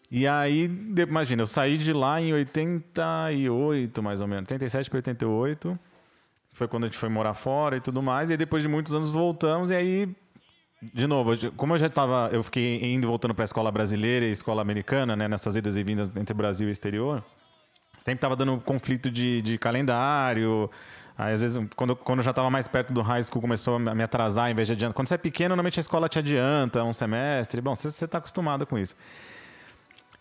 E 0.10 0.26
aí, 0.26 0.72
imagina, 0.98 1.42
eu 1.42 1.48
saí 1.48 1.78
de 1.78 1.92
lá 1.92 2.22
em 2.22 2.34
88, 2.34 4.02
mais 4.02 4.22
ou 4.22 4.28
menos, 4.28 4.50
87 4.50 4.90
para 4.90 4.98
88. 4.98 5.78
Foi 6.54 6.68
quando 6.68 6.86
a 6.86 6.88
gente 6.88 6.98
foi 6.98 7.10
morar 7.10 7.34
fora 7.34 7.78
e 7.78 7.82
tudo 7.82 8.02
mais. 8.02 8.30
E 8.30 8.34
aí, 8.34 8.38
depois 8.38 8.64
de 8.64 8.70
muitos 8.70 8.96
anos 8.96 9.10
voltamos, 9.10 9.70
e 9.70 9.76
aí 9.76 10.16
de 10.82 11.08
novo, 11.08 11.32
como 11.58 11.74
eu 11.74 11.78
já 11.78 11.88
estava, 11.88 12.30
eu 12.32 12.42
fiquei 12.42 12.94
indo 12.94 13.06
e 13.06 13.08
voltando 13.08 13.34
para 13.34 13.44
a 13.44 13.46
escola 13.46 13.72
brasileira 13.72 14.26
e 14.26 14.32
escola 14.32 14.62
americana, 14.62 15.16
né, 15.16 15.28
nessas 15.28 15.56
idas 15.56 15.76
e 15.76 15.84
vindas 15.84 16.12
entre 16.16 16.34
Brasil 16.34 16.70
e 16.70 16.72
exterior, 16.72 17.24
sempre 18.00 18.18
estava 18.18 18.36
dando 18.36 18.58
conflito 18.62 19.12
de, 19.12 19.42
de 19.42 19.58
calendário. 19.58 20.70
Aí, 21.18 21.34
às 21.34 21.42
vezes, 21.42 21.62
quando, 21.76 21.98
quando 21.98 22.20
eu 22.20 22.24
já 22.24 22.32
estava 22.32 22.50
mais 22.50 22.66
perto 22.66 22.94
do 22.94 23.02
high 23.02 23.22
school, 23.22 23.42
começou 23.42 23.76
a 23.76 23.80
me 23.94 24.04
atrasar 24.04 24.50
em 24.50 24.54
vez 24.54 24.70
de 24.70 24.74
adiantar. 24.74 24.96
Quando 24.96 25.10
você 25.10 25.16
é 25.16 25.18
pequeno, 25.18 25.50
normalmente 25.50 25.78
a 25.78 25.82
escola 25.82 26.08
te 26.08 26.18
adianta 26.18 26.82
um 26.82 26.94
semestre. 26.94 27.60
Bom, 27.60 27.76
você 27.76 27.88
está 27.90 28.20
acostumado 28.20 28.66
com 28.66 28.78
isso. 28.78 28.96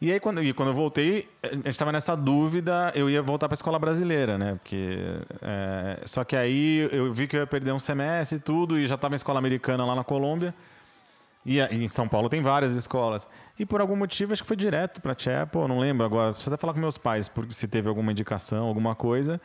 E 0.01 0.13
aí, 0.13 0.21
quando, 0.21 0.41
e 0.43 0.53
quando 0.53 0.69
eu 0.69 0.75
voltei, 0.75 1.29
a 1.43 1.49
gente 1.49 1.71
estava 1.71 1.91
nessa 1.91 2.17
dúvida, 2.17 2.93
eu 2.95 3.11
ia 3.11 3.21
voltar 3.21 3.49
para 3.49 3.55
a 3.55 3.59
escola 3.59 3.81
brasileira, 3.81 4.39
né? 4.39 4.55
Porque, 4.55 4.97
é, 5.43 6.01
só 6.05 6.23
que 6.23 6.37
aí 6.37 6.89
eu 6.93 7.13
vi 7.13 7.27
que 7.27 7.37
eu 7.37 7.41
ia 7.41 7.47
perder 7.49 7.73
um 7.73 7.81
semestre 7.81 8.39
e 8.39 8.41
tudo, 8.41 8.79
e 8.79 8.87
já 8.87 8.95
estava 8.95 9.15
em 9.15 9.17
escola 9.17 9.41
americana 9.41 9.85
lá 9.85 9.97
na 9.97 10.05
Colômbia. 10.05 10.55
E, 11.45 11.59
e, 11.59 11.85
em 11.85 11.89
São 11.89 12.07
Paulo 12.07 12.29
tem 12.29 12.41
várias 12.41 12.77
escolas. 12.77 13.29
E 13.59 13.67
por 13.67 13.81
algum 13.81 13.97
motivo, 13.97 14.33
acho 14.33 14.43
que 14.43 14.47
foi 14.47 14.57
direto 14.57 15.03
para 15.03 15.19
Chapel, 15.19 15.67
não 15.67 15.81
lembro 15.81 16.07
agora. 16.07 16.31
Preciso 16.31 16.55
até 16.55 16.61
falar 16.61 16.75
com 16.75 16.81
meus 16.81 16.97
pais, 16.97 17.27
por, 17.27 17.53
se 17.53 17.67
teve 17.67 17.89
alguma 17.89 18.13
indicação, 18.13 18.69
alguma 18.69 18.95
coisa. 18.95 19.41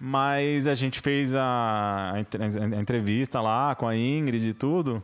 Mas 0.00 0.66
a 0.66 0.74
gente 0.74 0.98
fez 0.98 1.32
a, 1.34 2.12
a 2.14 2.76
entrevista 2.80 3.40
lá 3.40 3.74
com 3.76 3.86
a 3.86 3.96
Ingrid 3.96 4.48
e 4.48 4.52
tudo. 4.52 5.00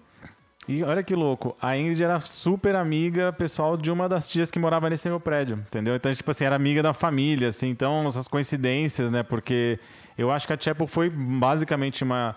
E 0.69 0.85
olha 0.85 1.03
que 1.03 1.15
louco, 1.15 1.57
a 1.61 1.77
Ingrid 1.77 2.05
era 2.05 2.21
super 2.21 2.77
amiga 2.77 3.33
pessoal 3.33 3.77
de 3.77 3.91
uma 3.91 4.09
das 4.09 4.31
tias 4.31 4.49
que 4.49 4.61
morava 4.61 4.89
nesse 4.89 5.09
meu 5.09 5.19
prédio, 5.19 5.57
entendeu? 5.57 5.97
Então, 5.97 6.15
tipo 6.15 6.31
assim, 6.31 6.45
era 6.45 6.55
amiga 6.55 6.81
da 6.83 6.93
família, 6.93 7.49
assim. 7.49 7.69
Então, 7.69 8.07
essas 8.07 8.29
coincidências, 8.29 9.11
né? 9.11 9.25
Porque 9.25 9.81
eu 10.17 10.31
acho 10.31 10.47
que 10.47 10.53
a 10.53 10.59
Chapel 10.59 10.87
foi 10.87 11.11
basicamente 11.11 12.05
uma... 12.05 12.37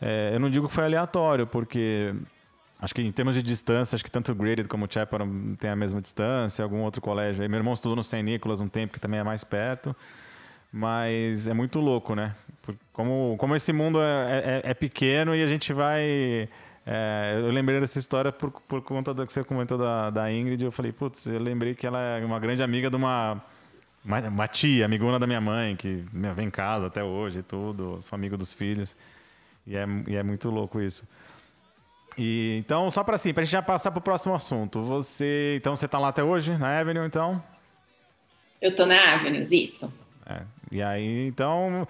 É, 0.00 0.30
eu 0.32 0.40
não 0.40 0.48
digo 0.48 0.68
que 0.68 0.72
foi 0.72 0.84
aleatório, 0.84 1.46
porque 1.46 2.14
acho 2.80 2.94
que 2.94 3.02
em 3.02 3.12
termos 3.12 3.34
de 3.34 3.42
distância, 3.42 3.94
acho 3.94 4.04
que 4.04 4.10
tanto 4.10 4.32
o 4.32 4.34
Graded 4.34 4.68
como 4.68 4.86
o 4.86 4.88
Chapel 4.90 5.20
tem 5.58 5.68
a 5.68 5.76
mesma 5.76 6.00
distância, 6.00 6.62
algum 6.62 6.80
outro 6.80 7.02
colégio. 7.02 7.42
Aí, 7.42 7.48
meu 7.48 7.58
irmão 7.58 7.74
estudou 7.74 7.94
no 7.94 8.02
St. 8.02 8.22
Nicholas 8.22 8.62
um 8.62 8.68
tempo, 8.68 8.94
que 8.94 9.00
também 9.00 9.20
é 9.20 9.24
mais 9.24 9.44
perto. 9.44 9.94
Mas 10.72 11.46
é 11.46 11.52
muito 11.52 11.78
louco, 11.78 12.14
né? 12.14 12.34
Como, 12.92 13.36
como 13.38 13.54
esse 13.54 13.72
mundo 13.72 14.00
é, 14.00 14.62
é, 14.64 14.70
é 14.70 14.74
pequeno 14.74 15.34
e 15.34 15.42
a 15.42 15.46
gente 15.46 15.74
vai 15.74 16.48
é, 16.86 17.40
eu 17.40 17.50
lembrei 17.50 17.80
dessa 17.80 17.98
história 17.98 18.30
por, 18.30 18.48
por 18.52 18.80
conta 18.80 19.12
do 19.12 19.26
que 19.26 19.32
você 19.32 19.42
comentou 19.42 19.76
da, 19.76 20.08
da 20.08 20.32
Ingrid. 20.32 20.64
Eu 20.64 20.70
falei, 20.70 20.92
putz, 20.92 21.26
eu 21.26 21.40
lembrei 21.40 21.74
que 21.74 21.84
ela 21.84 22.00
é 22.00 22.24
uma 22.24 22.38
grande 22.38 22.62
amiga 22.62 22.88
de 22.88 22.94
uma, 22.94 23.42
uma, 24.04 24.20
uma 24.20 24.46
tia, 24.46 24.84
amigona 24.84 25.18
da 25.18 25.26
minha 25.26 25.40
mãe, 25.40 25.74
que 25.74 26.04
vem 26.12 26.46
em 26.46 26.50
casa 26.50 26.86
até 26.86 27.02
hoje 27.02 27.40
e 27.40 27.42
tudo. 27.42 28.00
Sou 28.00 28.14
amigo 28.14 28.36
dos 28.36 28.52
filhos. 28.52 28.94
E 29.66 29.76
é, 29.76 29.84
e 30.06 30.14
é 30.14 30.22
muito 30.22 30.48
louco 30.48 30.80
isso. 30.80 31.08
E, 32.16 32.56
então, 32.60 32.88
só 32.88 33.02
para 33.02 33.16
assim, 33.16 33.34
para 33.34 33.42
a 33.42 33.44
gente 33.44 33.52
já 33.52 33.62
passar 33.62 33.90
para 33.90 33.98
o 33.98 34.02
próximo 34.02 34.32
assunto. 34.32 34.80
Você, 34.82 35.56
então, 35.56 35.74
você 35.74 35.86
está 35.86 35.98
lá 35.98 36.08
até 36.08 36.22
hoje, 36.22 36.56
na 36.56 36.78
Avenue, 36.78 37.04
então? 37.04 37.42
Eu 38.62 38.70
estou 38.70 38.86
na 38.86 39.14
Avenue, 39.14 39.42
isso. 39.42 39.92
É, 40.24 40.42
e 40.70 40.80
aí, 40.80 41.26
então, 41.26 41.86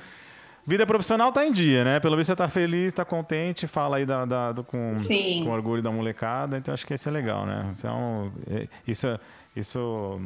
Vida 0.67 0.85
profissional 0.85 1.31
tá 1.31 1.47
em 1.47 1.53
dia, 1.53 1.85
né? 1.85 2.01
Pelo 2.01 2.17
visto 2.17 2.29
você 2.31 2.37
tá 2.37 2.49
feliz, 2.49 2.93
tá 2.93 3.05
contente, 3.05 3.69
fala 3.69 3.99
aí 3.99 4.05
da, 4.07 4.25
da 4.25 4.51
do, 4.53 4.65
com, 4.65 4.93
Sim. 4.95 5.43
com 5.45 5.51
orgulho 5.51 5.81
da 5.81 5.93
molecada, 5.93 6.59
então 6.59 6.75
acho 6.75 6.85
que 6.85 6.93
isso 6.95 7.09
é 7.09 7.13
legal, 7.13 7.47
né? 7.47 7.69
Isso, 7.71 7.87
é 7.87 7.91
um, 7.93 8.33
é- 8.51 8.67
isso, 8.85 9.21
isso, 9.55 10.21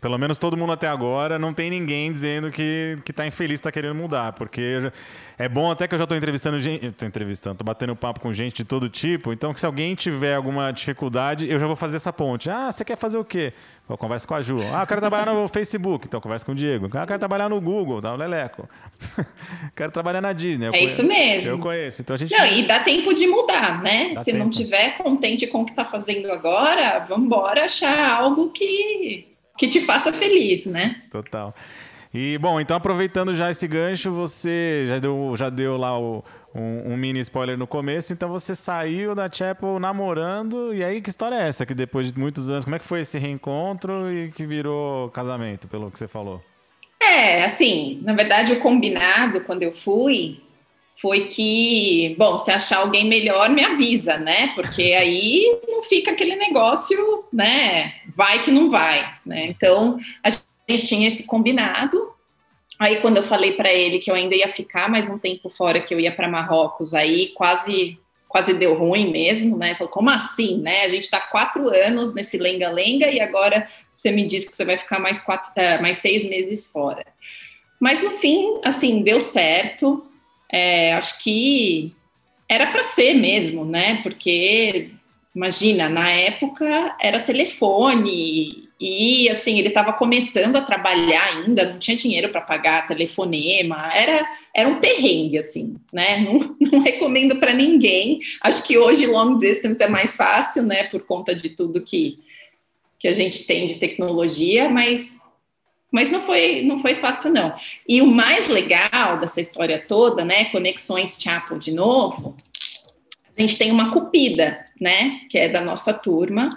pelo 0.00 0.16
menos 0.16 0.38
todo 0.38 0.56
mundo 0.56 0.72
até 0.72 0.88
agora, 0.88 1.38
não 1.38 1.52
tem 1.52 1.68
ninguém 1.68 2.10
dizendo 2.10 2.50
que, 2.50 2.96
que 3.04 3.12
tá 3.12 3.26
infeliz, 3.26 3.60
tá 3.60 3.70
querendo 3.70 3.94
mudar, 3.94 4.32
porque 4.32 4.80
já- 4.80 4.92
é 5.38 5.46
bom 5.46 5.70
até 5.70 5.86
que 5.86 5.94
eu 5.94 5.98
já 5.98 6.06
tô 6.06 6.14
entrevistando 6.14 6.58
gente, 6.58 6.92
tô 6.92 7.04
entrevistando, 7.04 7.56
tô 7.56 7.64
batendo 7.64 7.94
papo 7.94 8.20
com 8.20 8.32
gente 8.32 8.56
de 8.56 8.64
todo 8.64 8.88
tipo, 8.88 9.30
então 9.30 9.52
que 9.52 9.60
se 9.60 9.66
alguém 9.66 9.94
tiver 9.94 10.36
alguma 10.36 10.70
dificuldade, 10.72 11.46
eu 11.50 11.60
já 11.60 11.66
vou 11.66 11.76
fazer 11.76 11.96
essa 11.98 12.10
ponte. 12.14 12.48
Ah, 12.48 12.72
você 12.72 12.82
quer 12.82 12.96
fazer 12.96 13.18
o 13.18 13.24
quê? 13.26 13.52
Eu 13.88 13.96
converso 13.96 14.26
com 14.26 14.34
a 14.34 14.42
Ju. 14.42 14.56
Ah, 14.74 14.82
eu 14.82 14.86
quero 14.86 15.00
trabalhar 15.00 15.32
no 15.32 15.46
Facebook, 15.46 16.06
então 16.06 16.18
eu 16.18 16.22
converso 16.22 16.44
com 16.44 16.50
o 16.52 16.54
Diego. 16.56 16.88
Ah, 16.94 17.02
eu 17.02 17.06
quero 17.06 17.18
trabalhar 17.20 17.48
no 17.48 17.60
Google, 17.60 18.00
dá 18.00 18.12
o 18.12 18.16
Leleco. 18.16 18.68
quero 19.76 19.92
trabalhar 19.92 20.20
na 20.20 20.32
Disney. 20.32 20.66
É 20.66 20.70
conheço- 20.70 20.94
isso 20.94 21.06
mesmo. 21.06 21.50
Eu 21.50 21.58
conheço. 21.58 22.02
Então 22.02 22.14
a 22.14 22.16
gente. 22.18 22.32
Não, 22.36 22.46
e 22.46 22.62
dá 22.64 22.80
tempo 22.80 23.14
de 23.14 23.26
mudar, 23.28 23.82
né? 23.82 24.12
Dá 24.14 24.22
Se 24.22 24.32
não 24.32 24.50
tempo. 24.50 24.56
tiver 24.56 24.96
contente 24.98 25.46
com 25.46 25.62
o 25.62 25.64
que 25.64 25.70
está 25.70 25.84
fazendo 25.84 26.30
agora, 26.32 27.04
vamos 27.08 27.26
embora 27.26 27.64
achar 27.64 28.14
algo 28.20 28.50
que, 28.50 29.26
que 29.56 29.68
te 29.68 29.80
faça 29.82 30.12
feliz, 30.12 30.66
né? 30.66 31.02
Total. 31.10 31.54
E, 32.12 32.38
bom, 32.38 32.58
então 32.60 32.76
aproveitando 32.76 33.34
já 33.34 33.50
esse 33.50 33.68
gancho, 33.68 34.10
você 34.10 34.86
já 34.88 34.98
deu, 34.98 35.34
já 35.36 35.50
deu 35.50 35.76
lá 35.76 35.98
o- 35.98 36.24
um, 36.56 36.92
um 36.92 36.96
mini 36.96 37.20
spoiler 37.20 37.58
no 37.58 37.66
começo, 37.66 38.12
então 38.12 38.28
você 38.28 38.54
saiu 38.54 39.14
da 39.14 39.30
Chapel 39.30 39.78
namorando, 39.78 40.74
e 40.74 40.82
aí 40.82 41.02
que 41.02 41.10
história 41.10 41.36
é 41.36 41.48
essa? 41.48 41.66
Que 41.66 41.74
depois 41.74 42.12
de 42.12 42.18
muitos 42.18 42.48
anos, 42.48 42.64
como 42.64 42.76
é 42.76 42.78
que 42.78 42.84
foi 42.84 43.00
esse 43.00 43.18
reencontro 43.18 44.12
e 44.12 44.32
que 44.32 44.46
virou 44.46 45.10
casamento, 45.10 45.68
pelo 45.68 45.90
que 45.90 45.98
você 45.98 46.08
falou? 46.08 46.42
É, 47.00 47.44
assim, 47.44 48.00
na 48.02 48.14
verdade, 48.14 48.52
o 48.52 48.60
combinado 48.60 49.42
quando 49.42 49.62
eu 49.62 49.72
fui 49.72 50.40
foi 51.00 51.26
que, 51.26 52.16
bom, 52.18 52.38
se 52.38 52.50
achar 52.50 52.78
alguém 52.78 53.06
melhor, 53.06 53.50
me 53.50 53.62
avisa, 53.62 54.16
né? 54.16 54.48
Porque 54.54 54.82
aí 54.98 55.60
não 55.68 55.82
fica 55.82 56.12
aquele 56.12 56.36
negócio, 56.36 57.24
né? 57.32 57.94
Vai 58.14 58.42
que 58.42 58.50
não 58.50 58.70
vai, 58.70 59.14
né? 59.24 59.46
Então, 59.46 59.98
a 60.22 60.30
gente 60.30 60.86
tinha 60.86 61.08
esse 61.08 61.24
combinado. 61.24 62.15
Aí, 62.78 63.00
quando 63.00 63.16
eu 63.16 63.22
falei 63.22 63.52
para 63.52 63.72
ele 63.72 63.98
que 63.98 64.10
eu 64.10 64.14
ainda 64.14 64.36
ia 64.36 64.48
ficar 64.48 64.88
mais 64.88 65.08
um 65.08 65.18
tempo 65.18 65.48
fora, 65.48 65.80
que 65.80 65.94
eu 65.94 66.00
ia 66.00 66.12
para 66.12 66.28
Marrocos, 66.28 66.94
aí 66.94 67.28
quase 67.28 67.98
quase 68.28 68.52
deu 68.52 68.74
ruim 68.74 69.10
mesmo, 69.10 69.56
né? 69.56 69.74
Falou, 69.74 69.90
como 69.90 70.10
assim, 70.10 70.58
né? 70.58 70.82
A 70.82 70.88
gente 70.88 71.04
está 71.04 71.20
quatro 71.20 71.68
anos 71.70 72.12
nesse 72.12 72.36
lenga-lenga 72.36 73.08
e 73.08 73.20
agora 73.20 73.66
você 73.94 74.10
me 74.10 74.24
diz 74.24 74.46
que 74.46 74.54
você 74.54 74.64
vai 74.64 74.76
ficar 74.76 74.98
mais, 74.98 75.20
quatro, 75.20 75.50
eh, 75.56 75.78
mais 75.80 75.98
seis 75.98 76.22
meses 76.28 76.70
fora. 76.70 77.06
Mas 77.80 78.02
no 78.02 78.10
fim, 78.18 78.60
assim, 78.62 79.02
deu 79.02 79.20
certo. 79.20 80.04
É, 80.52 80.92
acho 80.94 81.22
que 81.22 81.94
era 82.48 82.66
para 82.66 82.84
ser 82.84 83.14
mesmo, 83.14 83.64
né? 83.64 84.00
Porque 84.02 84.90
imagina, 85.34 85.88
na 85.88 86.10
época 86.10 86.96
era 87.00 87.20
telefone 87.20 88.65
e 88.78 89.28
assim 89.30 89.58
ele 89.58 89.68
estava 89.68 89.92
começando 89.92 90.56
a 90.56 90.60
trabalhar 90.60 91.34
ainda, 91.34 91.72
não 91.72 91.78
tinha 91.78 91.96
dinheiro 91.96 92.28
para 92.28 92.42
pagar 92.42 92.86
telefonema, 92.86 93.90
era 93.94 94.26
era 94.54 94.68
um 94.68 94.80
perrengue 94.80 95.38
assim, 95.38 95.76
né? 95.92 96.18
Não, 96.26 96.56
não 96.60 96.80
recomendo 96.80 97.36
para 97.36 97.52
ninguém. 97.52 98.20
Acho 98.42 98.62
que 98.66 98.76
hoje 98.76 99.06
long 99.06 99.38
distance 99.38 99.82
é 99.82 99.88
mais 99.88 100.16
fácil, 100.16 100.62
né? 100.62 100.84
Por 100.84 101.02
conta 101.02 101.34
de 101.34 101.50
tudo 101.50 101.82
que 101.82 102.18
que 102.98 103.08
a 103.08 103.12
gente 103.12 103.46
tem 103.46 103.66
de 103.66 103.76
tecnologia, 103.76 104.68
mas 104.68 105.18
mas 105.90 106.10
não 106.10 106.22
foi 106.22 106.62
não 106.62 106.78
foi 106.78 106.94
fácil 106.96 107.32
não. 107.32 107.54
E 107.88 108.02
o 108.02 108.06
mais 108.06 108.48
legal 108.48 109.18
dessa 109.20 109.40
história 109.40 109.78
toda, 109.78 110.24
né? 110.24 110.46
Conexões 110.46 111.18
Chapel 111.20 111.58
de 111.58 111.72
novo. 111.72 112.36
A 113.36 113.40
gente 113.40 113.58
tem 113.58 113.70
uma 113.70 113.90
cupida, 113.92 114.64
né? 114.80 115.20
Que 115.30 115.38
é 115.38 115.48
da 115.48 115.60
nossa 115.60 115.92
turma. 115.92 116.50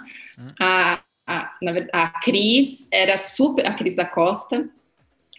A, 0.58 1.00
a, 1.30 1.52
a 1.92 2.08
Cris 2.08 2.88
era 2.90 3.16
super. 3.16 3.64
A 3.66 3.72
Cris 3.72 3.94
da 3.94 4.04
Costa 4.04 4.68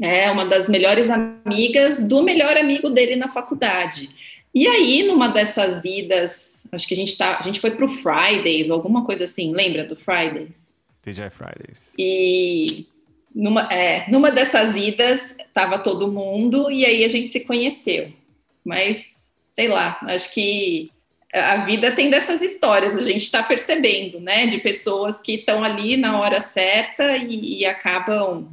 é 0.02 0.32
uma 0.32 0.46
das 0.46 0.70
melhores 0.70 1.10
amigas 1.10 2.04
do 2.04 2.24
melhor 2.24 2.56
amigo 2.58 2.90
dele 2.90 3.16
na 3.18 3.28
faculdade. 3.28 4.10
E 4.54 4.68
aí, 4.68 5.04
numa 5.04 5.28
dessas 5.28 5.86
idas, 5.86 6.68
acho 6.72 6.88
que 6.88 6.94
a 6.94 6.98
gente 6.98 7.18
tá, 7.18 7.38
a 7.38 7.42
gente 7.42 7.60
foi 7.60 7.72
para 7.72 7.86
o 7.86 7.90
Fridays, 7.90 8.70
ou 8.70 8.76
alguma 8.76 9.06
coisa 9.06 9.26
assim, 9.26 9.54
lembra 9.54 9.84
do 9.84 9.96
Fridays? 9.96 10.74
TGI 11.02 11.30
Fridays. 11.30 11.94
E 11.98 12.88
numa, 13.34 13.72
é, 13.72 14.10
numa 14.10 14.32
dessas 14.32 14.76
idas 14.76 15.36
estava 15.40 15.80
todo 15.80 16.12
mundo 16.12 16.70
e 16.70 16.86
aí 16.86 17.04
a 17.04 17.08
gente 17.08 17.30
se 17.30 17.42
conheceu. 17.42 18.12
Mas, 18.64 19.32
sei 19.48 19.68
lá, 19.68 19.98
acho 20.04 20.34
que 20.34 20.92
a 21.34 21.58
vida 21.58 21.92
tem 21.92 22.10
dessas 22.10 22.42
histórias, 22.42 22.98
a 22.98 23.04
gente 23.04 23.24
está 23.24 23.42
percebendo, 23.42 24.20
né? 24.20 24.48
De 24.48 24.58
pessoas 24.58 25.22
que 25.22 25.36
estão 25.36 25.64
ali 25.64 25.96
na 25.96 26.20
hora 26.20 26.42
certa 26.42 27.18
e, 27.18 27.60
e 27.60 27.66
acabam 27.66 28.50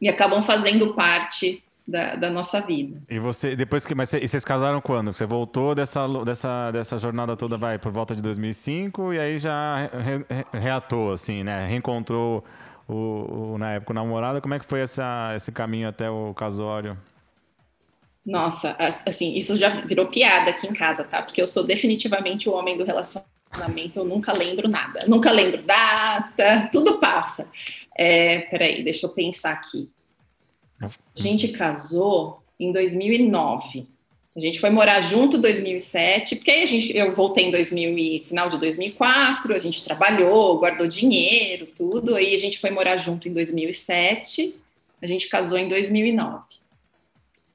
e 0.00 0.08
acabam 0.08 0.42
fazendo 0.42 0.94
parte 0.94 1.62
da, 1.86 2.14
da, 2.14 2.30
nossa 2.30 2.60
vida. 2.60 3.00
E 3.08 3.18
você, 3.18 3.54
depois 3.54 3.84
que. 3.84 3.94
Mas 3.94 4.08
cê, 4.08 4.26
vocês 4.26 4.44
casaram 4.44 4.80
quando? 4.80 5.12
Você 5.12 5.26
voltou 5.26 5.74
dessa, 5.74 6.06
dessa, 6.24 6.70
dessa 6.70 6.98
jornada 6.98 7.36
toda, 7.36 7.56
vai, 7.56 7.78
por 7.78 7.92
volta 7.92 8.14
de 8.14 8.22
2005, 8.22 9.12
e 9.12 9.20
aí 9.20 9.38
já 9.38 9.76
re, 9.76 10.24
re, 10.28 10.46
reatou, 10.52 11.12
assim, 11.12 11.44
né? 11.44 11.66
Reencontrou 11.68 12.44
o, 12.88 13.52
o, 13.52 13.58
na 13.58 13.74
época 13.74 13.92
o 13.92 13.94
namorado. 13.94 14.40
Como 14.40 14.54
é 14.54 14.58
que 14.58 14.64
foi 14.64 14.80
essa, 14.80 15.32
esse 15.36 15.52
caminho 15.52 15.88
até 15.88 16.10
o 16.10 16.32
casório? 16.34 16.96
Nossa, 18.24 18.76
assim, 19.04 19.34
isso 19.34 19.56
já 19.56 19.80
virou 19.80 20.06
piada 20.06 20.50
aqui 20.50 20.66
em 20.66 20.72
casa, 20.72 21.02
tá? 21.02 21.22
Porque 21.22 21.42
eu 21.42 21.46
sou 21.46 21.64
definitivamente 21.64 22.48
o 22.48 22.52
homem 22.52 22.76
do 22.76 22.84
relacionamento, 22.84 23.98
eu 23.98 24.04
nunca 24.04 24.32
lembro 24.36 24.68
nada. 24.68 25.00
Nunca 25.08 25.32
lembro 25.32 25.62
data, 25.62 26.68
tudo 26.72 26.98
passa. 26.98 27.48
É, 27.96 28.40
peraí, 28.42 28.82
deixa 28.84 29.06
eu 29.06 29.10
pensar 29.10 29.52
aqui. 29.52 29.90
A 30.80 30.88
gente 31.16 31.48
casou 31.48 32.42
em 32.58 32.72
2009. 32.72 33.86
A 34.34 34.40
gente 34.40 34.60
foi 34.60 34.70
morar 34.70 35.00
junto 35.02 35.36
em 35.36 35.40
2007, 35.40 36.36
porque 36.36 36.50
aí 36.50 36.62
a 36.62 36.66
gente, 36.66 36.96
eu 36.96 37.14
voltei 37.14 37.46
em 37.46 37.50
2000 37.50 37.98
e, 37.98 38.24
final 38.26 38.48
de 38.48 38.58
2004, 38.58 39.54
a 39.54 39.58
gente 39.58 39.84
trabalhou, 39.84 40.58
guardou 40.58 40.86
dinheiro, 40.86 41.66
tudo, 41.66 42.16
aí 42.16 42.34
a 42.34 42.38
gente 42.38 42.58
foi 42.58 42.70
morar 42.70 42.96
junto 42.96 43.28
em 43.28 43.32
2007, 43.32 44.58
a 45.02 45.06
gente 45.06 45.28
casou 45.28 45.58
em 45.58 45.68
2009. 45.68 46.61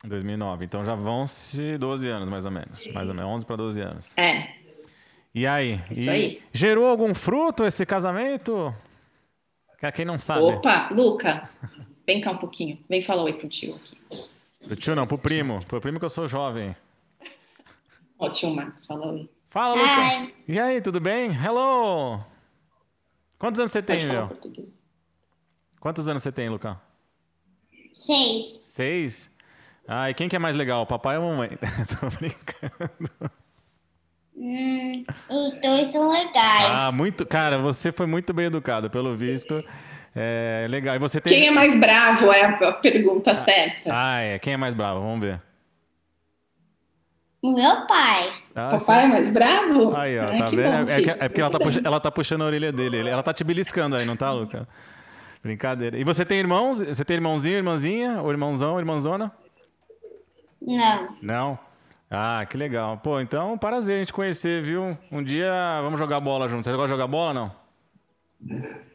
2009, 0.07 0.65
então 0.65 0.83
já 0.83 0.95
vão-se 0.95 1.77
12 1.77 2.07
anos, 2.07 2.29
mais 2.29 2.45
ou 2.45 2.51
menos. 2.51 2.87
Mais 2.93 3.09
ou 3.09 3.15
menos, 3.15 3.31
11 3.31 3.45
para 3.45 3.55
12 3.55 3.81
anos. 3.81 4.17
É. 4.17 4.55
E 5.33 5.45
aí? 5.45 5.79
Isso 5.91 6.05
e 6.05 6.09
aí. 6.09 6.41
Gerou 6.51 6.87
algum 6.87 7.13
fruto 7.13 7.63
esse 7.65 7.85
casamento? 7.85 8.73
Quem 9.93 10.05
não 10.05 10.17
sabe. 10.17 10.41
Opa, 10.41 10.89
Luca, 10.91 11.49
vem 12.05 12.19
cá 12.19 12.31
um 12.31 12.37
pouquinho. 12.37 12.79
Vem 12.89 13.01
falar 13.01 13.23
oi 13.23 13.33
pro 13.33 13.47
tio 13.47 13.75
aqui. 13.75 13.97
Pro 14.65 14.75
tio 14.75 14.95
não, 14.95 15.05
pro 15.05 15.17
primo. 15.17 15.63
Pro 15.65 15.79
primo 15.79 15.99
que 15.99 16.05
eu 16.05 16.09
sou 16.09 16.27
jovem. 16.27 16.75
Ó, 18.17 18.29
tio 18.31 18.49
Marcos, 18.55 18.85
fala 18.85 19.11
oi. 19.13 19.29
Fala, 19.49 19.75
Luca. 19.75 20.33
E 20.47 20.59
aí, 20.59 20.81
tudo 20.81 20.99
bem? 20.99 21.31
Hello! 21.31 22.19
Quantos 23.39 23.59
anos 23.59 23.71
você 23.71 23.81
tem, 23.81 23.97
Pode 23.97 24.07
falar 24.07 24.19
meu? 24.19 24.27
português. 24.29 24.67
Quantos 25.79 26.07
anos 26.07 26.23
você 26.23 26.31
tem, 26.31 26.49
Lucão? 26.49 26.79
Seis. 27.93 28.47
Seis? 28.65 29.36
Ah, 29.87 30.09
e 30.09 30.13
quem 30.13 30.27
que 30.27 30.35
é 30.35 30.39
mais 30.39 30.55
legal, 30.55 30.85
papai 30.85 31.17
ou 31.17 31.29
mamãe? 31.29 31.49
Tô 31.99 32.07
brincando. 32.17 33.31
Hum, 34.35 35.03
os 35.29 35.61
dois 35.61 35.87
são 35.87 36.09
legais. 36.11 36.65
Ah, 36.65 36.91
muito. 36.91 37.25
Cara, 37.25 37.57
você 37.57 37.91
foi 37.91 38.05
muito 38.05 38.33
bem 38.33 38.45
educado, 38.47 38.89
pelo 38.89 39.15
visto. 39.15 39.63
É 40.15 40.67
legal. 40.69 40.95
E 40.95 40.99
você 40.99 41.21
tem. 41.21 41.33
Quem 41.33 41.47
é 41.47 41.51
mais 41.51 41.75
bravo 41.79 42.31
é 42.31 42.43
a 42.43 42.71
pergunta 42.73 43.33
certa. 43.35 43.89
Ah, 43.93 44.19
é. 44.19 44.39
Quem 44.39 44.53
é 44.53 44.57
mais 44.57 44.73
bravo? 44.73 44.99
Vamos 45.01 45.21
ver. 45.21 45.41
O 47.41 47.53
meu 47.53 47.85
pai. 47.87 48.31
Ah, 48.55 48.71
Papai 48.77 49.05
é 49.05 49.07
mais 49.07 49.31
bravo? 49.31 49.95
Aí, 49.95 50.17
ó, 50.19 50.25
Ai, 50.29 50.37
tá 50.39 50.45
vendo? 50.47 50.63
bom, 50.63 50.91
é, 50.91 50.95
que- 50.95 51.03
filho. 51.03 51.17
é 51.19 51.29
porque 51.29 51.41
ela 51.41 51.49
tá, 51.51 51.59
puxa- 51.59 51.81
ela 51.85 51.99
tá 51.99 52.11
puxando 52.11 52.41
a 52.41 52.45
orelha 52.45 52.71
dele. 52.71 53.07
Ela 53.07 53.21
tá 53.23 53.31
te 53.31 53.43
beliscando 53.43 53.95
aí, 53.95 54.05
não 54.05 54.17
tá, 54.17 54.31
Luca? 54.31 54.67
Brincadeira. 55.43 55.97
E 55.97 56.03
você 56.03 56.25
tem 56.25 56.39
irmãos? 56.39 56.79
Você 56.81 57.05
tem 57.05 57.15
irmãozinho, 57.15 57.55
irmãzinha? 57.57 58.21
Ou 58.23 58.31
irmãozão, 58.31 58.79
irmãzona? 58.79 59.31
Não. 60.67 61.15
Não? 61.21 61.59
Ah, 62.11 62.45
que 62.49 62.57
legal. 62.57 62.97
Pô, 62.97 63.21
então, 63.21 63.57
prazer 63.57 63.95
a 63.95 63.99
gente 63.99 64.11
conhecer, 64.11 64.61
viu? 64.61 64.97
Um 65.09 65.23
dia 65.23 65.79
vamos 65.81 65.97
jogar 65.97 66.19
bola 66.19 66.49
junto. 66.49 66.63
Você 66.65 66.71
gosta 66.71 66.87
de 66.87 66.91
jogar 66.91 67.07
bola, 67.07 67.33
não? 67.33 67.55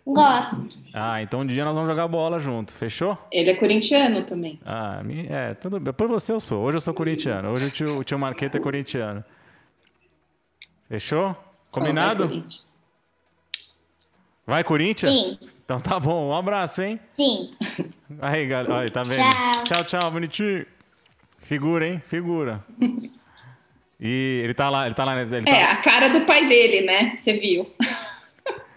Gosto. 0.07 0.67
Ah, 0.93 1.23
então 1.23 1.41
um 1.41 1.47
dia 1.47 1.65
nós 1.65 1.75
vamos 1.75 1.89
jogar 1.89 2.07
bola 2.09 2.39
junto. 2.39 2.75
Fechou? 2.75 3.17
Ele 3.31 3.51
é 3.51 3.55
corintiano 3.55 4.23
também. 4.23 4.61
Ah, 4.65 5.03
é, 5.29 5.55
tudo 5.55 5.81
bem. 5.81 5.93
Por 5.95 6.09
você 6.09 6.33
eu 6.33 6.41
sou. 6.41 6.63
Hoje 6.63 6.77
eu 6.77 6.81
sou 6.81 6.93
corintiano. 6.93 7.51
Hoje 7.51 7.67
o 7.67 7.71
tio, 7.71 7.99
o 7.99 8.05
tio 8.05 8.19
Marqueta 8.19 8.59
é 8.59 8.61
corintiano. 8.61 9.25
Fechou? 10.89 11.35
Combinado? 11.71 12.27
Vai, 12.27 12.35
Corinthians. 12.35 12.67
Vai, 14.47 14.65
Corinthians? 14.65 15.13
Sim. 15.13 15.39
Então 15.65 15.81
tá 15.81 15.99
bom. 15.99 16.29
Um 16.29 16.35
abraço, 16.35 16.83
hein? 16.83 17.01
Sim. 17.09 17.55
Aí, 18.21 18.47
galera. 18.47 18.81
Aí, 18.81 18.91
tá 18.91 19.03
vendo? 19.03 19.23
Tchau. 19.31 19.65
Tchau, 19.65 19.85
tchau, 19.85 20.11
bonitinho. 20.11 20.67
Figura, 21.43 21.87
hein? 21.87 22.03
Figura. 22.07 22.65
E 24.01 24.41
ele 24.45 24.55
tá 24.55 24.69
lá, 24.69 24.87
ele 24.87 24.95
tá 24.95 25.05
lá. 25.05 25.21
Ele 25.21 25.37
É, 25.37 25.67
tá... 25.67 25.73
a 25.73 25.77
cara 25.77 26.09
do 26.09 26.23
pai 26.23 26.49
dele, 26.49 26.83
né? 26.83 27.15
Você 27.17 27.35
viu? 27.35 27.71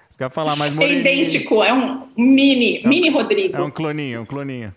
Você 0.09 0.17
quer 0.19 0.29
falar 0.31 0.55
mais 0.55 0.71
É 0.71 0.75
moreninho. 0.75 0.99
idêntico, 1.01 1.63
é 1.63 1.73
um 1.73 2.07
mini, 2.17 2.81
mini 2.85 3.09
Rodrigo. 3.09 3.55
É 3.55 3.61
um 3.61 3.71
cloninho, 3.71 4.21
um 4.21 4.25
cloninho. 4.25 4.73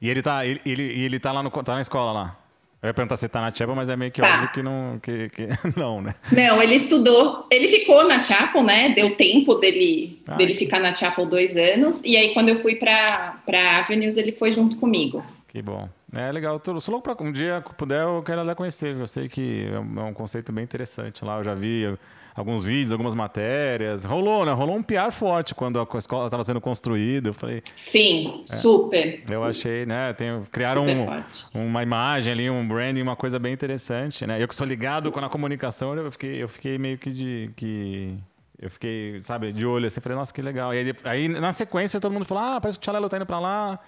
E 0.00 0.08
ele 0.10 0.20
tá, 0.20 0.44
ele, 0.44 0.60
ele, 0.66 0.82
ele 0.82 1.18
tá 1.20 1.32
lá 1.32 1.42
no, 1.42 1.50
tá 1.50 1.74
na 1.74 1.80
escola 1.80 2.12
lá. 2.12 2.36
Eu 2.82 2.88
ia 2.88 2.92
perguntar 2.94 3.16
se 3.16 3.26
tá 3.30 3.40
na 3.40 3.50
Chapel, 3.54 3.74
mas 3.74 3.88
é 3.88 3.96
meio 3.96 4.10
que 4.12 4.20
Tá. 4.20 4.34
óbvio 4.34 4.50
que 4.52 4.62
não, 4.62 4.98
que, 5.02 5.30
que- 5.30 5.48
não, 5.74 6.02
né? 6.02 6.14
Não, 6.30 6.62
ele 6.62 6.74
estudou, 6.74 7.46
ele 7.50 7.66
ficou 7.66 8.06
na 8.06 8.22
Chapel, 8.22 8.62
né? 8.62 8.90
Deu 8.90 9.16
tempo 9.16 9.54
dele, 9.54 10.20
Ah, 10.26 10.34
dele 10.34 10.54
ficar 10.54 10.80
na 10.80 10.94
Chapel 10.94 11.24
dois 11.24 11.56
anos. 11.56 12.04
E 12.04 12.14
aí, 12.14 12.34
quando 12.34 12.50
eu 12.50 12.60
fui 12.60 12.74
para 12.74 13.38
Avenues, 13.78 14.18
ele 14.18 14.32
foi 14.32 14.52
junto 14.52 14.76
comigo. 14.76 15.24
Que 15.48 15.62
bom. 15.62 15.88
É 16.16 16.30
legal. 16.32 16.58
Tô, 16.60 16.78
sou 16.80 16.92
louco 16.92 17.14
pra 17.14 17.26
um 17.26 17.32
dia 17.32 17.62
puder, 17.76 18.02
eu 18.02 18.22
quero 18.22 18.42
lá 18.42 18.54
conhecer. 18.54 18.96
Eu 18.96 19.06
sei 19.06 19.28
que 19.28 19.68
é 19.72 19.78
um, 19.78 20.00
é 20.00 20.04
um 20.04 20.14
conceito 20.14 20.52
bem 20.52 20.64
interessante 20.64 21.24
lá. 21.24 21.38
Eu 21.38 21.44
já 21.44 21.54
vi 21.54 21.96
alguns 22.34 22.64
vídeos, 22.64 22.92
algumas 22.92 23.14
matérias. 23.14 24.04
Rolou, 24.04 24.44
né? 24.44 24.52
Rolou 24.52 24.76
um 24.76 24.82
PR 24.82 25.10
forte 25.12 25.54
quando 25.54 25.78
a 25.80 25.98
escola 25.98 26.26
estava 26.26 26.42
sendo 26.44 26.60
construída. 26.60 27.30
Eu 27.30 27.34
falei, 27.34 27.62
Sim, 27.76 28.42
super. 28.44 29.22
eu 29.30 29.44
achei, 29.44 29.86
né? 29.86 30.12
Tem, 30.12 30.42
criaram 30.50 30.86
um- 30.86 31.06
uma 31.54 31.82
imagem 31.82 32.32
ali, 32.32 32.50
um 32.50 32.66
branding, 32.66 33.02
uma 33.02 33.16
coisa 33.16 33.38
bem 33.38 33.52
interessante, 33.52 34.26
né? 34.26 34.42
Eu 34.42 34.48
que 34.48 34.54
sou 34.54 34.66
ligado 34.66 35.10
com 35.12 35.20
a 35.20 35.28
comunicação, 35.28 35.94
eu 35.96 36.10
fiquei, 36.12 36.42
eu 36.42 36.48
fiquei 36.48 36.78
meio 36.78 36.98
que 36.98 37.10
de. 37.10 37.50
Que, 37.56 38.18
eu 38.60 38.70
fiquei, 38.70 39.20
sabe, 39.20 39.52
de 39.52 39.66
olho 39.66 39.86
assim, 39.86 40.00
falei, 40.00 40.16
nossa, 40.16 40.32
que 40.32 40.40
legal. 40.40 40.72
E 40.72 40.78
aí, 40.78 40.94
aí, 41.04 41.28
na 41.28 41.52
sequência, 41.52 42.00
todo 42.00 42.12
mundo 42.12 42.24
falou, 42.24 42.42
ah, 42.44 42.60
parece 42.60 42.78
que 42.78 42.82
o 42.82 42.84
Tchalelo 42.84 43.08
tá 43.08 43.16
indo 43.16 43.26
pra 43.26 43.38
lá, 43.38 43.78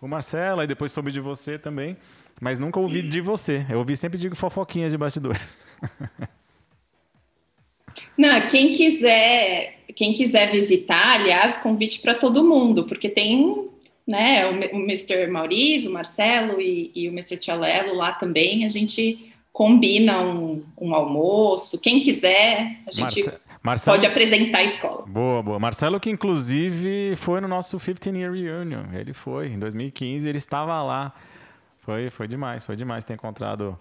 o 0.00 0.08
Marcelo, 0.08 0.60
aí 0.60 0.66
depois 0.66 0.92
soube 0.92 1.10
de 1.10 1.20
você 1.20 1.58
também. 1.58 1.96
Mas 2.40 2.58
nunca 2.58 2.78
ouvi 2.78 3.02
de 3.02 3.20
você. 3.20 3.64
Eu 3.68 3.78
ouvi 3.78 3.96
sempre 3.96 4.18
de 4.18 4.28
fofoquinhas 4.30 4.92
de 4.92 4.98
bastidores. 4.98 5.64
Não, 8.16 8.46
quem 8.46 8.72
quiser, 8.72 9.78
quem 9.94 10.12
quiser 10.12 10.50
visitar, 10.50 11.14
aliás, 11.14 11.56
convite 11.56 12.00
para 12.00 12.14
todo 12.14 12.44
mundo, 12.44 12.84
porque 12.84 13.08
tem 13.08 13.68
né, 14.06 14.46
o, 14.46 14.52
o 14.76 14.82
Mr. 14.82 15.26
Maurício, 15.28 15.90
o 15.90 15.94
Marcelo 15.94 16.60
e, 16.60 16.90
e 16.94 17.08
o 17.08 17.12
Mr. 17.12 17.38
Tchalelo 17.38 17.94
lá 17.94 18.12
também. 18.12 18.64
A 18.64 18.68
gente 18.68 19.32
combina 19.52 20.22
um, 20.22 20.62
um 20.78 20.94
almoço. 20.94 21.80
Quem 21.80 22.00
quiser, 22.00 22.78
a 22.86 22.92
gente 22.92 23.24
Marce- 23.24 23.40
Marcelo, 23.66 23.96
pode 23.96 24.06
apresentar 24.06 24.58
a 24.58 24.62
escola. 24.62 25.04
Boa, 25.06 25.42
boa. 25.42 25.58
Marcelo, 25.58 25.98
que 25.98 26.08
inclusive 26.08 27.16
foi 27.16 27.40
no 27.40 27.48
nosso 27.48 27.80
15 27.80 28.16
Year 28.16 28.32
Reunion. 28.32 28.84
Ele 28.92 29.12
foi, 29.12 29.48
em 29.48 29.58
2015, 29.58 30.28
ele 30.28 30.38
estava 30.38 30.80
lá. 30.82 31.12
Foi, 31.80 32.08
foi 32.08 32.28
demais, 32.28 32.64
foi 32.64 32.76
demais 32.76 33.04
ter 33.04 33.14
encontrado 33.14 33.76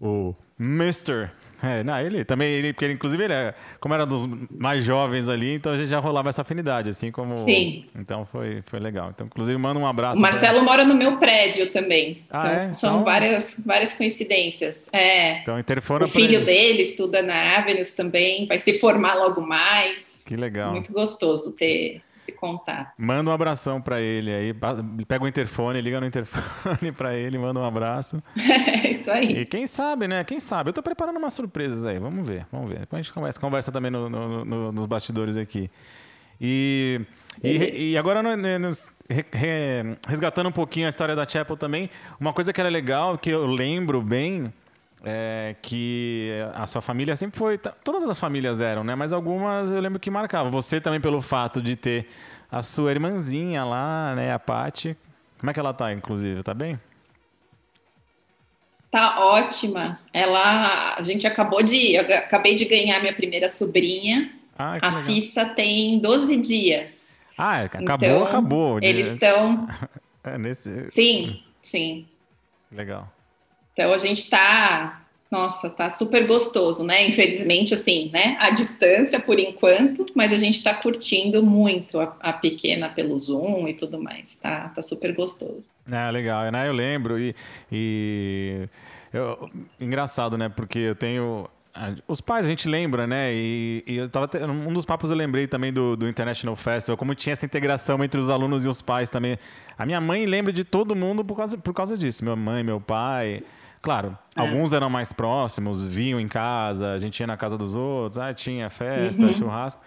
o 0.00 0.32
Mr. 0.60 1.30
É, 1.62 1.82
não, 1.82 1.98
ele 2.00 2.24
também, 2.24 2.52
ele, 2.52 2.72
porque 2.72 2.84
ele, 2.84 2.94
inclusive 2.94 3.24
ele 3.24 3.32
é, 3.32 3.54
como 3.80 3.94
era 3.94 4.04
dos 4.04 4.26
mais 4.50 4.84
jovens 4.84 5.28
ali, 5.28 5.54
então 5.54 5.72
a 5.72 5.76
gente 5.76 5.88
já 5.88 5.98
rolava 5.98 6.28
essa 6.28 6.42
afinidade, 6.42 6.90
assim 6.90 7.10
como. 7.10 7.44
Sim. 7.46 7.86
Então 7.98 8.26
foi, 8.30 8.62
foi 8.66 8.78
legal. 8.78 9.10
Então, 9.14 9.26
inclusive, 9.26 9.56
manda 9.58 9.78
um 9.80 9.86
abraço. 9.86 10.18
O 10.18 10.22
Marcelo 10.22 10.62
mora 10.64 10.84
no 10.84 10.94
meu 10.94 11.16
prédio 11.16 11.70
também. 11.72 12.18
Ah, 12.30 12.38
então, 12.46 12.50
é? 12.60 12.72
são 12.72 12.90
Então- 12.94 13.04
várias, 13.04 13.60
várias 13.64 13.92
coincidências. 13.92 14.88
É. 14.92 15.40
Então, 15.40 15.58
interfona 15.58 16.04
O 16.04 16.08
filho 16.08 16.36
ele. 16.36 16.44
dele 16.44 16.82
estuda 16.82 17.22
na 17.22 17.56
Avenues 17.58 17.94
também, 17.94 18.46
vai 18.46 18.58
se 18.58 18.78
formar 18.78 19.14
logo 19.14 19.40
mais. 19.40 20.22
Que 20.26 20.36
legal. 20.36 20.72
Muito 20.72 20.92
gostoso 20.92 21.54
ter 21.56 22.02
esse 22.16 22.32
contato. 22.32 22.92
Manda 22.98 23.30
um 23.30 23.32
abração 23.32 23.80
pra 23.80 24.00
ele 24.00 24.32
aí. 24.32 24.54
Pega 25.06 25.24
o 25.24 25.28
interfone, 25.28 25.80
liga 25.80 26.00
no 26.00 26.06
interfone 26.06 26.90
pra 26.96 27.14
ele, 27.14 27.36
manda 27.38 27.60
um 27.60 27.64
abraço. 27.64 28.22
É 28.86 28.90
isso 28.90 29.10
aí. 29.10 29.40
E 29.40 29.44
quem 29.44 29.66
sabe, 29.66 30.06
né? 30.08 30.22
Quem 30.24 30.38
sabe? 30.40 30.70
Eu 30.70 30.74
tô 30.74 30.82
preparando 30.82 31.16
umas 31.18 31.32
surpresas 31.32 31.84
aí. 31.84 31.98
Vamos 31.98 32.26
ver, 32.26 32.46
vamos 32.52 32.68
ver. 32.70 32.80
Depois 32.80 33.00
a 33.00 33.02
gente 33.02 33.12
conversa, 33.12 33.40
conversa 33.40 33.72
também 33.72 33.90
no- 33.90 34.08
no- 34.08 34.44
no- 34.44 34.72
nos 34.72 34.86
bastidores 34.86 35.36
aqui. 35.36 35.70
E, 36.40 37.00
e, 37.42 37.92
e 37.92 37.98
agora, 37.98 38.22
no- 38.22 38.36
no- 38.36 38.58
nos- 38.58 38.90
re- 39.08 39.24
re- 39.32 39.96
resgatando 40.08 40.48
um 40.48 40.52
pouquinho 40.52 40.86
a 40.86 40.88
história 40.88 41.16
da 41.16 41.26
Chapel 41.28 41.56
também, 41.56 41.90
uma 42.20 42.32
coisa 42.32 42.52
que 42.52 42.60
era 42.60 42.68
legal, 42.70 43.16
que 43.18 43.30
eu 43.30 43.46
lembro 43.46 44.00
bem, 44.02 44.52
é 45.08 45.54
que 45.62 46.32
a 46.52 46.66
sua 46.66 46.82
família 46.82 47.14
sempre 47.14 47.38
foi. 47.38 47.56
Todas 47.56 48.02
as 48.10 48.18
famílias 48.18 48.60
eram, 48.60 48.82
né? 48.82 48.96
Mas 48.96 49.12
algumas 49.12 49.70
eu 49.70 49.80
lembro 49.80 50.00
que 50.00 50.10
marcavam. 50.10 50.50
Você 50.50 50.80
também, 50.80 51.00
pelo 51.00 51.22
fato 51.22 51.62
de 51.62 51.76
ter 51.76 52.08
a 52.50 52.60
sua 52.60 52.90
irmãzinha 52.90 53.64
lá, 53.64 54.14
né? 54.16 54.32
A 54.32 54.38
Paty. 54.40 54.96
Como 55.38 55.48
é 55.48 55.54
que 55.54 55.60
ela 55.60 55.72
tá, 55.72 55.92
inclusive? 55.92 56.42
Tá 56.42 56.52
bem? 56.52 56.80
Tá 58.90 59.20
ótima. 59.24 60.00
Ela, 60.12 60.96
a 60.96 61.02
gente 61.02 61.24
acabou 61.24 61.62
de, 61.62 61.94
eu 61.94 62.00
acabei 62.00 62.56
de 62.56 62.64
ganhar 62.64 62.98
minha 63.00 63.14
primeira 63.14 63.48
sobrinha. 63.48 64.32
Ah, 64.58 64.78
A. 64.82 64.90
Cissa 64.90 65.44
tem 65.44 66.00
12 66.00 66.36
dias. 66.38 67.20
Ah, 67.38 67.60
é, 67.60 67.64
acabou, 67.66 68.08
Então, 68.08 68.24
acabou. 68.24 68.78
Eles 68.82 69.12
estão, 69.12 69.68
É, 70.24 70.36
nesse... 70.36 70.88
sim, 70.88 71.42
sim. 71.62 72.08
Legal. 72.72 73.12
Então 73.76 73.92
a 73.92 73.98
gente 73.98 74.30
tá, 74.30 75.02
nossa, 75.30 75.68
tá 75.68 75.90
super 75.90 76.26
gostoso, 76.26 76.82
né? 76.82 77.06
Infelizmente, 77.06 77.74
assim, 77.74 78.10
né? 78.10 78.36
À 78.40 78.48
distância 78.48 79.20
por 79.20 79.38
enquanto, 79.38 80.06
mas 80.14 80.32
a 80.32 80.38
gente 80.38 80.62
tá 80.62 80.72
curtindo 80.72 81.42
muito 81.42 82.00
a, 82.00 82.16
a 82.20 82.32
pequena 82.32 82.88
pelo 82.88 83.18
Zoom 83.20 83.68
e 83.68 83.74
tudo 83.74 84.02
mais. 84.02 84.36
Tá, 84.36 84.70
tá 84.70 84.80
super 84.80 85.14
gostoso. 85.14 85.62
É, 85.90 86.10
legal. 86.10 86.50
Né? 86.50 86.66
Eu 86.68 86.72
lembro 86.72 87.18
e... 87.18 87.34
e 87.70 88.66
eu- 89.12 89.50
engraçado, 89.78 90.38
né? 90.38 90.48
Porque 90.48 90.78
eu 90.78 90.94
tenho... 90.94 91.46
ah, 91.74 91.94
Os 92.08 92.20
pais 92.22 92.46
a 92.46 92.48
gente 92.48 92.66
lembra, 92.66 93.06
né? 93.06 93.32
E, 93.34 93.84
e 93.86 93.96
eu 93.96 94.08
tava 94.08 94.26
te- 94.28 94.38
um 94.38 94.72
dos 94.72 94.84
papos 94.86 95.10
eu 95.10 95.16
lembrei 95.16 95.46
também 95.46 95.70
do, 95.72 95.96
do 95.96 96.08
International 96.08 96.56
Festival, 96.56 96.96
como 96.96 97.14
tinha 97.14 97.34
essa 97.34 97.44
integração 97.44 98.02
entre 98.02 98.18
os 98.18 98.30
alunos 98.30 98.64
e 98.64 98.68
os 98.68 98.80
pais 98.80 99.10
também. 99.10 99.38
A 99.76 99.84
minha 99.84 100.00
mãe 100.00 100.24
lembra 100.24 100.50
de 100.52 100.64
todo 100.64 100.96
mundo 100.96 101.22
por 101.24 101.36
causa, 101.36 101.58
por 101.58 101.74
causa 101.74 101.96
disso. 101.98 102.24
Minha 102.24 102.36
mãe, 102.36 102.64
meu 102.64 102.80
pai. 102.80 103.42
Claro, 103.86 104.18
É. 104.36 104.40
alguns 104.40 104.72
eram 104.72 104.90
mais 104.90 105.12
próximos, 105.12 105.80
vinham 105.84 106.18
em 106.18 106.26
casa, 106.26 106.90
a 106.92 106.98
gente 106.98 107.20
ia 107.20 107.26
na 107.26 107.36
casa 107.36 107.56
dos 107.56 107.76
outros, 107.76 108.18
ah, 108.18 108.34
tinha 108.34 108.68
festa, 108.68 109.32
churrasco. 109.32 109.80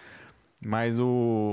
Mas 0.58 0.98
o, 0.98 1.04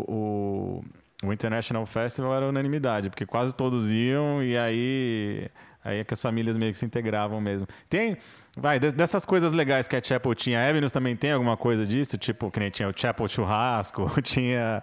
o, 0.08 0.82
o 1.28 1.34
International 1.34 1.86
Festival 1.86 2.34
era 2.36 2.48
unanimidade, 2.48 3.10
porque 3.10 3.26
quase 3.26 3.54
todos 3.54 3.92
iam 3.92 4.42
e 4.42 4.58
aí, 4.58 5.50
aí 5.84 6.00
é 6.00 6.04
que 6.06 6.14
as 6.14 6.22
famílias 6.22 6.58
meio 6.58 6.72
que 6.72 6.78
se 6.78 6.86
integravam 6.86 7.42
mesmo. 7.42 7.68
Tem, 7.90 8.16
vai, 8.56 8.80
des- 8.80 8.94
dessas 8.94 9.26
coisas 9.26 9.52
legais 9.52 9.86
que 9.86 9.96
a 9.98 10.02
Chapel 10.02 10.34
tinha, 10.34 10.58
a 10.62 10.70
Avenues 10.70 10.94
também 10.94 11.18
tem 11.18 11.34
alguma 11.34 11.58
coisa 11.58 11.86
disso? 11.86 12.18
Tipo, 12.18 12.50
que 12.50 12.62
nem 12.62 12.70
tinha 12.70 12.88
o 12.88 12.94
Chapel 12.96 13.28
Churrasco, 13.28 14.10
tinha 14.24 14.82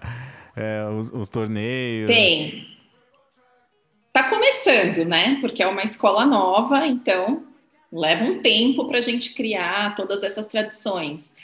é, 0.55 0.87
os, 0.99 1.11
os 1.13 1.31
torneios. 1.31 2.11
Tem. 2.11 2.67
Tá 4.13 4.29
começando, 4.31 5.05
né? 5.07 5.39
Porque 5.41 5.63
é 5.63 5.67
uma 5.67 5.83
escola 5.83 6.25
nova, 6.27 6.87
então 6.87 7.43
leva 7.95 8.25
um 8.25 8.41
tempo 8.41 8.87
para 8.87 8.99
a 8.99 9.03
gente 9.03 9.35
criar 9.35 9.95
todas 9.95 10.23
essas 10.23 10.49
tradições. 10.49 11.37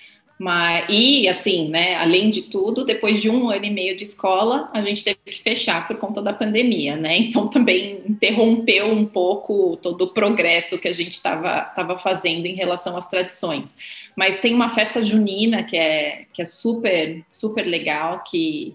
Mas, 0.43 0.87
e 0.89 1.29
assim, 1.29 1.69
né? 1.69 1.97
Além 1.97 2.31
de 2.31 2.43
tudo, 2.43 2.83
depois 2.83 3.21
de 3.21 3.29
um 3.29 3.51
ano 3.51 3.67
e 3.67 3.71
meio 3.71 3.95
de 3.95 4.05
escola, 4.05 4.71
a 4.73 4.81
gente 4.81 5.05
teve 5.05 5.19
que 5.27 5.43
fechar 5.43 5.87
por 5.87 5.99
conta 5.99 6.23
da 6.23 6.33
pandemia, 6.33 6.97
né? 6.97 7.15
Então 7.19 7.47
também 7.47 8.01
interrompeu 8.09 8.87
um 8.87 9.05
pouco 9.05 9.77
todo 9.83 10.01
o 10.05 10.15
progresso 10.15 10.81
que 10.81 10.89
a 10.89 10.95
gente 10.95 11.13
estava 11.13 11.61
tava 11.61 11.99
fazendo 11.99 12.47
em 12.47 12.55
relação 12.55 12.97
às 12.97 13.07
tradições. 13.07 13.77
Mas 14.17 14.41
tem 14.41 14.55
uma 14.55 14.71
festa 14.71 15.03
junina 15.03 15.63
que 15.63 15.77
é, 15.77 16.25
que 16.33 16.41
é 16.41 16.47
super, 16.47 17.23
super 17.31 17.67
legal, 17.67 18.25
que 18.27 18.75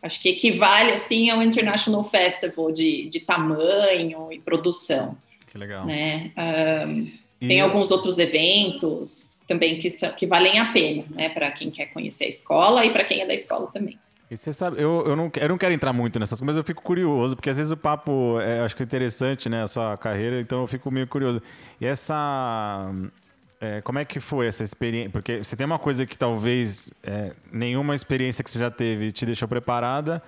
acho 0.00 0.22
que 0.22 0.28
equivale 0.28 0.92
assim 0.92 1.30
ao 1.30 1.42
International 1.42 2.04
Festival 2.04 2.70
de, 2.70 3.06
de 3.06 3.18
tamanho 3.18 4.32
e 4.32 4.38
produção, 4.38 5.16
Que 5.50 5.58
legal. 5.58 5.84
né? 5.86 6.30
Ahn, 6.36 7.08
E- 7.40 7.48
tem 7.48 7.60
alguns 7.60 7.90
outros 7.90 8.18
eventos 8.18 9.40
também 9.48 9.78
que, 9.78 9.88
são, 9.90 10.10
que 10.12 10.26
valem 10.26 10.58
a 10.58 10.72
pena, 10.72 11.04
né? 11.10 11.28
Para 11.28 11.50
quem 11.50 11.70
quer 11.70 11.86
conhecer 11.86 12.24
a 12.24 12.28
escola 12.28 12.84
e 12.84 12.90
para 12.90 13.04
quem 13.04 13.20
é 13.22 13.26
da 13.26 13.34
escola 13.34 13.66
também. 13.72 13.98
E 14.30 14.36
você 14.36 14.52
sabe, 14.52 14.80
eu, 14.80 15.02
eu, 15.06 15.16
não, 15.16 15.30
eu 15.34 15.48
não 15.48 15.58
quero 15.58 15.74
entrar 15.74 15.92
muito 15.92 16.20
nessas 16.20 16.38
coisas, 16.38 16.46
mas 16.46 16.56
eu 16.56 16.62
fico 16.62 16.82
curioso, 16.82 17.34
porque 17.34 17.50
às 17.50 17.56
vezes 17.56 17.72
o 17.72 17.76
papo, 17.76 18.38
é, 18.40 18.60
acho 18.60 18.76
que 18.76 18.82
é 18.82 18.84
interessante, 18.84 19.48
né, 19.48 19.62
a 19.62 19.66
sua 19.66 19.96
carreira, 19.96 20.40
então 20.40 20.60
eu 20.60 20.66
fico 20.68 20.88
meio 20.90 21.06
curioso. 21.08 21.42
E 21.80 21.86
essa. 21.86 22.92
é, 23.60 23.80
como 23.80 23.98
é 23.98 24.04
que 24.04 24.20
foi 24.20 24.46
essa 24.46 24.62
experiência? 24.62 25.10
Porque 25.10 25.38
você 25.38 25.56
tem 25.56 25.66
uma 25.66 25.78
coisa 25.80 26.06
que 26.06 26.16
talvez 26.16 26.92
é, 27.02 27.32
nenhuma 27.52 27.94
experiência 27.94 28.44
que 28.44 28.50
você 28.50 28.58
já 28.58 28.70
teve 28.70 29.10
te 29.10 29.26
deixou 29.26 29.48
preparada, 29.48 30.22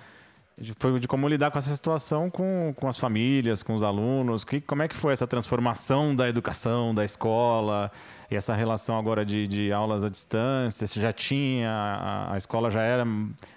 foi 0.77 0.99
de 0.99 1.07
como 1.07 1.27
lidar 1.27 1.49
com 1.51 1.57
essa 1.57 1.73
situação 1.75 2.29
com, 2.29 2.73
com 2.75 2.87
as 2.87 2.97
famílias, 2.97 3.63
com 3.63 3.73
os 3.73 3.83
alunos. 3.83 4.43
Que, 4.43 4.61
como 4.61 4.83
é 4.83 4.87
que 4.87 4.95
foi 4.95 5.13
essa 5.13 5.25
transformação 5.25 6.15
da 6.15 6.29
educação, 6.29 6.93
da 6.93 7.03
escola, 7.03 7.91
e 8.29 8.35
essa 8.35 8.53
relação 8.53 8.97
agora 8.97 9.25
de, 9.25 9.47
de 9.47 9.73
aulas 9.73 10.03
à 10.03 10.09
distância? 10.09 10.85
Você 10.85 11.01
já 11.01 11.11
tinha, 11.11 11.69
a, 11.69 12.33
a 12.33 12.37
escola 12.37 12.69
já 12.69 12.81
era, 12.81 13.05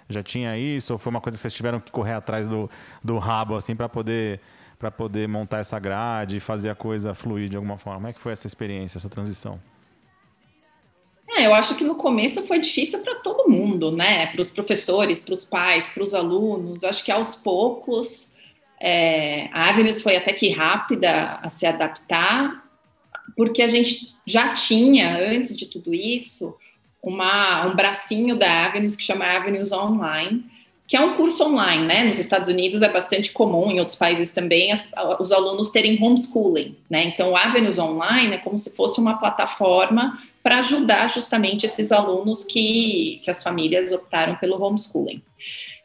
já 0.09 0.23
tinha 0.23 0.57
isso, 0.57 0.93
ou 0.93 0.99
foi 0.99 1.11
uma 1.11 1.21
coisa 1.21 1.37
que 1.37 1.41
vocês 1.41 1.53
tiveram 1.53 1.79
que 1.79 1.91
correr 1.91 2.13
atrás 2.13 2.49
do, 2.49 2.69
do 3.03 3.17
rabo, 3.19 3.55
assim, 3.55 3.75
para 3.75 3.87
poder, 3.87 4.41
para 4.79 4.89
poder 4.89 5.27
montar 5.27 5.59
essa 5.59 5.77
grade 5.79 6.37
e 6.37 6.39
fazer 6.39 6.69
a 6.69 6.75
coisa 6.75 7.13
fluir 7.13 7.49
de 7.49 7.55
alguma 7.57 7.77
forma? 7.77 7.99
Como 7.99 8.07
é 8.07 8.13
que 8.13 8.21
foi 8.21 8.31
essa 8.31 8.47
experiência, 8.47 8.97
essa 8.97 9.09
transição? 9.09 9.59
É, 11.37 11.45
eu 11.45 11.53
acho 11.53 11.75
que 11.75 11.83
no 11.83 11.93
começo 11.93 12.47
foi 12.47 12.59
difícil 12.59 13.03
para 13.03 13.15
todo 13.15 13.47
mundo, 13.47 13.91
né? 13.91 14.25
Para 14.27 14.41
os 14.41 14.49
professores, 14.49 15.21
para 15.21 15.33
os 15.33 15.45
pais, 15.45 15.87
para 15.87 16.01
os 16.01 16.15
alunos. 16.15 16.83
Acho 16.83 17.05
que 17.05 17.11
aos 17.11 17.35
poucos 17.35 18.35
é, 18.79 19.47
a 19.53 19.69
Avenues 19.69 20.01
foi 20.01 20.15
até 20.15 20.33
que 20.33 20.49
rápida 20.49 21.39
a 21.43 21.49
se 21.51 21.67
adaptar, 21.67 22.63
porque 23.35 23.61
a 23.61 23.67
gente 23.67 24.15
já 24.25 24.53
tinha, 24.53 25.15
antes 25.29 25.55
de 25.55 25.67
tudo 25.67 25.93
isso, 25.93 26.57
uma, 27.03 27.67
um 27.67 27.75
bracinho 27.75 28.35
da 28.35 28.65
Avenues 28.65 28.95
que 28.95 29.03
chama 29.03 29.25
Avenues 29.25 29.71
Online, 29.71 30.43
que 30.87 30.95
é 30.95 31.01
um 31.01 31.13
curso 31.15 31.43
online, 31.43 31.85
né? 31.85 32.03
Nos 32.05 32.17
Estados 32.17 32.47
Unidos 32.47 32.81
é 32.81 32.87
bastante 32.87 33.31
comum, 33.33 33.69
em 33.69 33.79
outros 33.79 33.97
países 33.97 34.31
também, 34.31 34.71
as, 34.71 34.89
os 35.19 35.33
alunos 35.33 35.69
terem 35.69 36.01
homeschooling, 36.01 36.77
né? 36.89 37.03
Então, 37.03 37.31
o 37.31 37.37
Avenues 37.37 37.77
Online 37.77 38.35
é 38.35 38.37
como 38.37 38.57
se 38.57 38.75
fosse 38.75 38.99
uma 38.99 39.17
plataforma 39.19 40.17
para 40.47 40.59
ajudar 40.59 41.09
justamente 41.09 41.65
esses 41.65 41.91
alunos 41.91 42.45
que, 42.45 43.19
que 43.21 43.29
as 43.29 43.43
famílias 43.43 43.91
optaram 43.91 44.37
pelo 44.37 44.57
homeschooling. 44.63 45.21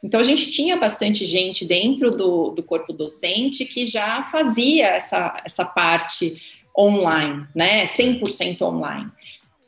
Então, 0.00 0.20
a 0.20 0.22
gente 0.22 0.52
tinha 0.52 0.76
bastante 0.76 1.26
gente 1.26 1.64
dentro 1.64 2.12
do, 2.12 2.50
do 2.50 2.62
corpo 2.62 2.92
docente 2.92 3.64
que 3.64 3.84
já 3.84 4.22
fazia 4.22 4.86
essa, 4.86 5.36
essa 5.44 5.64
parte 5.64 6.40
online, 6.78 7.44
né? 7.52 7.86
100% 7.86 8.62
online. 8.62 9.10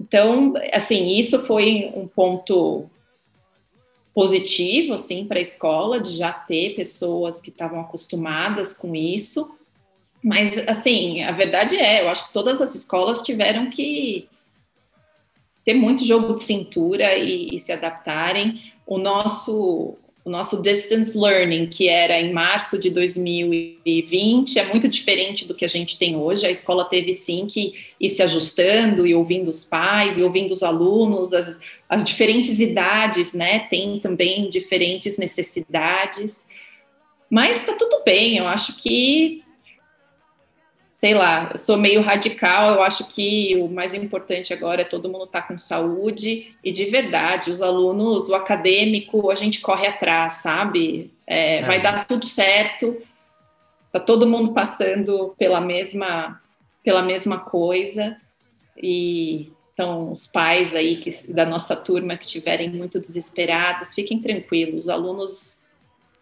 Então, 0.01 0.55
assim, 0.73 1.09
isso 1.09 1.45
foi 1.45 1.91
um 1.97 2.07
ponto 2.07 2.89
positivo 4.15 4.95
assim 4.95 5.25
para 5.25 5.41
a 5.41 5.43
escola 5.43 5.99
de 5.99 6.17
já 6.17 6.33
ter 6.33 6.77
pessoas 6.77 7.41
que 7.41 7.51
estavam 7.51 7.81
acostumadas 7.81 8.75
com 8.75 8.95
isso. 8.95 9.59
Mas 10.23 10.57
assim, 10.69 11.25
a 11.25 11.33
verdade 11.33 11.75
é, 11.75 12.03
eu 12.03 12.09
acho 12.09 12.29
que 12.29 12.33
todas 12.33 12.63
as 12.63 12.77
escolas 12.77 13.23
tiveram 13.23 13.69
que 13.69 14.29
ter 15.65 15.75
muito 15.75 16.05
jogo 16.05 16.35
de 16.35 16.43
cintura 16.43 17.17
e, 17.17 17.55
e 17.55 17.59
se 17.59 17.73
adaptarem. 17.73 18.61
O 18.87 18.99
nosso 18.99 19.97
o 20.25 20.31
nosso 20.31 20.63
distance 20.63 21.19
learning, 21.19 21.67
que 21.67 21.87
era 21.87 22.19
em 22.19 22.33
março 22.33 22.79
de 22.79 22.89
2020, 22.89 24.59
é 24.59 24.65
muito 24.65 24.89
diferente 24.89 25.47
do 25.47 25.55
que 25.55 25.67
a 25.67 25.69
gente 25.69 25.99
tem 25.99 26.17
hoje. 26.17 26.47
A 26.47 26.51
escola 26.51 26.87
teve 26.87 27.13
sim 27.13 27.47
que 27.47 27.75
ir 28.01 28.09
se 28.09 28.23
ajustando 28.23 29.07
e 29.07 29.15
ouvindo 29.15 29.49
os 29.49 29.65
pais 29.65 30.17
e 30.17 30.23
ouvindo 30.23 30.53
os 30.53 30.63
alunos, 30.63 31.35
as, 31.35 31.61
as 31.87 32.03
diferentes 32.03 32.59
idades, 32.59 33.35
né? 33.35 33.59
Tem 33.69 34.01
também 34.01 34.49
diferentes 34.49 35.19
necessidades. 35.19 36.49
Mas 37.29 37.59
está 37.59 37.75
tudo 37.75 38.03
bem, 38.03 38.39
eu 38.39 38.49
acho 38.49 38.79
que 38.79 39.44
sei 41.05 41.13
lá, 41.13 41.55
sou 41.55 41.77
meio 41.77 42.01
radical, 42.01 42.77
eu 42.77 42.83
acho 42.83 43.07
que 43.09 43.55
o 43.59 43.69
mais 43.69 43.93
importante 43.93 44.55
agora 44.55 44.81
é 44.81 44.87
todo 44.87 45.11
mundo 45.11 45.25
estar 45.25 45.43
tá 45.43 45.49
com 45.49 45.59
saúde 45.59 46.57
e 46.65 46.73
de 46.73 46.87
verdade, 46.87 47.51
os 47.51 47.61
alunos, 47.61 48.31
o 48.31 48.35
acadêmico, 48.35 49.31
a 49.31 49.35
gente 49.35 49.61
corre 49.61 49.87
atrás, 49.87 50.37
sabe? 50.37 51.13
É, 51.27 51.59
é. 51.59 51.63
Vai 51.67 51.83
dar 51.83 52.07
tudo 52.07 52.25
certo, 52.25 52.97
tá 53.93 54.01
todo 54.01 54.27
mundo 54.27 54.55
passando 54.55 55.35
pela 55.37 55.61
mesma, 55.61 56.41
pela 56.83 57.03
mesma 57.03 57.39
coisa 57.39 58.17
e 58.83 59.53
então 59.75 60.11
os 60.11 60.27
pais 60.27 60.75
aí 60.75 60.97
que, 60.97 61.11
da 61.31 61.45
nossa 61.45 61.77
turma 61.77 62.17
que 62.17 62.25
estiverem 62.25 62.71
muito 62.71 62.99
desesperados, 62.99 63.95
fiquem 63.95 64.23
tranquilos, 64.23 64.85
os 64.85 64.89
alunos 64.89 65.61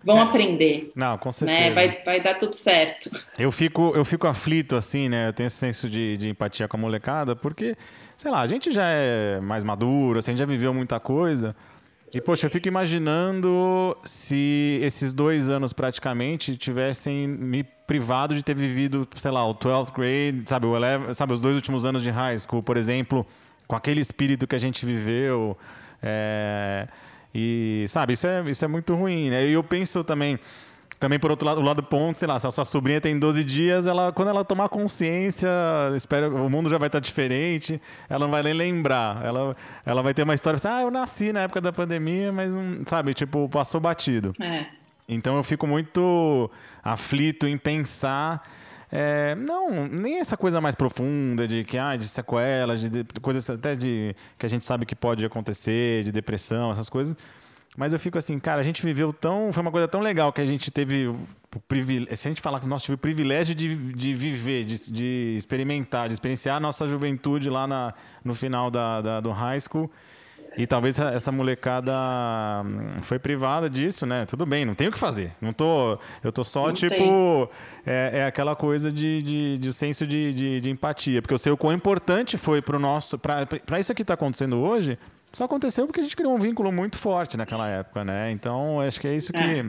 vão 0.05 0.19
é. 0.19 0.23
aprender. 0.23 0.93
Não, 0.95 1.17
com 1.19 1.29
né? 1.29 1.33
certeza. 1.33 1.61
Né? 1.61 1.75
Vai, 1.75 2.03
vai 2.05 2.21
dar 2.21 2.35
tudo 2.35 2.55
certo. 2.55 3.11
Eu 3.39 3.51
fico, 3.51 3.93
eu 3.95 4.05
fico 4.05 4.27
aflito, 4.27 4.77
assim, 4.77 5.09
né? 5.09 5.29
Eu 5.29 5.33
tenho 5.33 5.47
esse 5.47 5.57
senso 5.57 5.89
de, 5.89 6.17
de 6.17 6.29
empatia 6.29 6.69
com 6.69 6.77
a 6.77 6.81
molecada, 6.81 7.35
porque, 7.37 7.77
sei 8.17 8.31
lá, 8.31 8.41
a 8.41 8.47
gente 8.47 8.71
já 8.71 8.85
é 8.87 9.41
mais 9.41 9.65
maduro, 9.65 10.19
assim, 10.19 10.31
a 10.31 10.33
gente 10.33 10.41
já 10.41 10.47
viveu 10.47 10.73
muita 10.75 10.99
coisa. 10.99 11.55
E, 12.15 12.21
poxa, 12.21 12.47
eu 12.47 12.51
fico 12.51 12.69
imaginando 12.69 13.97
se 14.05 14.79
esses 14.83 15.15
dois 15.15 15.49
anos 15.49 15.73
praticamente 15.73 16.57
tivessem 16.57 17.27
me 17.27 17.65
privado 17.65 18.35
de 18.35 18.43
ter 18.43 18.55
vivido, 18.55 19.09
sei 19.17 19.31
lá, 19.31 19.49
o 19.49 19.55
12th 19.55 19.93
grade, 19.95 20.43
sabe, 20.47 20.67
o 20.67 20.75
11, 20.75 21.15
sabe, 21.15 21.33
os 21.33 21.41
dois 21.41 21.57
últimos 21.57 21.87
anos 21.87 22.03
de 22.03 22.11
high 22.11 22.39
school, 22.39 22.63
por 22.63 22.77
exemplo, 22.77 23.27
com 23.67 23.75
aquele 23.75 24.01
espírito 24.01 24.47
que 24.47 24.55
a 24.55 24.59
gente 24.59 24.85
viveu. 24.85 25.57
É 26.03 26.87
e, 27.35 27.85
sabe, 27.89 28.13
isso 28.13 28.27
é, 28.27 28.43
isso 28.51 28.65
é 28.65 28.69
muito 28.69 28.95
ruim, 28.95 29.31
né? 29.31 29.47
E 29.47 29.53
eu 29.53 29.63
penso 29.63 30.05
também, 30.05 30.39
também 30.99 31.19
por 31.19 31.31
outro 31.31 31.47
lado, 31.47 31.61
o 31.61 31.65
lado 31.65 31.83
ponto, 31.83 32.19
sei 32.19 32.29
lá, 32.29 32.39
se 32.39 32.47
a 32.47 32.51
sua 32.51 32.65
sobrinha 32.65 33.01
tem 33.01 33.19
12 33.19 33.43
dias, 33.45 33.87
ela, 33.87 34.13
quando 34.13 34.29
ela 34.29 34.45
tomar 34.45 34.69
consciência, 34.69 35.49
espero, 35.95 36.35
o 36.45 36.51
mundo 36.51 36.69
já 36.69 36.79
vai 36.79 36.89
estar 36.89 37.01
diferente, 37.01 37.81
ela 38.09 38.27
não 38.27 38.31
vai 38.31 38.43
nem 38.43 38.53
lembrar. 38.53 39.25
Ela, 39.25 39.57
ela 39.85 40.03
vai 40.03 40.13
ter 40.13 40.23
uma 40.23 40.35
história 40.35 40.57
assim, 40.57 40.69
ah, 40.69 40.83
eu 40.83 40.91
nasci 40.91 41.33
na 41.33 41.41
época 41.41 41.61
da 41.61 41.73
pandemia, 41.73 42.33
mas, 42.33 42.53
não, 42.53 42.83
sabe, 42.87 43.15
tipo, 43.15 43.49
passou 43.49 43.81
batido. 43.81 44.33
É. 44.41 44.67
Então 45.09 45.37
eu 45.37 45.43
fico 45.43 45.67
muito 45.67 46.51
aflito 46.83 47.47
em 47.47 47.59
pensar 47.59 48.47
é, 48.95 49.35
não, 49.35 49.87
nem 49.87 50.19
essa 50.19 50.37
coisa 50.37 50.61
mais 50.61 50.75
profunda 50.75 51.49
de 51.49 51.65
que 51.65 51.79
ah, 51.79 51.97
de 51.97 52.07
sequelas, 52.07 52.83
de, 52.83 52.91
de 52.91 53.21
coisas 53.23 53.49
até 53.49 53.75
de 53.75 54.15
que 54.39 54.45
a 54.45 54.49
gente 54.49 54.67
sabe 54.67 54.85
que 54.85 54.95
pode 54.95 55.25
acontecer, 55.25 56.05
de 56.05 56.13
depressão, 56.13 56.71
essas 56.71 56.91
coisas. 56.91 57.17
Mas 57.75 57.95
eu 57.95 57.99
fico 57.99 58.19
assim, 58.19 58.39
cara, 58.39 58.61
a 58.61 58.65
gente 58.65 58.85
viveu 58.85 59.11
tão. 59.11 59.51
Foi 59.51 59.63
uma 59.63 59.71
coisa 59.71 59.89
tão 59.89 60.03
legal 60.03 60.31
que 60.31 60.43
a 60.43 60.47
gente 60.47 60.71
teve 60.71 61.07
o 61.07 61.19
privilégio. 61.67 62.15
Se 62.19 62.29
a 62.29 62.31
gente 62.31 62.43
falar 62.43 62.61
que 62.61 62.67
nós 62.67 62.83
tivemos 62.83 62.99
o 62.99 63.01
privilégio 63.01 63.55
de, 63.55 63.75
de 63.95 64.13
viver, 64.13 64.65
de, 64.65 64.93
de 64.93 65.35
experimentar, 65.39 66.09
de 66.09 66.13
experienciar 66.13 66.57
a 66.57 66.61
nossa 66.61 66.87
juventude 66.87 67.49
lá 67.49 67.67
na, 67.67 67.95
no 68.23 68.35
final 68.35 68.71
da, 68.71 69.01
da, 69.01 69.21
do 69.21 69.31
high 69.31 69.59
school. 69.59 69.91
E 70.57 70.67
talvez 70.67 70.99
essa 70.99 71.33
molecada 71.33 71.93
hum, 72.65 73.01
foi 73.03 73.19
privada 73.19 73.71
disso, 73.71 74.05
né? 74.05 74.27
Tudo 74.27 74.45
bem, 74.45 74.65
não 74.65 74.75
tem 74.75 74.89
o 74.89 74.93
que 74.93 74.99
fazer. 74.99 75.33
Não 75.41 75.53
tô, 75.53 75.99
eu 76.23 76.31
tô 76.31 76.45
só, 76.45 76.67
não 76.67 76.75
tipo, 76.75 77.51
é, 77.87 78.11
é, 78.21 78.27
aquela 78.27 78.55
coisa 78.55 78.93
de, 78.93 79.23
de, 79.23 79.59
de 79.59 79.73
senso 79.73 80.07
de, 80.07 80.33
de, 80.35 80.61
de, 80.61 80.71
empatia. 80.71 81.23
Porque 81.23 81.35
eu 81.35 81.39
sei 81.39 81.53
o 81.53 81.57
quão 81.57 81.73
importante 81.73 82.37
foi 82.37 82.61
para 82.61 82.77
o 82.77 82.81
nosso. 82.81 83.19
Para 83.19 83.81
isso 83.81 83.95
que 83.95 84.03
está 84.03 84.15
acontecendo 84.15 84.59
hoje, 84.59 84.99
só 85.33 85.45
aconteceu 85.45 85.87
porque 85.87 86.01
a 86.01 86.03
gente 86.03 86.17
criou 86.17 86.35
um 86.35 86.39
vínculo 86.39 86.71
muito 86.71 86.99
forte 86.99 87.37
naquela 87.37 87.69
época, 87.69 88.05
né? 88.05 88.31
Então, 88.31 88.81
acho 88.81 89.01
que 89.01 89.09
é 89.09 89.17
isso 89.17 89.33
que. 89.33 89.39
É 89.39 89.65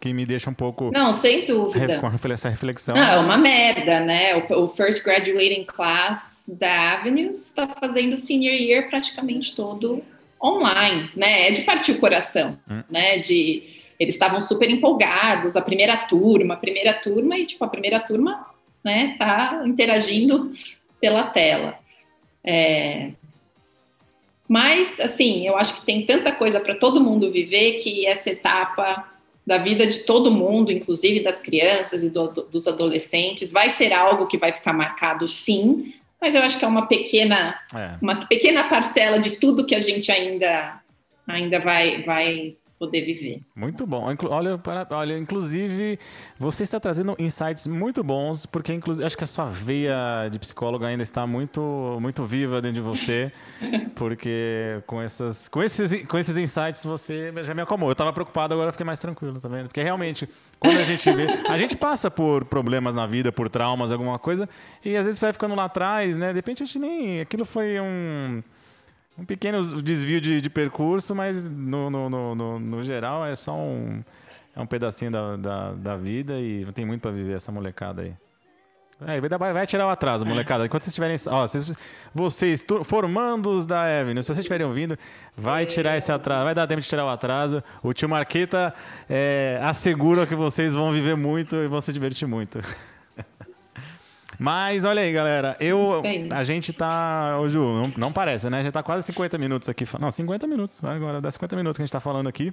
que 0.00 0.12
me 0.12 0.26
deixa 0.26 0.50
um 0.50 0.54
pouco. 0.54 0.90
Não, 0.92 1.12
sem 1.12 1.44
dúvida. 1.44 1.98
Com 1.98 2.32
essa 2.32 2.48
reflexão. 2.48 2.94
Não, 2.94 3.02
é 3.02 3.18
uma 3.18 3.36
merda, 3.36 4.00
né? 4.00 4.34
O, 4.36 4.64
o 4.64 4.68
First 4.68 5.04
Graduating 5.04 5.64
Class 5.64 6.44
da 6.48 6.92
Avenues 6.92 7.46
está 7.46 7.68
fazendo 7.68 8.14
o 8.14 8.18
senior 8.18 8.54
year 8.54 8.88
praticamente 8.88 9.54
todo 9.54 10.02
online, 10.42 11.10
né? 11.14 11.48
É 11.48 11.50
de 11.50 11.62
partir 11.62 11.92
o 11.92 11.98
coração, 11.98 12.58
hum. 12.68 12.82
né? 12.90 13.18
De 13.18 13.62
eles 13.98 14.14
estavam 14.14 14.40
super 14.40 14.68
empolgados, 14.70 15.56
a 15.56 15.62
primeira 15.62 15.96
turma, 15.96 16.54
a 16.54 16.58
primeira 16.58 16.92
turma, 16.92 17.38
e 17.38 17.46
tipo, 17.46 17.64
a 17.64 17.68
primeira 17.68 18.00
turma, 18.00 18.46
né, 18.82 19.14
tá 19.18 19.62
interagindo 19.64 20.52
pela 21.00 21.22
tela. 21.24 21.78
É... 22.42 23.12
Mas, 24.48 25.00
assim, 25.00 25.46
eu 25.46 25.56
acho 25.56 25.76
que 25.76 25.86
tem 25.86 26.04
tanta 26.04 26.32
coisa 26.32 26.60
para 26.60 26.74
todo 26.74 27.00
mundo 27.00 27.30
viver 27.32 27.74
que 27.74 28.06
essa 28.06 28.30
etapa 28.30 29.13
da 29.46 29.58
vida 29.58 29.86
de 29.86 30.00
todo 30.00 30.30
mundo, 30.30 30.72
inclusive 30.72 31.20
das 31.20 31.40
crianças 31.40 32.02
e 32.02 32.10
do, 32.10 32.28
dos 32.28 32.66
adolescentes, 32.66 33.52
vai 33.52 33.68
ser 33.68 33.92
algo 33.92 34.26
que 34.26 34.38
vai 34.38 34.52
ficar 34.52 34.72
marcado, 34.72 35.28
sim, 35.28 35.92
mas 36.20 36.34
eu 36.34 36.42
acho 36.42 36.58
que 36.58 36.64
é 36.64 36.68
uma 36.68 36.86
pequena, 36.86 37.58
é. 37.74 37.98
uma 38.00 38.26
pequena 38.26 38.64
parcela 38.64 39.18
de 39.18 39.32
tudo 39.32 39.66
que 39.66 39.74
a 39.74 39.80
gente 39.80 40.10
ainda, 40.10 40.80
ainda 41.26 41.60
vai, 41.60 42.02
vai 42.02 42.56
poder 42.84 43.02
viver. 43.02 43.42
Muito 43.54 43.86
bom. 43.86 44.14
Olha, 44.28 44.60
olha, 44.90 45.18
inclusive, 45.18 45.98
você 46.38 46.62
está 46.62 46.78
trazendo 46.78 47.14
insights 47.18 47.66
muito 47.66 48.02
bons, 48.02 48.46
porque 48.46 48.72
inclusive 48.72 49.06
acho 49.06 49.16
que 49.16 49.24
a 49.24 49.26
sua 49.26 49.46
veia 49.46 50.28
de 50.30 50.38
psicólogo 50.38 50.84
ainda 50.84 51.02
está 51.02 51.26
muito, 51.26 51.98
muito 52.00 52.24
viva 52.24 52.60
dentro 52.60 52.76
de 52.76 52.80
você, 52.80 53.32
porque 53.94 54.82
com, 54.86 55.00
essas, 55.00 55.48
com, 55.48 55.62
esses, 55.62 56.06
com 56.06 56.18
esses 56.18 56.36
insights 56.36 56.84
você 56.84 57.32
já 57.42 57.54
me 57.54 57.62
acalmou. 57.62 57.88
Eu 57.88 57.92
estava 57.92 58.12
preocupado, 58.12 58.54
agora 58.54 58.72
fiquei 58.72 58.86
mais 58.86 59.00
tranquilo, 59.00 59.40
tá 59.40 59.48
vendo? 59.48 59.66
Porque 59.66 59.82
realmente, 59.82 60.28
quando 60.58 60.78
a 60.78 60.84
gente 60.84 61.10
vê, 61.12 61.26
a 61.48 61.56
gente 61.56 61.76
passa 61.76 62.10
por 62.10 62.44
problemas 62.44 62.94
na 62.94 63.06
vida, 63.06 63.32
por 63.32 63.48
traumas, 63.48 63.92
alguma 63.92 64.18
coisa, 64.18 64.48
e 64.84 64.96
às 64.96 65.06
vezes 65.06 65.20
vai 65.20 65.32
ficando 65.32 65.54
lá 65.54 65.64
atrás, 65.64 66.16
né? 66.16 66.28
De 66.28 66.34
repente 66.34 66.62
a 66.62 66.66
gente 66.66 66.78
nem, 66.78 67.20
aquilo 67.20 67.44
foi 67.44 67.80
um 67.80 68.42
um 69.18 69.24
pequeno 69.24 69.62
desvio 69.82 70.20
de, 70.20 70.40
de 70.40 70.50
percurso, 70.50 71.14
mas 71.14 71.48
no, 71.48 71.88
no, 71.90 72.34
no, 72.34 72.58
no, 72.58 72.82
geral 72.82 73.24
é 73.24 73.34
só 73.34 73.54
um, 73.54 74.02
é 74.54 74.60
um 74.60 74.66
pedacinho 74.66 75.10
da, 75.10 75.36
da, 75.36 75.72
da 75.72 75.96
vida 75.96 76.40
e 76.40 76.66
tem 76.72 76.84
muito 76.84 77.00
para 77.00 77.10
viver 77.10 77.34
essa 77.34 77.52
molecada 77.52 78.02
aí. 78.02 78.14
É, 79.06 79.20
vai, 79.20 79.52
vai 79.52 79.66
tirar 79.66 79.86
o 79.86 79.90
atraso, 79.90 80.24
molecada. 80.24 80.64
Enquanto 80.64 80.82
vocês 80.82 80.92
estiverem. 80.92 81.16
Ó, 81.28 81.46
vocês, 81.46 81.76
vocês 82.14 82.64
formandos 82.84 83.66
da 83.66 83.90
Evelyn, 83.90 84.22
se 84.22 84.26
vocês 84.26 84.38
estiverem 84.38 84.66
ouvindo, 84.66 84.96
vai 85.36 85.66
tirar 85.66 85.96
esse 85.96 86.12
atraso, 86.12 86.44
vai 86.44 86.54
dar 86.54 86.66
tempo 86.66 86.80
de 86.80 86.88
tirar 86.88 87.04
o 87.04 87.08
atraso. 87.08 87.62
O 87.82 87.92
tio 87.92 88.08
Marqueta 88.08 88.72
é, 89.10 89.58
assegura 89.62 90.26
que 90.26 90.34
vocês 90.34 90.74
vão 90.74 90.92
viver 90.92 91.16
muito 91.16 91.56
e 91.56 91.66
vão 91.66 91.80
se 91.80 91.92
divertir 91.92 92.26
muito. 92.26 92.60
Mas 94.38 94.84
olha 94.84 95.02
aí, 95.02 95.12
galera. 95.12 95.56
Eu, 95.60 96.02
a 96.32 96.44
gente 96.44 96.72
tá. 96.72 97.38
Ô, 97.40 97.48
Ju, 97.48 97.60
não, 97.60 97.92
não 97.96 98.12
parece, 98.12 98.50
né? 98.50 98.60
A 98.60 98.62
gente 98.62 98.72
tá 98.72 98.82
quase 98.82 99.06
50 99.06 99.38
minutos 99.38 99.68
aqui. 99.68 99.84
Não, 99.98 100.10
50 100.10 100.46
minutos. 100.46 100.82
Agora 100.84 101.20
dá 101.20 101.30
50 101.30 101.56
minutos 101.56 101.76
que 101.76 101.82
a 101.82 101.86
gente 101.86 101.92
tá 101.92 102.00
falando 102.00 102.28
aqui. 102.28 102.52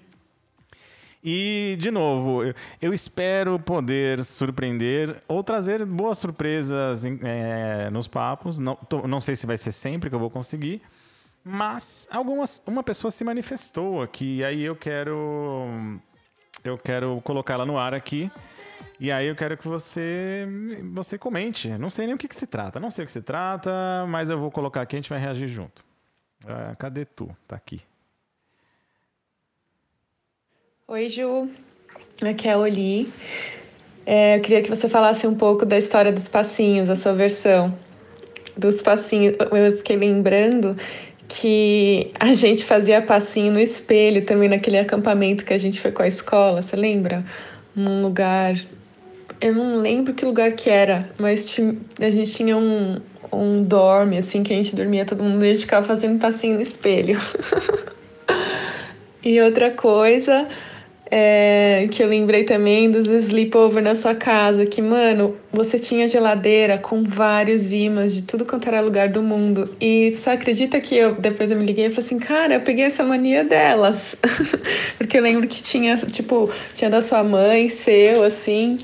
E, 1.23 1.77
de 1.79 1.91
novo, 1.91 2.43
eu, 2.43 2.55
eu 2.81 2.93
espero 2.93 3.59
poder 3.59 4.23
surpreender 4.23 5.21
ou 5.27 5.43
trazer 5.43 5.85
boas 5.85 6.17
surpresas 6.17 7.03
é, 7.05 7.89
nos 7.91 8.07
papos. 8.07 8.57
Não, 8.57 8.75
tô, 8.75 9.07
não 9.07 9.19
sei 9.19 9.35
se 9.35 9.45
vai 9.45 9.57
ser 9.57 9.71
sempre 9.71 10.09
que 10.09 10.15
eu 10.15 10.19
vou 10.19 10.31
conseguir, 10.31 10.81
mas 11.43 12.07
algumas, 12.11 12.61
uma 12.65 12.81
pessoa 12.81 13.11
se 13.11 13.23
manifestou 13.23 14.01
aqui, 14.01 14.37
e 14.37 14.43
aí 14.43 14.63
eu 14.63 14.75
quero, 14.75 15.99
eu 16.63 16.77
quero 16.77 17.21
colocá-la 17.23 17.65
no 17.65 17.77
ar 17.77 17.93
aqui. 17.93 18.31
E 19.01 19.11
aí 19.11 19.25
eu 19.25 19.35
quero 19.35 19.57
que 19.57 19.67
você 19.67 20.47
você 20.93 21.17
comente. 21.17 21.69
Não 21.69 21.89
sei 21.89 22.05
nem 22.05 22.13
o 22.13 22.19
que, 22.19 22.27
que 22.27 22.35
se 22.35 22.45
trata. 22.45 22.79
Não 22.79 22.91
sei 22.91 23.03
o 23.03 23.07
que 23.07 23.11
se 23.11 23.23
trata, 23.23 23.71
mas 24.07 24.29
eu 24.29 24.37
vou 24.37 24.51
colocar 24.51 24.81
aqui 24.81 24.95
e 24.95 24.97
a 24.97 25.01
gente 25.01 25.09
vai 25.09 25.17
reagir 25.17 25.47
junto. 25.47 25.83
Ah, 26.45 26.75
cadê 26.77 27.03
tu? 27.03 27.35
Tá 27.47 27.55
aqui. 27.55 27.81
Oi, 30.87 31.09
Ju. 31.09 31.49
Aqui 32.23 32.47
é 32.47 32.51
a 32.51 32.59
Oli. 32.59 33.11
É, 34.05 34.37
eu 34.37 34.41
queria 34.41 34.61
que 34.61 34.69
você 34.69 34.87
falasse 34.87 35.25
um 35.25 35.33
pouco 35.33 35.65
da 35.65 35.79
história 35.79 36.11
dos 36.11 36.27
passinhos, 36.27 36.87
a 36.87 36.95
sua 36.95 37.13
versão 37.13 37.75
dos 38.55 38.83
passinhos. 38.83 39.35
Eu 39.51 39.77
fiquei 39.77 39.95
lembrando 39.95 40.77
que 41.27 42.11
a 42.19 42.35
gente 42.35 42.63
fazia 42.63 43.01
passinho 43.01 43.51
no 43.51 43.59
espelho 43.59 44.23
também 44.27 44.47
naquele 44.47 44.77
acampamento 44.77 45.43
que 45.43 45.53
a 45.53 45.57
gente 45.57 45.81
foi 45.81 45.91
com 45.91 46.03
a 46.03 46.07
escola, 46.07 46.61
você 46.61 46.75
lembra? 46.75 47.25
Num 47.75 48.03
lugar. 48.03 48.53
Eu 49.41 49.55
não 49.55 49.77
lembro 49.77 50.13
que 50.13 50.23
lugar 50.23 50.51
que 50.51 50.69
era, 50.69 51.09
mas 51.17 51.59
a 51.99 52.09
gente 52.11 52.31
tinha 52.31 52.55
um, 52.55 53.01
um 53.33 53.63
dorme, 53.63 54.19
assim, 54.19 54.43
que 54.43 54.53
a 54.53 54.55
gente 54.55 54.75
dormia 54.75 55.03
todo 55.03 55.23
mundo 55.23 55.43
e 55.43 55.49
a 55.49 55.53
gente 55.53 55.61
ficava 55.61 55.85
fazendo 55.85 56.19
passinho 56.19 56.55
no 56.55 56.61
espelho. 56.61 57.19
e 59.23 59.41
outra 59.41 59.71
coisa 59.71 60.47
é, 61.13 61.89
que 61.91 62.01
eu 62.01 62.07
lembrei 62.07 62.45
também 62.45 62.89
dos 62.89 63.05
sleepover 63.05 63.83
na 63.83 63.95
sua 63.95 64.15
casa, 64.15 64.65
que, 64.65 64.81
mano, 64.81 65.35
você 65.51 65.77
tinha 65.77 66.07
geladeira 66.07 66.77
com 66.77 67.03
vários 67.03 67.73
imãs 67.73 68.13
de 68.13 68.21
tudo 68.21 68.45
quanto 68.45 68.69
era 68.69 68.79
lugar 68.79 69.09
do 69.09 69.21
mundo. 69.21 69.75
E 69.81 70.13
você 70.13 70.29
acredita 70.29 70.79
que 70.79 70.95
eu 70.95 71.15
depois 71.15 71.51
eu 71.51 71.57
me 71.57 71.65
liguei 71.65 71.87
e 71.87 71.89
falei 71.89 72.05
assim, 72.05 72.19
cara, 72.19 72.53
eu 72.53 72.61
peguei 72.61 72.85
essa 72.85 73.03
mania 73.03 73.43
delas. 73.43 74.15
Porque 74.97 75.17
eu 75.17 75.21
lembro 75.21 75.47
que 75.47 75.61
tinha, 75.61 75.97
tipo, 75.97 76.49
tinha 76.73 76.89
da 76.89 77.01
sua 77.01 77.23
mãe, 77.23 77.67
seu, 77.67 78.23
assim. 78.23 78.79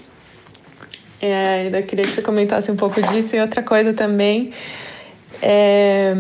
É, 1.22 1.68
eu 1.68 1.84
queria 1.84 2.06
que 2.06 2.12
você 2.12 2.22
comentasse 2.22 2.72
um 2.72 2.76
pouco 2.76 3.02
disso. 3.02 3.36
E 3.36 3.40
outra 3.40 3.64
coisa 3.64 3.94
também. 3.94 4.54
É, 5.42 6.16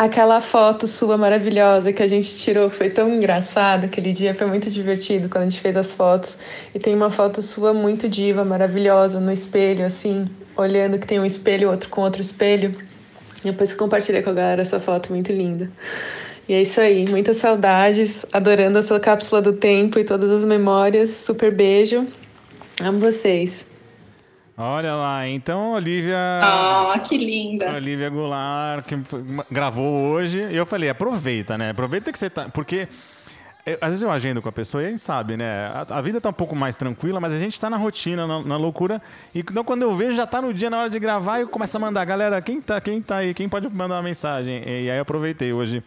Aquela 0.00 0.40
foto 0.40 0.86
sua 0.86 1.18
maravilhosa 1.18 1.92
que 1.92 2.02
a 2.02 2.06
gente 2.06 2.34
tirou, 2.38 2.70
foi 2.70 2.88
tão 2.88 3.06
engraçado 3.10 3.84
aquele 3.84 4.12
dia, 4.12 4.34
foi 4.34 4.46
muito 4.46 4.70
divertido 4.70 5.28
quando 5.28 5.42
a 5.42 5.50
gente 5.50 5.60
fez 5.60 5.76
as 5.76 5.92
fotos. 5.92 6.38
E 6.74 6.78
tem 6.78 6.94
uma 6.94 7.10
foto 7.10 7.42
sua 7.42 7.74
muito 7.74 8.08
diva, 8.08 8.42
maravilhosa, 8.42 9.20
no 9.20 9.30
espelho, 9.30 9.84
assim, 9.84 10.26
olhando 10.56 10.98
que 10.98 11.06
tem 11.06 11.20
um 11.20 11.26
espelho, 11.26 11.68
outro 11.68 11.90
com 11.90 12.00
outro 12.00 12.22
espelho. 12.22 12.74
E 13.44 13.50
depois 13.50 13.74
compartilhei 13.74 14.22
com 14.22 14.30
a 14.30 14.32
galera 14.32 14.62
essa 14.62 14.80
foto 14.80 15.12
muito 15.12 15.30
linda. 15.32 15.70
E 16.48 16.54
é 16.54 16.62
isso 16.62 16.80
aí, 16.80 17.06
muitas 17.06 17.36
saudades, 17.36 18.24
adorando 18.32 18.78
essa 18.78 18.98
cápsula 18.98 19.42
do 19.42 19.52
tempo 19.52 19.98
e 19.98 20.04
todas 20.04 20.30
as 20.30 20.46
memórias. 20.46 21.10
Super 21.10 21.54
beijo. 21.54 22.06
Amo 22.82 23.00
vocês. 23.00 23.69
Olha 24.62 24.94
lá, 24.94 25.26
então 25.26 25.72
Olivia. 25.72 26.18
Ah, 26.42 26.94
oh, 26.94 27.00
que 27.00 27.16
linda! 27.16 27.72
Olivia 27.72 28.10
Goulart, 28.10 28.84
que 28.84 28.94
gravou 29.50 30.10
hoje. 30.10 30.38
E 30.38 30.54
eu 30.54 30.66
falei, 30.66 30.90
aproveita, 30.90 31.56
né? 31.56 31.70
Aproveita 31.70 32.12
que 32.12 32.18
você 32.18 32.28
tá. 32.28 32.46
Porque 32.50 32.86
eu, 33.64 33.78
às 33.80 33.88
vezes 33.88 34.02
eu 34.02 34.10
agendo 34.10 34.42
com 34.42 34.50
a 34.50 34.52
pessoa 34.52 34.82
e 34.82 34.86
a 34.86 34.90
gente 34.90 35.00
sabe, 35.00 35.34
né? 35.38 35.68
A, 35.68 35.86
a, 35.96 36.00
vida 36.02 36.20
tá 36.20 36.28
um 36.28 36.34
pouco 36.34 36.54
mais 36.54 36.76
tranquila, 36.76 37.18
mas 37.18 37.32
a 37.32 37.38
gente 37.38 37.58
tá 37.58 37.70
na 37.70 37.78
rotina, 37.78 38.26
na, 38.26 38.42
na, 38.42 38.56
loucura. 38.58 39.00
E 39.34 39.38
então 39.38 39.64
quando 39.64 39.80
eu 39.80 39.94
vejo, 39.94 40.12
já 40.12 40.26
tá 40.26 40.42
no 40.42 40.52
dia, 40.52 40.68
na 40.68 40.80
hora 40.80 40.90
de 40.90 40.98
gravar, 40.98 41.40
eu 41.40 41.48
começo 41.48 41.74
a 41.78 41.80
mandar, 41.80 42.04
galera, 42.04 42.42
quem 42.42 42.60
tá, 42.60 42.78
quem 42.82 43.00
tá 43.00 43.16
aí? 43.16 43.32
Quem 43.32 43.48
pode 43.48 43.66
mandar 43.70 43.94
uma 43.94 44.02
mensagem? 44.02 44.62
E, 44.66 44.84
e 44.84 44.90
aí 44.90 44.98
eu 44.98 45.02
aproveitei 45.02 45.54
hoje, 45.54 45.82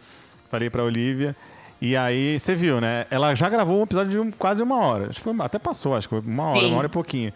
falei 0.50 0.68
pra 0.68 0.82
Olivia. 0.82 1.36
E 1.80 1.96
aí, 1.96 2.38
você 2.38 2.56
viu, 2.56 2.80
né? 2.80 3.06
Ela 3.08 3.36
já 3.36 3.48
gravou 3.48 3.78
um 3.78 3.82
episódio 3.84 4.10
de 4.10 4.18
um, 4.18 4.32
quase 4.32 4.62
uma 4.62 4.78
hora. 4.78 5.10
Acho 5.10 5.18
que 5.18 5.24
foi, 5.24 5.34
até 5.38 5.60
passou, 5.60 5.94
acho 5.94 6.08
que 6.08 6.14
foi 6.18 6.24
uma 6.26 6.50
hora, 6.50 6.60
Sim. 6.60 6.68
uma 6.68 6.78
hora 6.78 6.86
e 6.86 6.90
pouquinho. 6.90 7.32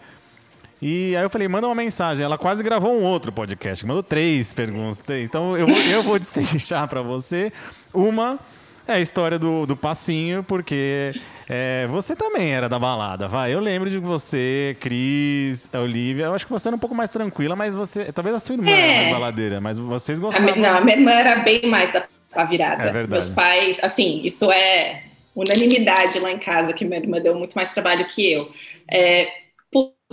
E 0.81 1.15
aí 1.15 1.23
eu 1.23 1.29
falei, 1.29 1.47
manda 1.47 1.67
uma 1.67 1.75
mensagem. 1.75 2.23
Ela 2.23 2.37
quase 2.37 2.63
gravou 2.63 2.93
um 2.93 3.03
outro 3.03 3.31
podcast, 3.31 3.85
mandou 3.85 4.03
três 4.03 4.53
perguntas. 4.53 5.03
Então 5.09 5.57
eu, 5.57 5.67
eu 5.67 6.03
vou 6.03 6.17
destrinchar 6.19 6.87
para 6.87 7.01
você. 7.01 7.51
Uma 7.93 8.39
é 8.87 8.93
a 8.93 8.99
história 8.99 9.37
do, 9.37 9.65
do 9.65 9.75
passinho, 9.75 10.43
porque 10.43 11.13
é, 11.47 11.85
você 11.87 12.15
também 12.15 12.51
era 12.51 12.67
da 12.67 12.79
balada, 12.79 13.27
vai. 13.27 13.53
Eu 13.53 13.59
lembro 13.59 13.89
de 13.89 13.99
você, 13.99 14.75
Cris, 14.79 15.69
a 15.71 15.79
Olivia. 15.79 16.25
Eu 16.25 16.33
acho 16.33 16.45
que 16.45 16.51
você 16.51 16.69
era 16.69 16.75
um 16.75 16.79
pouco 16.79 16.95
mais 16.95 17.11
tranquila, 17.11 17.55
mas 17.55 17.73
você. 17.73 18.11
Talvez 18.11 18.35
a 18.35 18.39
sua 18.39 18.55
irmã 18.55 18.71
é. 18.71 18.79
era 18.79 19.01
mais 19.01 19.11
baladeira, 19.11 19.61
mas 19.61 19.77
vocês 19.77 20.19
gostavam. 20.19 20.53
A 20.53 20.55
não, 20.55 20.77
a 20.77 20.81
minha 20.81 20.97
irmã 20.97 21.11
era 21.11 21.35
bem 21.35 21.61
mais 21.65 21.91
da, 21.91 22.03
da 22.33 22.43
virada. 22.45 22.83
É 22.83 22.91
verdade. 22.91 23.09
Meus 23.09 23.29
pais, 23.29 23.77
assim, 23.81 24.21
isso 24.23 24.51
é 24.51 25.03
unanimidade 25.35 26.19
lá 26.19 26.31
em 26.31 26.39
casa, 26.39 26.73
que 26.73 26.83
minha 26.83 26.99
irmã 26.99 27.21
deu 27.21 27.35
muito 27.35 27.53
mais 27.53 27.71
trabalho 27.71 28.07
que 28.07 28.31
eu. 28.31 28.51
É, 28.89 29.27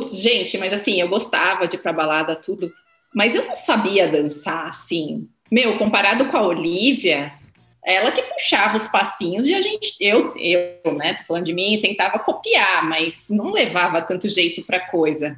gente, 0.02 0.58
mas 0.58 0.72
assim, 0.72 1.00
eu 1.00 1.08
gostava 1.08 1.66
de 1.66 1.76
ir 1.76 1.78
pra 1.78 1.92
balada, 1.92 2.36
tudo, 2.36 2.72
mas 3.14 3.34
eu 3.34 3.44
não 3.44 3.54
sabia 3.54 4.08
dançar, 4.08 4.68
assim. 4.68 5.28
Meu, 5.50 5.78
comparado 5.78 6.26
com 6.26 6.36
a 6.36 6.46
Olivia, 6.46 7.32
ela 7.82 8.10
que 8.10 8.22
puxava 8.22 8.76
os 8.76 8.88
passinhos 8.88 9.46
e 9.46 9.54
a 9.54 9.60
gente, 9.60 9.96
eu, 10.00 10.34
eu, 10.36 10.92
né, 10.94 11.14
tô 11.14 11.22
falando 11.22 11.44
de 11.44 11.54
mim, 11.54 11.80
tentava 11.80 12.18
copiar, 12.18 12.84
mas 12.84 13.28
não 13.30 13.52
levava 13.52 14.02
tanto 14.02 14.28
jeito 14.28 14.64
pra 14.64 14.80
coisa. 14.80 15.36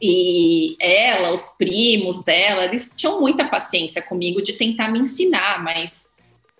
E 0.00 0.76
ela, 0.80 1.30
os 1.30 1.50
primos 1.56 2.24
dela, 2.24 2.64
eles 2.64 2.92
tinham 2.96 3.20
muita 3.20 3.44
paciência 3.44 4.02
comigo 4.02 4.42
de 4.42 4.54
tentar 4.54 4.88
me 4.88 4.98
ensinar, 4.98 5.62
mas 5.62 6.13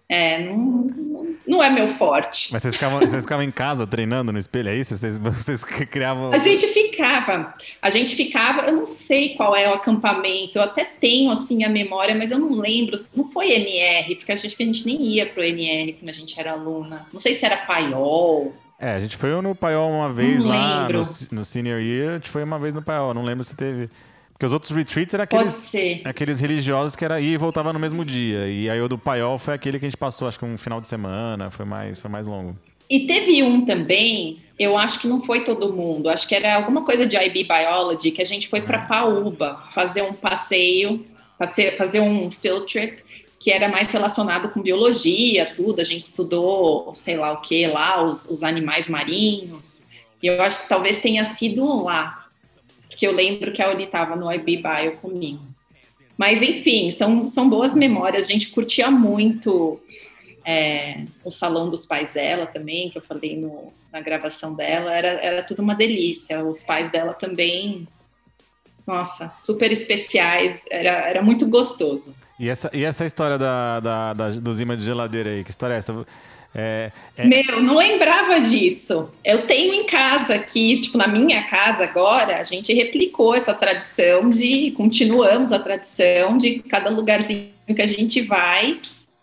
é, 0.09 0.39
não, 0.39 1.35
não 1.47 1.63
é 1.63 1.71
meu 1.71 1.89
forte. 1.89 2.53
Mas 2.53 2.63
vocês 2.63 2.75
ficavam, 2.75 3.01
vocês 3.01 3.25
ficavam 3.25 3.45
em 3.45 3.51
casa 3.51 3.87
treinando 3.87 4.33
no 4.33 4.39
espelho, 4.39 4.69
é 4.69 4.77
isso? 4.77 4.97
Vocês, 4.97 5.19
vocês 5.19 5.65
criavam. 5.91 6.31
A 6.33 6.39
gente 6.39 6.67
ficava. 6.67 7.55
A 7.81 7.91
gente 7.91 8.15
ficava, 8.15 8.63
eu 8.63 8.73
não 8.73 8.87
sei 8.87 9.35
qual 9.35 9.57
é 9.57 9.69
o 9.69 9.75
acampamento, 9.75 10.59
eu 10.59 10.63
até 10.63 10.85
tenho 10.85 11.31
assim 11.31 11.65
a 11.65 11.69
memória, 11.69 12.15
mas 12.15 12.31
eu 12.31 12.39
não 12.39 12.55
lembro. 12.55 12.97
Não 13.17 13.31
foi 13.31 13.53
NR, 13.53 14.17
porque 14.17 14.33
acho 14.33 14.49
que 14.57 14.63
a 14.63 14.67
gente 14.67 14.85
nem 14.85 15.01
ia 15.03 15.27
pro 15.27 15.43
NR 15.43 15.95
quando 15.95 16.11
a 16.11 16.15
gente 16.15 16.39
era 16.39 16.53
aluna. 16.53 17.07
Não 17.13 17.21
sei 17.21 17.35
se 17.35 17.45
era 17.45 17.57
paiol. 17.57 18.55
É, 18.79 18.91
a 18.91 19.01
gente 19.01 19.17
foi 19.17 19.31
no 19.41 19.55
paiol 19.55 19.91
uma 19.91 20.13
vez 20.13 20.43
não 20.43 20.51
lá 20.51 20.89
no, 20.89 20.99
no 21.33 21.45
senior 21.45 21.81
year, 21.81 22.11
a 22.11 22.15
gente 22.15 22.29
foi 22.29 22.43
uma 22.43 22.59
vez 22.59 22.75
no 22.75 22.83
paiol, 22.83 23.15
não 23.15 23.23
lembro 23.23 23.43
se 23.43 23.57
teve. 23.57 23.89
Porque 24.45 24.47
os 24.47 24.53
outros 24.53 24.73
retreats 24.73 25.15
eram 25.15 25.25
aqueles, 25.25 25.73
aqueles 26.05 26.41
religiosos 26.41 26.95
que 26.95 27.05
era 27.05 27.19
ir 27.21 27.33
e 27.33 27.37
voltava 27.37 27.73
no 27.73 27.79
mesmo 27.79 28.05
dia. 28.05 28.47
E 28.47 28.69
aí 28.69 28.81
o 28.81 28.89
do 28.89 28.99
Paiol 28.99 29.39
foi 29.39 29.55
aquele 29.55 29.79
que 29.79 29.87
a 29.87 29.89
gente 29.89 29.97
passou, 29.97 30.29
acho 30.29 30.39
que 30.39 30.45
um 30.45 30.59
final 30.59 30.81
de 30.83 30.89
semana, 30.89 31.51
foi 31.51 31.65
mais, 31.65 31.99
foi 31.99 32.11
mais 32.11 32.27
longo. 32.27 32.55
E 32.91 33.07
teve 33.07 33.43
um 33.43 33.65
também, 33.65 34.43
eu 34.59 34.77
acho 34.77 35.01
que 35.01 35.09
não 35.09 35.23
foi 35.23 35.45
todo 35.45 35.73
mundo, 35.73 36.11
acho 36.11 36.29
que 36.29 36.35
era 36.35 36.57
alguma 36.57 36.85
coisa 36.85 37.07
de 37.07 37.17
IB 37.17 37.45
Biology, 37.45 38.11
que 38.11 38.21
a 38.21 38.25
gente 38.25 38.47
foi 38.49 38.61
para 38.61 38.81
Paúba 38.81 39.65
fazer 39.73 40.03
um 40.03 40.13
passeio, 40.13 41.07
fazer 41.79 42.01
um 42.01 42.31
field 42.31 42.67
trip, 42.71 43.03
que 43.41 43.51
era 43.51 43.69
mais 43.69 43.91
relacionado 43.91 44.51
com 44.51 44.61
biologia, 44.61 45.51
tudo. 45.55 45.81
A 45.81 45.85
gente 45.85 46.03
estudou, 46.03 46.95
sei 46.95 47.17
lá 47.17 47.33
o 47.33 47.41
que 47.41 47.67
lá, 47.67 48.05
os, 48.05 48.27
os 48.27 48.43
animais 48.43 48.89
marinhos. 48.89 49.87
E 50.23 50.27
eu 50.27 50.43
acho 50.43 50.63
que 50.63 50.69
talvez 50.69 50.99
tenha 50.99 51.25
sido 51.25 51.83
lá 51.83 52.24
porque 52.95 53.07
eu 53.07 53.13
lembro 53.13 53.53
que 53.53 53.61
a 53.61 53.69
Oli 53.69 53.85
estava 53.85 54.15
no 54.15 54.33
IB 54.33 54.59
Bio 54.59 54.97
comigo. 54.99 55.45
Mas, 56.17 56.41
enfim, 56.43 56.93
são, 56.93 57.29
são 57.29 57.51
boas 57.51 57.75
memórias. 57.75 58.27
A 58.27 58.33
gente 58.33 58.51
curtia 58.51 58.89
muito 58.89 59.83
é, 60.45 61.05
o 61.25 61.31
salão 61.31 61.69
dos 61.69 61.85
pais 61.85 62.13
dela 62.13 62.47
também, 62.47 62.89
que 62.89 62.97
eu 62.97 63.03
falei 63.03 63.37
no, 63.37 63.73
na 63.93 64.01
gravação 64.01 64.55
dela. 64.55 64.95
Era, 64.95 65.09
era 65.09 65.43
tudo 65.43 65.61
uma 65.61 65.75
delícia. 65.75 66.43
Os 66.45 66.63
pais 66.63 66.89
dela 66.89 67.13
também, 67.15 67.89
nossa, 68.87 69.33
super 69.41 69.73
especiais. 69.73 70.65
Era, 70.71 71.09
era 71.09 71.21
muito 71.21 71.49
gostoso. 71.49 72.15
E 72.39 72.49
essa, 72.49 72.71
e 72.73 72.85
essa 72.85 73.05
história 73.05 73.37
da, 73.37 73.81
da, 73.81 74.13
da, 74.15 74.31
dos 74.31 74.61
imãs 74.61 74.79
de 74.79 74.87
geladeira 74.87 75.31
aí? 75.31 75.43
Que 75.43 75.51
história 75.51 75.75
é 75.75 75.79
essa? 75.79 76.07
É, 76.55 76.93
é... 77.17 77.27
Meu, 77.27 77.61
não 77.63 77.77
lembrava 77.77 78.41
disso. 78.41 79.11
Eu 79.25 79.43
tenho 79.47 79.75
em 79.75 79.87
casa 79.87 80.35
aqui, 80.35 80.81
tipo, 80.81 80.97
na 80.97 81.09
minha 81.09 81.43
casa 81.45 81.85
agora, 81.85 82.39
a 82.39 82.45
gente 82.45 82.73
replicou 82.73 83.35
essa 83.35 83.53
tradição 83.53 84.31
de, 84.31 84.71
continuamos 84.73 85.51
a 85.53 85.59
tradição 85.59 86.39
de 86.39 86.61
cada 86.61 86.91
lugarzinho 86.91 87.53
que 87.75 87.83
a 87.83 87.87
gente 87.87 88.21
vai, 88.21 88.79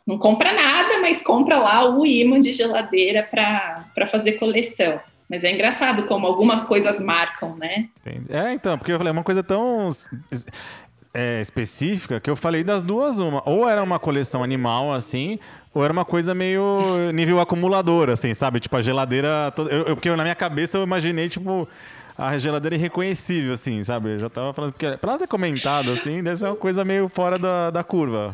não 0.06 0.18
compra 0.18 0.52
nada, 0.52 1.00
mas 1.00 1.22
compra 1.22 1.58
lá 1.58 1.88
o 1.88 2.06
imã 2.06 2.42
de 2.42 2.52
geladeira 2.52 3.24
para 3.24 4.08
fazer 4.08 4.34
coleção. 4.34 5.00
Mas 5.30 5.46
é 5.46 5.52
engraçado 5.52 6.04
como 6.08 6.28
algumas 6.28 6.66
coisas 6.66 7.00
marcam, 7.00 7.56
né? 7.56 7.88
É, 8.28 8.52
então, 8.52 8.78
porque 8.78 8.92
eu 8.92 8.98
falei, 8.98 9.12
é 9.12 9.14
uma 9.14 9.24
coisa 9.24 9.42
tão 9.42 9.90
é, 11.14 11.42
específica 11.42 12.20
que 12.20 12.30
eu 12.30 12.36
falei 12.36 12.64
das 12.64 12.84
duas 12.84 13.20
uma. 13.20 13.42
Ou 13.48 13.68
era 13.68 13.84
uma 13.84 14.00
coleção 14.00 14.44
animal, 14.44 14.94
assim, 14.94 15.40
ou 15.74 15.84
era 15.84 15.92
uma 15.92 16.06
coisa 16.06 16.34
meio 16.34 17.12
nível 17.14 17.40
acumulador, 17.40 18.10
assim, 18.10 18.34
sabe? 18.34 18.60
Tipo, 18.60 18.78
a 18.78 18.82
geladeira. 18.82 19.54
Eu, 19.58 19.88
eu, 19.88 19.96
porque 19.96 20.10
na 20.16 20.24
minha 20.24 20.36
cabeça 20.36 20.78
eu 20.78 20.84
imaginei, 20.84 21.30
tipo, 21.30 21.68
a 22.18 22.38
geladeira 22.38 22.76
irreconhecível, 22.76 23.54
assim, 23.54 23.84
sabe? 23.84 24.10
Eu 24.10 24.20
já 24.20 24.30
tava 24.30 24.54
falando. 24.54 24.74
Porque 24.74 24.98
pra 24.98 25.18
ter 25.18 25.28
comentado, 25.28 25.92
assim, 25.92 26.24
deve 26.24 26.38
ser 26.38 26.46
uma 26.46 26.56
coisa 26.56 26.86
meio 26.86 27.08
fora 27.10 27.38
da, 27.38 27.70
da 27.70 27.84
curva. 27.84 28.34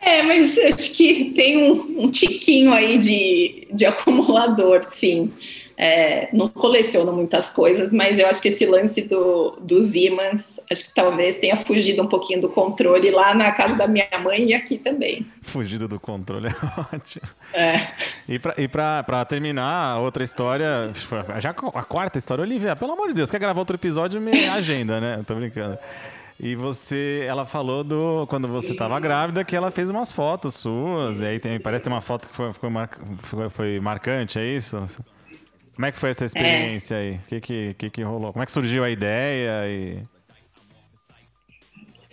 É, 0.00 0.22
mas 0.22 0.58
acho 0.58 0.92
que 0.92 1.26
tem 1.26 1.56
um, 1.56 2.04
um 2.04 2.10
tiquinho 2.10 2.72
aí 2.72 2.98
de, 2.98 3.68
de 3.72 3.86
acumulador, 3.86 4.84
sim. 4.90 5.32
É, 5.76 6.28
não 6.32 6.48
coleciono 6.48 7.12
muitas 7.12 7.50
coisas, 7.50 7.92
mas 7.92 8.18
eu 8.18 8.26
acho 8.26 8.40
que 8.40 8.48
esse 8.48 8.66
lance 8.66 9.02
do, 9.02 9.58
dos 9.60 9.94
ímãs, 9.94 10.60
acho 10.70 10.84
que 10.84 10.94
talvez 10.94 11.38
tenha 11.38 11.56
fugido 11.56 12.02
um 12.02 12.06
pouquinho 12.06 12.40
do 12.40 12.48
controle 12.48 13.10
lá 13.10 13.34
na 13.34 13.50
casa 13.52 13.74
da 13.76 13.86
minha 13.86 14.06
mãe 14.22 14.50
e 14.50 14.54
aqui 14.54 14.78
também. 14.78 15.26
Fugido 15.42 15.88
do 15.88 15.98
controle 15.98 16.48
é 16.48 16.52
ótimo. 16.94 17.26
É. 17.54 17.88
E 18.28 18.68
pra 18.68 19.24
terminar, 19.24 19.98
outra 20.00 20.22
história, 20.22 20.90
já 21.38 21.50
a 21.50 21.84
quarta 21.84 22.18
história, 22.18 22.42
Olivia, 22.42 22.76
pelo 22.76 22.92
amor 22.92 23.08
de 23.08 23.14
Deus, 23.14 23.30
quer 23.30 23.38
gravar 23.38 23.60
outro 23.60 23.76
episódio, 23.76 24.20
me 24.20 24.46
agenda, 24.48 25.00
né? 25.00 25.22
Tô 25.26 25.34
brincando. 25.34 25.78
E 26.40 26.56
você, 26.56 27.24
ela 27.28 27.46
falou 27.46 27.84
do 27.84 28.26
quando 28.26 28.48
você 28.48 28.72
estava 28.72 28.98
grávida 28.98 29.44
que 29.44 29.54
ela 29.54 29.70
fez 29.70 29.90
umas 29.90 30.10
fotos 30.10 30.54
suas. 30.54 31.20
E 31.20 31.24
aí 31.24 31.38
tem, 31.38 31.60
parece 31.60 31.82
que 31.82 31.84
tem 31.84 31.94
uma 31.94 32.00
foto 32.00 32.28
que 32.28 32.34
foi, 32.34 32.52
foi, 32.52 32.68
mar, 32.68 32.90
foi, 33.18 33.48
foi 33.48 33.80
marcante, 33.80 34.40
é 34.40 34.44
isso? 34.44 34.76
Como 35.74 35.86
é 35.86 35.92
que 35.92 35.98
foi 35.98 36.10
essa 36.10 36.24
experiência 36.24 36.94
é. 36.94 36.98
aí? 36.98 37.14
O 37.14 37.22
que 37.28 37.40
que, 37.40 37.74
que 37.74 37.90
que 37.90 38.02
rolou? 38.02 38.32
Como 38.32 38.42
é 38.42 38.46
que 38.46 38.52
surgiu 38.52 38.84
a 38.84 38.90
ideia 38.90 39.66
e 39.66 40.02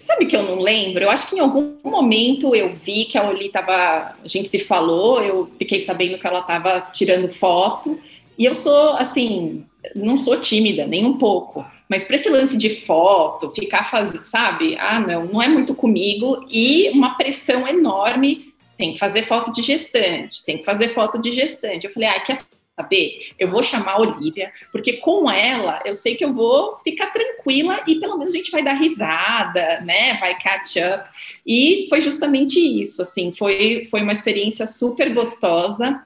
Sabe 0.10 0.26
que 0.26 0.36
eu 0.36 0.42
não 0.42 0.60
lembro? 0.60 1.04
Eu 1.04 1.12
acho 1.12 1.30
que 1.30 1.36
em 1.36 1.40
algum 1.40 1.76
momento 1.84 2.56
eu 2.56 2.72
vi 2.74 3.06
que 3.06 3.16
a 3.16 3.30
Oli 3.30 3.48
tava. 3.50 4.16
A 4.24 4.28
gente 4.28 4.50
se 4.50 4.58
falou, 4.58 5.22
eu 5.22 5.46
fiquei 5.46 5.82
sabendo 5.82 6.18
que 6.18 6.26
ela 6.26 6.42
tava 6.42 6.82
tirando 6.92 7.32
foto. 7.32 8.00
E 8.36 8.44
eu 8.44 8.58
sou, 8.58 8.94
assim, 8.94 9.64
não 9.96 10.18
sou 10.18 10.42
tímida, 10.42 10.88
nem 10.88 11.06
um 11.06 11.20
pouco. 11.20 11.64
Mas 11.88 12.04
para 12.04 12.16
esse 12.16 12.28
lance 12.28 12.58
de 12.58 12.82
foto, 12.82 13.52
ficar 13.52 13.92
fazendo, 13.92 14.24
sabe? 14.24 14.76
Ah, 14.80 15.00
não, 15.00 15.26
não 15.26 15.42
é 15.44 15.48
muito 15.48 15.76
comigo. 15.76 16.44
E 16.50 16.90
uma 16.90 17.16
pressão 17.16 17.68
enorme. 17.68 18.50
Tem 18.78 18.94
que 18.94 19.00
fazer 19.00 19.24
foto 19.24 19.52
de 19.52 19.62
gestante, 19.62 20.44
tem 20.46 20.58
que 20.58 20.64
fazer 20.64 20.88
foto 20.88 21.22
de 21.22 21.32
gestante. 21.32 21.86
Eu 21.86 21.94
falei, 21.94 22.08
ah, 22.08 22.20
quer 22.22 22.38
saber? 22.80 23.32
Eu 23.38 23.50
vou 23.50 23.62
chamar 23.62 23.94
a 23.94 24.00
Olivia, 24.00 24.52
porque 24.72 24.94
com 24.94 25.30
ela 25.30 25.82
eu 25.86 25.94
sei 25.94 26.16
que 26.16 26.24
eu 26.24 26.34
vou 26.34 26.78
ficar 26.80 27.08
tranquila 27.08 27.82
e 27.86 28.00
pelo 28.00 28.18
menos 28.18 28.34
a 28.34 28.38
gente 28.38 28.52
vai 28.52 28.64
dar 28.64 28.74
risada, 28.74 29.82
né? 29.82 30.18
Vai 30.20 30.40
catch 30.40 30.78
up. 30.78 31.10
E 31.46 31.88
foi 31.90 32.00
justamente 32.00 32.60
isso, 32.60 33.02
assim, 33.02 33.32
foi, 33.32 33.84
foi 33.90 34.02
uma 34.02 34.14
experiência 34.14 34.66
super 34.66 35.14
gostosa. 35.14 36.02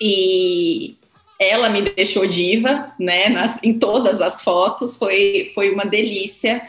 E, 0.00 0.96
ela 1.38 1.68
me 1.68 1.82
deixou 1.82 2.26
diva, 2.26 2.92
né? 2.98 3.28
Nas, 3.28 3.62
em 3.62 3.78
todas 3.78 4.20
as 4.20 4.42
fotos, 4.42 4.96
foi, 4.96 5.52
foi 5.54 5.72
uma 5.72 5.86
delícia. 5.86 6.62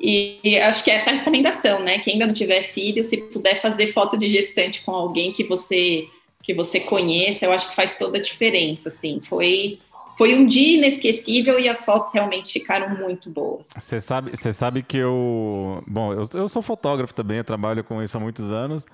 E, 0.00 0.58
acho 0.58 0.84
que 0.84 0.90
essa 0.90 1.10
é 1.10 1.14
a 1.14 1.16
recomendação, 1.16 1.80
né? 1.80 1.98
Quem 1.98 2.14
ainda 2.14 2.26
não 2.26 2.34
tiver 2.34 2.62
filho, 2.62 3.02
se 3.02 3.16
puder 3.16 3.60
fazer 3.60 3.92
foto 3.92 4.16
de 4.16 4.28
gestante 4.28 4.82
com 4.82 4.92
alguém 4.92 5.32
que 5.32 5.42
você 5.42 6.06
que 6.46 6.54
você 6.54 6.78
conheça, 6.78 7.44
eu 7.44 7.52
acho 7.52 7.68
que 7.68 7.74
faz 7.74 7.96
toda 7.96 8.18
a 8.18 8.22
diferença, 8.22 8.88
assim. 8.88 9.20
Foi 9.20 9.80
foi 10.16 10.34
um 10.34 10.46
dia 10.46 10.78
inesquecível 10.78 11.58
e 11.58 11.68
as 11.68 11.84
fotos 11.84 12.14
realmente 12.14 12.50
ficaram 12.50 12.96
muito 12.96 13.28
boas. 13.28 13.68
Você 13.68 14.00
sabe, 14.00 14.30
você 14.30 14.50
sabe 14.50 14.82
que 14.82 14.96
eu, 14.96 15.82
bom, 15.86 16.14
eu, 16.14 16.22
eu 16.32 16.48
sou 16.48 16.62
fotógrafo 16.62 17.12
também, 17.12 17.44
trabalho 17.44 17.84
com 17.84 18.02
isso 18.02 18.16
há 18.16 18.20
muitos 18.20 18.50
anos. 18.50 18.86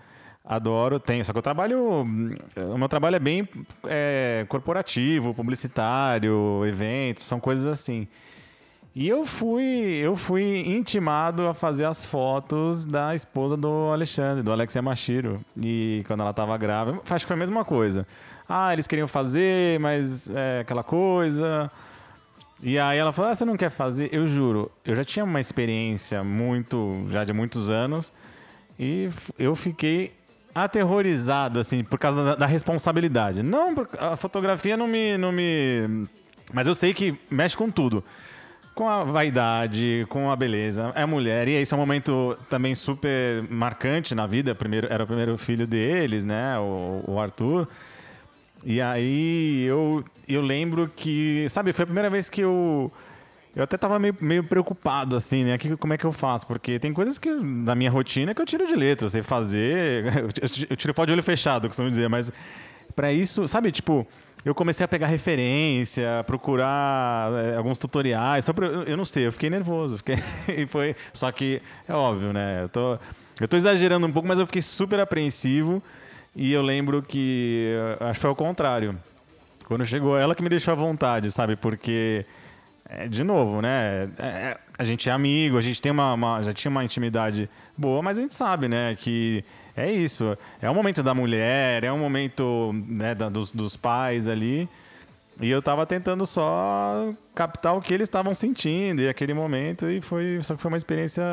Adoro, 0.45 0.99
tenho. 0.99 1.25
Só 1.25 1.31
que 1.33 1.39
eu 1.39 1.43
trabalho. 1.43 2.01
O 2.01 2.79
meu 2.79 2.89
trabalho 2.89 3.15
é 3.15 3.21
bem 3.21 3.49
é, 3.85 4.45
corporativo, 4.49 5.33
publicitário, 5.33 6.67
eventos, 6.67 7.25
são 7.25 7.39
coisas 7.39 7.67
assim. 7.67 8.09
E 8.95 9.09
eu 9.09 9.25
fui, 9.25 9.65
eu 10.03 10.15
fui 10.17 10.65
intimado 10.67 11.47
a 11.47 11.55
fazer 11.55 11.87
as 11.87 12.05
fotos 12.05 12.85
da 12.85 13.15
esposa 13.15 13.57
do 13.57 13.91
Alexandre, 13.91 14.43
do 14.43 14.53
Alex 14.53 14.75
Yamashiro. 14.75 15.41
E 15.57 16.05
quando 16.07 16.21
ela 16.21 16.31
estava 16.31 16.57
grávida, 16.59 17.01
acho 17.09 17.25
que 17.25 17.29
foi 17.29 17.37
a 17.37 17.39
mesma 17.39 17.65
coisa. 17.65 18.07
Ah, 18.47 18.71
eles 18.75 18.87
queriam 18.87 19.09
fazer, 19.09 19.81
mas 19.81 20.29
é 20.29 20.61
aquela 20.61 20.85
coisa. 20.85 21.71
E 22.63 22.79
aí 22.79 22.99
ela 22.99 23.13
falou: 23.15 23.31
ah, 23.31 23.35
você 23.35 23.47
não 23.47 23.57
quer 23.57 23.71
fazer? 23.71 24.11
Eu 24.13 24.29
juro, 24.29 24.71
eu 24.85 24.95
já 24.95 25.05
tinha 25.05 25.25
uma 25.25 25.41
experiência 25.41 26.23
muito, 26.23 27.07
já 27.09 27.25
de 27.25 27.33
muitos 27.33 27.71
anos. 27.71 28.13
E 28.79 29.09
eu 29.39 29.57
fiquei 29.57 30.13
aterrorizado, 30.55 31.59
assim, 31.59 31.83
por 31.83 31.99
causa 31.99 32.23
da, 32.23 32.35
da 32.35 32.47
responsabilidade. 32.47 33.43
Não, 33.43 33.75
a 33.99 34.17
fotografia 34.17 34.77
não 34.77 34.87
me, 34.87 35.17
não 35.17 35.33
me. 35.33 36.07
Mas 36.53 36.67
eu 36.67 36.75
sei 36.75 36.93
que 36.93 37.17
mexe 37.31 37.57
com 37.57 37.71
tudo. 37.71 38.05
Com 38.75 38.89
a 38.89 39.05
vaidade, 39.05 40.07
com 40.09 40.31
a 40.31 40.37
beleza. 40.37 40.93
É 40.95 41.05
mulher. 41.05 41.47
E 41.47 41.53
esse 41.53 41.75
é 41.75 41.77
um 41.77 41.81
momento 41.81 42.37
também 42.49 42.75
super 42.75 43.43
marcante 43.51 44.15
na 44.15 44.27
vida. 44.27 44.55
Primeiro, 44.55 44.87
era 44.91 45.05
o 45.05 45.07
primeiro 45.07 45.37
filho 45.37 45.67
deles, 45.67 46.25
né? 46.25 46.59
O, 46.59 47.05
o 47.07 47.21
Arthur. 47.21 47.69
E 48.65 48.81
aí 48.81 49.65
eu, 49.65 50.05
eu 50.27 50.41
lembro 50.41 50.91
que, 50.95 51.47
sabe, 51.49 51.73
foi 51.73 51.83
a 51.83 51.87
primeira 51.87 52.09
vez 52.09 52.29
que 52.31 52.41
eu 52.41 52.91
eu 53.55 53.63
até 53.63 53.77
tava 53.77 53.99
meio, 53.99 54.17
meio 54.19 54.43
preocupado, 54.43 55.15
assim, 55.15 55.45
né? 55.45 55.59
Que, 55.59 55.77
como 55.77 55.93
é 55.93 55.99
que 55.99 56.07
eu 56.07 56.13
faço? 56.13 56.47
Porque 56.47 56.79
tem 56.79 56.93
coisas 56.93 57.19
que 57.19 57.29
da 57.65 57.75
minha 57.75 57.91
rotina 57.91 58.35
que 58.35 58.41
eu 58.41 58.47
tiro 58.47 58.67
de 58.67 58.75
letra. 58.75 59.05
Eu 59.05 59.11
sei 59.11 59.23
fazer. 59.23 60.05
Eu 60.71 60.77
tiro 60.77 60.95
foto 60.95 61.09
de 61.09 61.13
olho 61.13 61.23
fechado, 61.23 61.69
costumo 61.69 61.89
dizer, 61.89 62.09
mas 62.09 62.33
para 62.95 63.13
isso, 63.13 63.47
sabe, 63.49 63.73
tipo. 63.73 64.07
Eu 64.45 64.57
comecei 64.57 64.85
a 64.85 64.89
pegar 64.89 65.07
referência, 65.07 66.25
procurar 66.27 67.31
é, 67.33 67.57
alguns 67.57 67.79
tutoriais. 67.79 68.45
Só 68.45 68.53
pra, 68.53 68.67
eu, 68.67 68.83
eu 68.83 68.97
não 68.97 69.05
sei, 69.05 69.29
eu 69.29 69.31
fiquei 69.31 69.49
nervoso. 69.49 69.99
Fiquei, 69.99 70.17
e 70.59 70.67
foi, 70.67 70.97
só 71.13 71.31
que 71.31 71.63
é 71.87 71.95
óbvio, 71.95 72.33
né? 72.33 72.65
Eu 72.65 72.69
tô, 72.69 72.99
eu 73.41 73.47
tô 73.47 73.57
exagerando 73.57 74.05
um 74.05 74.11
pouco, 74.11 74.27
mas 74.27 74.41
eu 74.41 74.47
fiquei 74.47 74.61
super 74.61 74.99
apreensivo. 74.99 75.81
E 76.35 76.53
eu 76.53 76.61
lembro 76.61 77.03
que. 77.03 77.73
Acho 78.01 78.15
que 78.15 78.21
foi 78.21 78.31
ao 78.31 78.37
contrário. 78.37 78.99
Quando 79.65 79.87
chegou 79.87 80.19
ela 80.19 80.35
que 80.35 80.43
me 80.43 80.49
deixou 80.49 80.73
à 80.73 80.75
vontade, 80.75 81.31
sabe? 81.31 81.55
Porque 81.55 82.27
é, 82.95 83.09
de 83.09 83.25
novo, 83.25 83.63
né? 83.63 84.11
É, 84.19 84.27
é, 84.27 84.59
a 84.79 84.85
gente 84.85 85.09
é 85.09 85.13
amigo, 85.13 85.57
a 85.57 85.63
gente 85.63 85.81
tem 85.81 85.91
uma, 85.91 86.13
uma, 86.13 86.43
já 86.43 86.53
tinha 86.53 86.71
uma 86.71 86.85
intimidade 86.85 87.49
boa, 87.77 88.03
mas 88.03 88.19
a 88.19 88.21
gente 88.21 88.35
sabe, 88.35 88.69
né, 88.69 88.95
que 88.99 89.43
é 89.77 89.91
isso. 89.91 90.37
É 90.61 90.69
o 90.69 90.75
momento 90.75 91.03
da 91.03 91.15
mulher, 91.15 91.85
é 91.85 91.93
o 91.93 91.99
momento 91.99 92.73
né, 92.87 93.15
da, 93.15 93.29
dos, 93.29 93.53
dos 93.53 93.77
pais 93.77 94.29
ali. 94.29 94.69
E 95.41 95.51
eu 95.51 95.63
tava 95.63 95.87
tentando 95.87 96.27
só 96.27 97.11
captar 97.35 97.75
o 97.75 97.81
que 97.81 97.93
eles 97.93 98.07
estavam 98.07 98.35
sentindo 98.35 99.01
e 99.01 99.09
aquele 99.09 99.33
momento 99.33 99.91
e 99.91 100.01
foi 100.01 100.39
só 100.43 100.55
que 100.55 100.61
foi 100.61 100.71
uma 100.71 100.77
experiência 100.77 101.25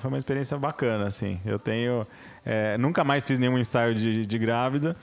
foi 0.00 0.08
uma 0.08 0.18
experiência 0.18 0.58
bacana 0.58 1.06
assim. 1.06 1.40
Eu 1.46 1.58
tenho 1.58 2.04
é, 2.44 2.76
nunca 2.76 3.04
mais 3.04 3.24
fiz 3.24 3.38
nenhum 3.38 3.56
ensaio 3.56 3.94
de, 3.94 4.26
de 4.26 4.38
grávida 4.38 4.96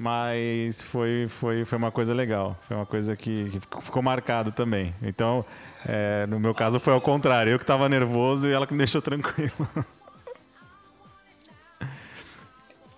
mas 0.00 0.80
foi, 0.80 1.26
foi, 1.28 1.64
foi 1.66 1.76
uma 1.76 1.90
coisa 1.90 2.14
legal. 2.14 2.56
Foi 2.62 2.74
uma 2.74 2.86
coisa 2.86 3.14
que, 3.14 3.50
que 3.50 3.60
ficou 3.82 4.02
marcado 4.02 4.50
também. 4.50 4.94
Então, 5.02 5.44
é, 5.86 6.26
no 6.26 6.40
meu 6.40 6.54
caso, 6.54 6.80
foi 6.80 6.94
ao 6.94 7.02
contrário. 7.02 7.52
Eu 7.52 7.58
que 7.58 7.64
estava 7.64 7.86
nervoso 7.86 8.48
e 8.48 8.52
ela 8.52 8.66
que 8.66 8.72
me 8.72 8.78
deixou 8.78 9.02
tranquilo. 9.02 9.52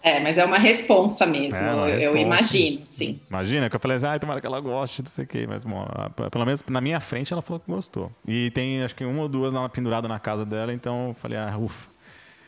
É, 0.02 0.18
mas 0.18 0.36
é 0.36 0.44
uma 0.44 0.58
responsa 0.58 1.24
mesmo, 1.24 1.58
é 1.58 1.74
uma 1.74 1.86
responsa. 1.86 2.06
eu 2.06 2.16
imagino, 2.16 2.82
sim. 2.84 3.20
Imagina 3.30 3.70
que 3.70 3.76
eu 3.76 3.80
falei 3.80 3.96
assim, 3.96 4.06
ah, 4.06 4.18
tomara 4.18 4.40
que 4.40 4.46
ela 4.46 4.60
goste, 4.60 5.00
não 5.00 5.10
sei 5.10 5.24
o 5.24 5.28
quê, 5.28 5.46
mas 5.48 5.62
bom, 5.62 5.86
pelo 6.30 6.44
menos 6.44 6.64
na 6.68 6.80
minha 6.80 6.98
frente 6.98 7.32
ela 7.32 7.40
falou 7.40 7.60
que 7.60 7.70
gostou. 7.70 8.10
E 8.26 8.50
tem 8.50 8.82
acho 8.82 8.96
que 8.96 9.04
uma 9.04 9.22
ou 9.22 9.28
duas 9.28 9.52
pendurada 9.70 10.08
na 10.08 10.18
casa 10.18 10.44
dela, 10.44 10.72
então 10.72 11.08
eu 11.08 11.14
falei, 11.14 11.38
ah, 11.38 11.56
ufa. 11.56 11.92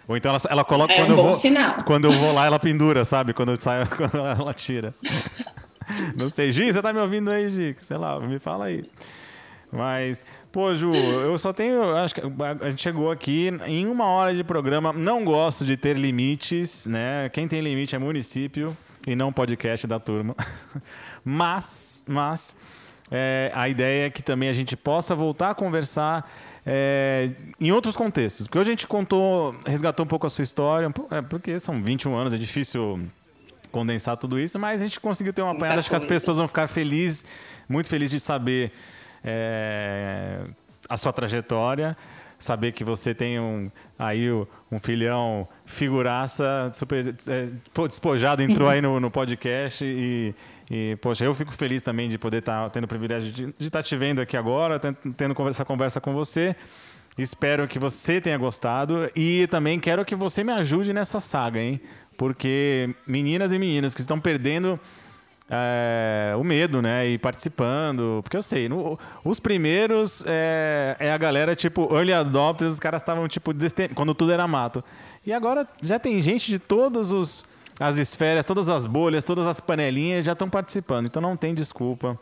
Ou 0.06 0.16
então 0.16 0.30
ela, 0.30 0.40
ela 0.50 0.64
coloca 0.64 0.92
é 0.92 0.96
quando 0.96 1.14
um 1.14 1.18
eu 1.18 1.22
vou. 1.24 1.32
Sinal. 1.32 1.76
Quando 1.84 2.04
eu 2.06 2.12
vou 2.12 2.32
lá, 2.32 2.44
ela 2.46 2.58
pendura, 2.60 3.04
sabe? 3.04 3.32
Quando 3.32 3.52
eu 3.52 3.60
saio, 3.60 3.86
quando 3.96 4.16
ela 4.16 4.52
tira. 4.52 4.94
Não 6.14 6.28
sei. 6.28 6.52
Gi, 6.52 6.72
você 6.72 6.82
tá 6.82 6.92
me 6.92 7.00
ouvindo 7.00 7.30
aí, 7.30 7.48
Gi? 7.48 7.76
Sei 7.82 7.96
lá, 7.96 8.18
me 8.20 8.38
fala 8.38 8.66
aí. 8.66 8.84
Mas, 9.72 10.24
pô, 10.54 10.72
Ju, 10.72 10.94
eu 10.94 11.36
só 11.36 11.52
tenho. 11.52 11.96
Acho 11.96 12.14
que 12.14 12.20
a 12.20 12.70
gente 12.70 12.80
chegou 12.80 13.10
aqui 13.10 13.50
em 13.66 13.88
uma 13.88 14.06
hora 14.06 14.32
de 14.32 14.44
programa. 14.44 14.92
Não 14.92 15.24
gosto 15.24 15.64
de 15.64 15.76
ter 15.76 15.98
limites, 15.98 16.86
né? 16.86 17.28
Quem 17.30 17.48
tem 17.48 17.60
limite 17.60 17.96
é 17.96 17.98
município. 17.98 18.76
e 19.04 19.16
não 19.16 19.32
podcast 19.32 19.84
da 19.88 19.98
turma. 19.98 20.36
mas, 21.24 22.04
mas 22.06 22.56
é, 23.10 23.50
a 23.52 23.68
ideia 23.68 24.06
é 24.06 24.10
que 24.10 24.22
também 24.22 24.48
a 24.48 24.52
gente 24.52 24.76
possa 24.76 25.12
voltar 25.12 25.50
a 25.50 25.54
conversar 25.56 26.30
é, 26.64 27.30
em 27.60 27.72
outros 27.72 27.96
contextos. 27.96 28.46
Porque 28.46 28.58
hoje 28.60 28.70
a 28.70 28.72
gente 28.72 28.86
contou, 28.86 29.56
resgatou 29.66 30.06
um 30.06 30.08
pouco 30.08 30.24
a 30.24 30.30
sua 30.30 30.44
história, 30.44 30.88
é, 31.10 31.20
porque 31.20 31.58
são 31.58 31.82
21 31.82 32.14
anos, 32.14 32.32
é 32.32 32.38
difícil 32.38 33.00
condensar 33.72 34.16
tudo 34.16 34.38
isso, 34.38 34.56
mas 34.56 34.80
a 34.80 34.84
gente 34.84 35.00
conseguiu 35.00 35.32
ter 35.32 35.42
uma 35.42 35.50
apanhada. 35.50 35.80
Acho 35.80 35.90
que 35.90 35.96
as 35.96 36.04
pessoas 36.04 36.36
vão 36.36 36.46
ficar 36.46 36.68
felizes, 36.68 37.24
muito 37.68 37.88
felizes 37.88 38.12
de 38.12 38.20
saber 38.20 38.70
é, 39.24 40.40
a 40.88 40.96
sua 40.96 41.12
trajetória 41.12 41.96
saber 42.38 42.72
que 42.72 42.84
você 42.84 43.14
tem 43.14 43.40
um 43.40 43.70
aí 43.98 44.30
um 44.30 44.78
filhão 44.80 45.48
figuraça 45.64 46.70
super 46.74 47.14
é, 47.26 47.48
despojado 47.88 48.42
entrou 48.42 48.68
aí 48.68 48.82
no, 48.82 49.00
no 49.00 49.10
podcast 49.10 49.84
e, 49.84 50.34
e 50.70 50.96
poxa 50.96 51.24
eu 51.24 51.34
fico 51.34 51.52
feliz 51.52 51.80
também 51.80 52.08
de 52.08 52.18
poder 52.18 52.38
estar 52.38 52.64
tá 52.64 52.70
tendo 52.70 52.84
o 52.84 52.88
privilégio 52.88 53.32
de, 53.32 53.54
estar 53.58 53.78
tá 53.78 53.82
te 53.82 53.96
vendo 53.96 54.20
aqui 54.20 54.36
agora 54.36 54.78
tendo 54.78 55.48
essa 55.48 55.64
conversa 55.64 56.00
com 56.00 56.12
você. 56.12 56.54
Espero 57.16 57.68
que 57.68 57.78
você 57.78 58.20
tenha 58.20 58.36
gostado 58.36 59.08
e 59.14 59.46
também 59.46 59.78
quero 59.78 60.04
que 60.04 60.16
você 60.16 60.42
me 60.42 60.52
ajude 60.52 60.92
nessa 60.92 61.20
saga 61.20 61.60
hein? 61.60 61.80
Porque 62.18 62.92
meninas 63.06 63.52
e 63.52 63.58
meninos 63.58 63.94
que 63.94 64.00
estão 64.00 64.20
perdendo 64.20 64.78
é, 65.48 66.34
o 66.38 66.44
medo, 66.44 66.80
né? 66.80 67.08
E 67.08 67.18
participando. 67.18 68.20
Porque 68.22 68.36
eu 68.36 68.42
sei, 68.42 68.68
no, 68.68 68.98
os 69.24 69.38
primeiros 69.38 70.24
é, 70.26 70.96
é, 70.98 71.12
a 71.12 71.18
galera, 71.18 71.54
tipo, 71.54 71.94
early 71.94 72.12
adopters, 72.12 72.72
os 72.72 72.80
caras 72.80 73.02
estavam, 73.02 73.26
tipo, 73.28 73.52
quando 73.94 74.14
tudo 74.14 74.32
era 74.32 74.46
mato. 74.48 74.82
E 75.26 75.32
agora 75.32 75.66
já 75.82 75.98
tem 75.98 76.20
gente 76.20 76.50
de 76.50 76.58
todas 76.58 77.12
os, 77.12 77.46
as 77.78 77.98
esferas, 77.98 78.44
todas 78.44 78.68
as 78.68 78.86
bolhas, 78.86 79.24
todas 79.24 79.46
as 79.46 79.60
panelinhas 79.60 80.24
já 80.24 80.32
estão 80.32 80.48
participando. 80.48 81.06
Então 81.06 81.20
não 81.20 81.36
tem 81.36 81.54
desculpa. 81.54 82.18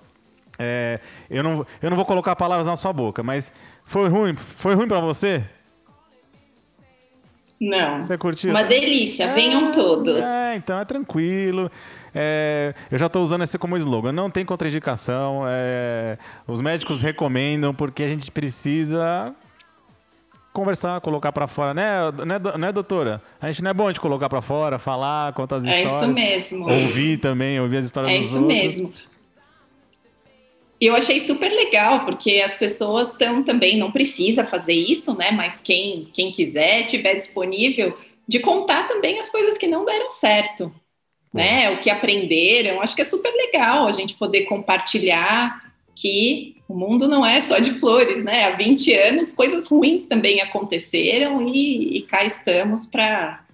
É, 0.59 1.01
eu, 1.31 1.43
não, 1.43 1.67
eu 1.81 1.91
não 1.91 1.97
vou 1.97 2.07
colocar 2.07 2.37
palavras 2.37 2.67
na 2.67 2.77
sua 2.77 2.93
boca, 2.93 3.23
mas 3.23 3.53
foi 3.85 4.09
ruim? 4.09 4.37
Foi 4.37 4.75
ruim 4.75 4.87
para 4.87 5.01
você? 5.01 5.45
Não. 7.61 8.05
Você 8.05 8.19
curtiu? 8.19 8.51
Uma 8.51 8.65
delícia, 8.65 9.33
venham 9.33 9.71
todos. 9.71 10.25
É, 10.25 10.57
então 10.57 10.79
é 10.81 10.85
tranquilo. 10.85 11.71
É, 12.15 12.75
eu 12.91 12.99
já 12.99 13.07
estou 13.07 13.23
usando 13.23 13.43
esse 13.43 13.59
como 13.59 13.77
slogan. 13.77 14.13
Não 14.13 14.31
tem 14.31 14.45
contraindicação. 14.45 15.45
É, 15.47 16.19
os 16.47 16.61
médicos 16.61 17.03
recomendam 17.03 17.75
porque 17.75 18.03
a 18.03 18.09
gente 18.09 18.31
precisa 18.31 19.35
conversar, 20.53 21.01
colocar 21.01 21.33
para 21.33 21.47
fora, 21.47 21.73
né, 21.73 22.13
né, 22.27 22.39
né, 22.59 22.73
doutora? 22.73 23.23
A 23.41 23.51
gente 23.51 23.63
não 23.63 23.71
é 23.71 23.75
bom 23.75 23.91
de 23.91 23.99
colocar 23.99 24.29
para 24.29 24.43
fora, 24.43 24.79
falar, 24.79 25.33
contar 25.33 25.57
as 25.57 25.65
histórias. 25.65 25.93
É 25.93 25.97
isso 25.97 26.15
mesmo. 26.15 26.71
Ouvir 26.71 27.17
também, 27.19 27.59
ouvir 27.59 27.79
as 27.79 27.87
histórias 27.87 28.13
é 28.13 28.19
dos 28.19 28.35
outros. 28.35 28.55
É 28.55 28.67
isso 28.67 28.83
mesmo. 28.83 28.93
E 30.79 30.87
eu 30.87 30.97
achei 30.97 31.21
super 31.21 31.49
legal, 31.49 32.05
porque 32.05 32.43
as 32.45 32.57
pessoas 32.57 33.13
estão 33.13 33.43
também, 33.43 33.79
não 33.79 33.93
precisa 33.93 34.45
fazer 34.45 34.75
isso, 34.75 35.17
né? 35.17 35.31
Mas 35.31 35.61
quem, 35.61 36.09
quem 36.13 36.33
quiser, 36.33 36.87
tiver 36.87 37.15
disponível, 37.15 37.97
de 38.27 38.41
contar 38.41 38.89
também 38.89 39.19
as 39.19 39.31
coisas 39.31 39.57
que 39.57 39.69
não 39.69 39.85
deram 39.85 40.11
certo 40.11 40.75
né? 41.33 41.71
O 41.71 41.81
que 41.81 41.89
aprenderam. 41.89 42.81
Acho 42.81 42.95
que 42.95 43.03
é 43.03 43.05
super 43.05 43.33
legal 43.33 43.87
a 43.87 43.93
gente 43.93 44.15
poder 44.15 44.43
compartilhar 44.43 45.63
que 45.95 46.57
o 46.69 46.75
mundo 46.75 47.07
não 47.09 47.25
é 47.25 47.41
só 47.41 47.59
de 47.59 47.73
flores, 47.79 48.25
né? 48.25 48.45
Há 48.45 48.51
20 48.57 48.95
anos 48.95 49.33
coisas 49.33 49.69
ruins 49.69 50.07
também 50.07 50.41
aconteceram 50.41 51.47
e, 51.47 51.99
e 51.99 52.03
cá 52.03 52.25
estamos 52.25 52.87
para 52.87 53.45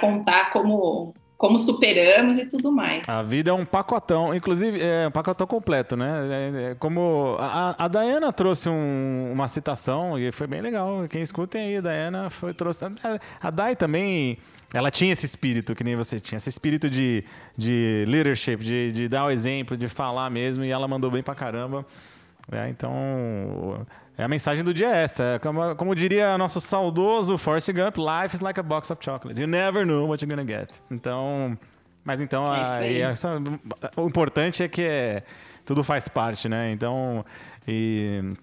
contar 0.00 0.52
como 0.52 1.14
como 1.44 1.58
superamos 1.58 2.38
e 2.38 2.46
tudo 2.46 2.72
mais. 2.72 3.06
A 3.06 3.22
vida 3.22 3.50
é 3.50 3.52
um 3.52 3.66
pacotão, 3.66 4.34
inclusive 4.34 4.80
é 4.80 5.06
um 5.06 5.10
pacotão 5.10 5.46
completo, 5.46 5.94
né? 5.94 6.26
É, 6.30 6.70
é, 6.70 6.74
como 6.76 7.36
a, 7.38 7.84
a 7.84 7.86
Dayana 7.86 8.32
trouxe 8.32 8.70
um, 8.70 9.30
uma 9.30 9.46
citação 9.46 10.18
e 10.18 10.32
foi 10.32 10.46
bem 10.46 10.62
legal. 10.62 11.06
Quem 11.06 11.20
escutem 11.20 11.60
aí, 11.60 11.76
a 11.76 11.80
Dayana 11.82 12.30
foi 12.30 12.54
trouxe 12.54 12.86
a, 12.86 12.90
a 13.42 13.50
Day 13.50 13.76
também 13.76 14.38
ela 14.72 14.90
tinha 14.90 15.12
esse 15.12 15.26
espírito 15.26 15.74
que 15.74 15.84
nem 15.84 15.94
você 15.94 16.18
tinha, 16.18 16.38
esse 16.38 16.48
espírito 16.48 16.88
de, 16.88 17.22
de 17.56 18.06
leadership, 18.08 18.56
de, 18.56 18.90
de 18.90 19.06
dar 19.06 19.26
o 19.26 19.30
exemplo, 19.30 19.76
de 19.76 19.86
falar 19.86 20.30
mesmo, 20.30 20.64
e 20.64 20.70
ela 20.70 20.88
mandou 20.88 21.10
bem 21.10 21.22
pra 21.22 21.34
caramba. 21.34 21.84
É, 22.52 22.68
então, 22.68 23.86
é 24.16 24.24
a 24.24 24.28
mensagem 24.28 24.62
do 24.62 24.72
dia 24.72 24.88
é 24.88 25.02
essa. 25.02 25.22
É 25.24 25.38
como, 25.38 25.74
como 25.76 25.94
diria 25.94 26.36
nosso 26.36 26.60
saudoso 26.60 27.38
Forrest 27.38 27.72
Gump, 27.72 27.96
life 27.96 28.34
is 28.34 28.40
like 28.40 28.58
a 28.60 28.62
box 28.62 28.90
of 28.90 29.04
chocolates. 29.04 29.38
You 29.38 29.46
never 29.46 29.86
know 29.86 30.06
what 30.08 30.24
you're 30.24 30.36
gonna 30.36 30.46
get. 30.46 30.80
Então, 30.90 31.58
mas 32.04 32.20
então, 32.20 32.44
é 32.54 33.02
a, 33.02 34.00
o 34.00 34.06
importante 34.06 34.62
é 34.62 34.68
que 34.68 34.82
é, 34.82 35.22
tudo 35.64 35.82
faz 35.82 36.06
parte, 36.06 36.48
né? 36.48 36.70
Então, 36.70 37.24
e, 37.66 38.34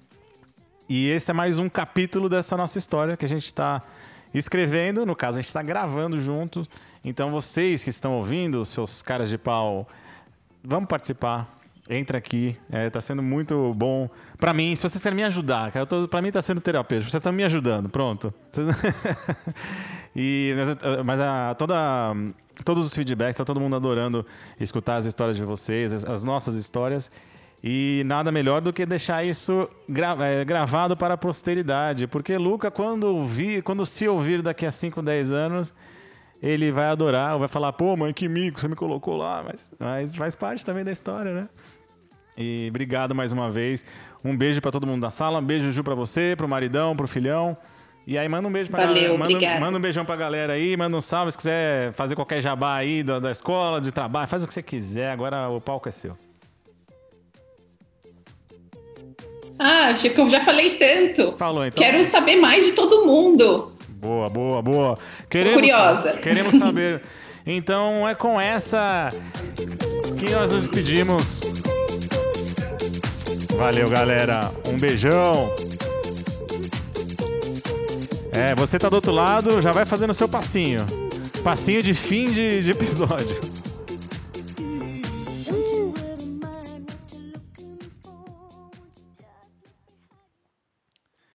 e 0.89 1.10
esse 1.10 1.30
é 1.30 1.34
mais 1.34 1.60
um 1.60 1.70
capítulo 1.70 2.28
dessa 2.28 2.58
nossa 2.58 2.80
história 2.80 3.16
que 3.16 3.24
a 3.24 3.30
gente 3.30 3.45
está 3.45 3.84
escrevendo. 4.34 5.06
No 5.06 5.16
caso, 5.16 5.38
a 5.38 5.41
gente 5.41 5.47
está 5.47 5.62
gravando 5.62 6.20
junto. 6.20 6.68
Então, 7.06 7.30
vocês 7.30 7.84
que 7.84 7.91
estão 7.91 8.14
ouvindo, 8.14 8.66
seus 8.66 9.04
caras 9.04 9.30
de 9.30 9.38
pau, 9.38 9.88
vamos 10.64 10.89
participar. 10.89 11.61
Entra 11.93 12.17
aqui, 12.17 12.57
está 12.85 12.99
é, 12.99 13.01
sendo 13.01 13.21
muito 13.21 13.73
bom 13.73 14.09
para 14.37 14.53
mim. 14.53 14.73
Se 14.77 14.81
vocês 14.81 15.03
querem 15.03 15.17
me 15.17 15.23
ajudar, 15.23 15.73
cara, 15.73 15.85
para 15.85 16.21
mim 16.21 16.29
está 16.29 16.41
sendo 16.41 16.61
terapêutico. 16.61 17.11
Vocês 17.11 17.19
estão 17.19 17.33
me 17.33 17.43
ajudando, 17.43 17.89
pronto. 17.89 18.33
e 20.15 20.53
mas 21.03 21.19
a, 21.19 21.53
toda 21.55 22.15
todos 22.63 22.87
os 22.87 22.93
feedbacks, 22.93 23.31
está 23.31 23.43
todo 23.43 23.59
mundo 23.59 23.75
adorando 23.75 24.25
escutar 24.57 24.95
as 24.95 25.05
histórias 25.05 25.35
de 25.35 25.43
vocês, 25.43 25.91
as, 25.91 26.05
as 26.05 26.23
nossas 26.23 26.55
histórias. 26.55 27.11
E 27.61 28.03
nada 28.05 28.31
melhor 28.31 28.61
do 28.61 28.71
que 28.71 28.85
deixar 28.85 29.25
isso 29.25 29.69
gra 29.89 30.15
é, 30.25 30.45
gravado 30.45 30.95
para 30.95 31.15
a 31.15 31.17
posteridade. 31.17 32.07
Porque 32.07 32.37
Luca, 32.37 32.71
quando, 32.71 33.03
ouvir, 33.03 33.63
quando 33.63 33.85
se 33.85 34.07
ouvir 34.07 34.41
daqui 34.41 34.65
a 34.65 34.71
5, 34.71 35.01
10 35.01 35.31
anos, 35.33 35.73
ele 36.41 36.71
vai 36.71 36.85
adorar, 36.85 37.37
vai 37.37 37.47
falar, 37.47 37.73
pô, 37.73 37.95
mãe, 37.95 38.13
que 38.13 38.27
mico, 38.27 38.59
você 38.59 38.67
me 38.67 38.75
colocou 38.75 39.15
lá. 39.15 39.43
Mas, 39.43 39.75
mas 39.77 40.15
faz 40.15 40.35
parte 40.35 40.65
também 40.65 40.83
da 40.83 40.91
história, 40.91 41.33
né? 41.33 41.49
E 42.38 42.67
obrigado 42.69 43.13
mais 43.13 43.32
uma 43.32 43.49
vez. 43.49 43.86
Um 44.23 44.36
beijo 44.36 44.61
para 44.61 44.71
todo 44.71 44.88
mundo 44.88 45.01
da 45.01 45.09
sala, 45.09 45.39
um 45.39 45.43
beijo, 45.43 45.71
Ju, 45.71 45.84
para 45.84 45.95
você, 45.95 46.34
para 46.36 46.45
o 46.45 46.49
maridão, 46.49 46.95
para 46.95 47.05
o 47.05 47.07
filhão. 47.07 47.57
E 48.05 48.17
aí 48.17 48.27
manda 48.27 48.47
um 48.47 48.51
beijo 48.51 48.69
pra 48.69 48.86
Valeu, 48.86 49.17
galera. 49.17 49.34
Manda, 49.34 49.59
manda, 49.59 49.77
um 49.77 49.82
beijão 49.82 50.03
pra 50.03 50.15
galera 50.15 50.53
aí, 50.53 50.75
manda 50.75 50.97
um 50.97 51.01
salve 51.01 51.32
se 51.32 51.38
quiser 51.38 51.93
fazer 51.93 52.15
qualquer 52.15 52.41
jabá 52.41 52.75
aí 52.75 53.03
da, 53.03 53.19
da 53.19 53.32
escola, 53.32 53.79
de 53.79 53.91
trabalho, 53.91 54.27
faz 54.27 54.43
o 54.43 54.47
que 54.47 54.53
você 54.53 54.63
quiser, 54.63 55.11
agora 55.11 55.49
o 55.49 55.61
palco 55.61 55.88
é 55.88 55.91
seu. 55.91 56.17
Ah, 59.59 59.89
acho 59.89 60.09
que 60.09 60.19
eu 60.19 60.27
já 60.27 60.43
falei 60.43 60.77
tanto. 60.77 61.34
Falou, 61.38 61.63
então. 61.63 61.84
Quero 61.84 62.03
saber 62.03 62.38
mais 62.38 62.65
de 62.65 62.71
todo 62.71 63.05
mundo. 63.05 63.71
Boa, 63.88 64.27
boa, 64.27 64.59
boa. 64.59 64.97
Queremos, 65.29 65.53
curiosa. 65.53 66.13
Queremos 66.13 66.55
saber. 66.55 67.01
Então 67.45 68.07
é 68.07 68.13
com 68.15 68.39
essa 68.39 69.09
que 70.17 70.31
nós 70.31 70.51
nos 70.51 70.63
despedimos. 70.63 71.39
Valeu, 73.57 73.89
galera. 73.89 74.51
Um 74.67 74.77
beijão. 74.77 75.53
É, 78.31 78.55
você 78.55 78.79
tá 78.79 78.89
do 78.89 78.95
outro 78.95 79.11
lado, 79.11 79.61
já 79.61 79.71
vai 79.71 79.85
fazendo 79.85 80.11
o 80.11 80.15
seu 80.15 80.27
passinho. 80.27 80.85
Passinho 81.43 81.83
de 81.83 81.93
fim 81.93 82.25
de, 82.31 82.61
de 82.61 82.71
episódio. 82.71 83.61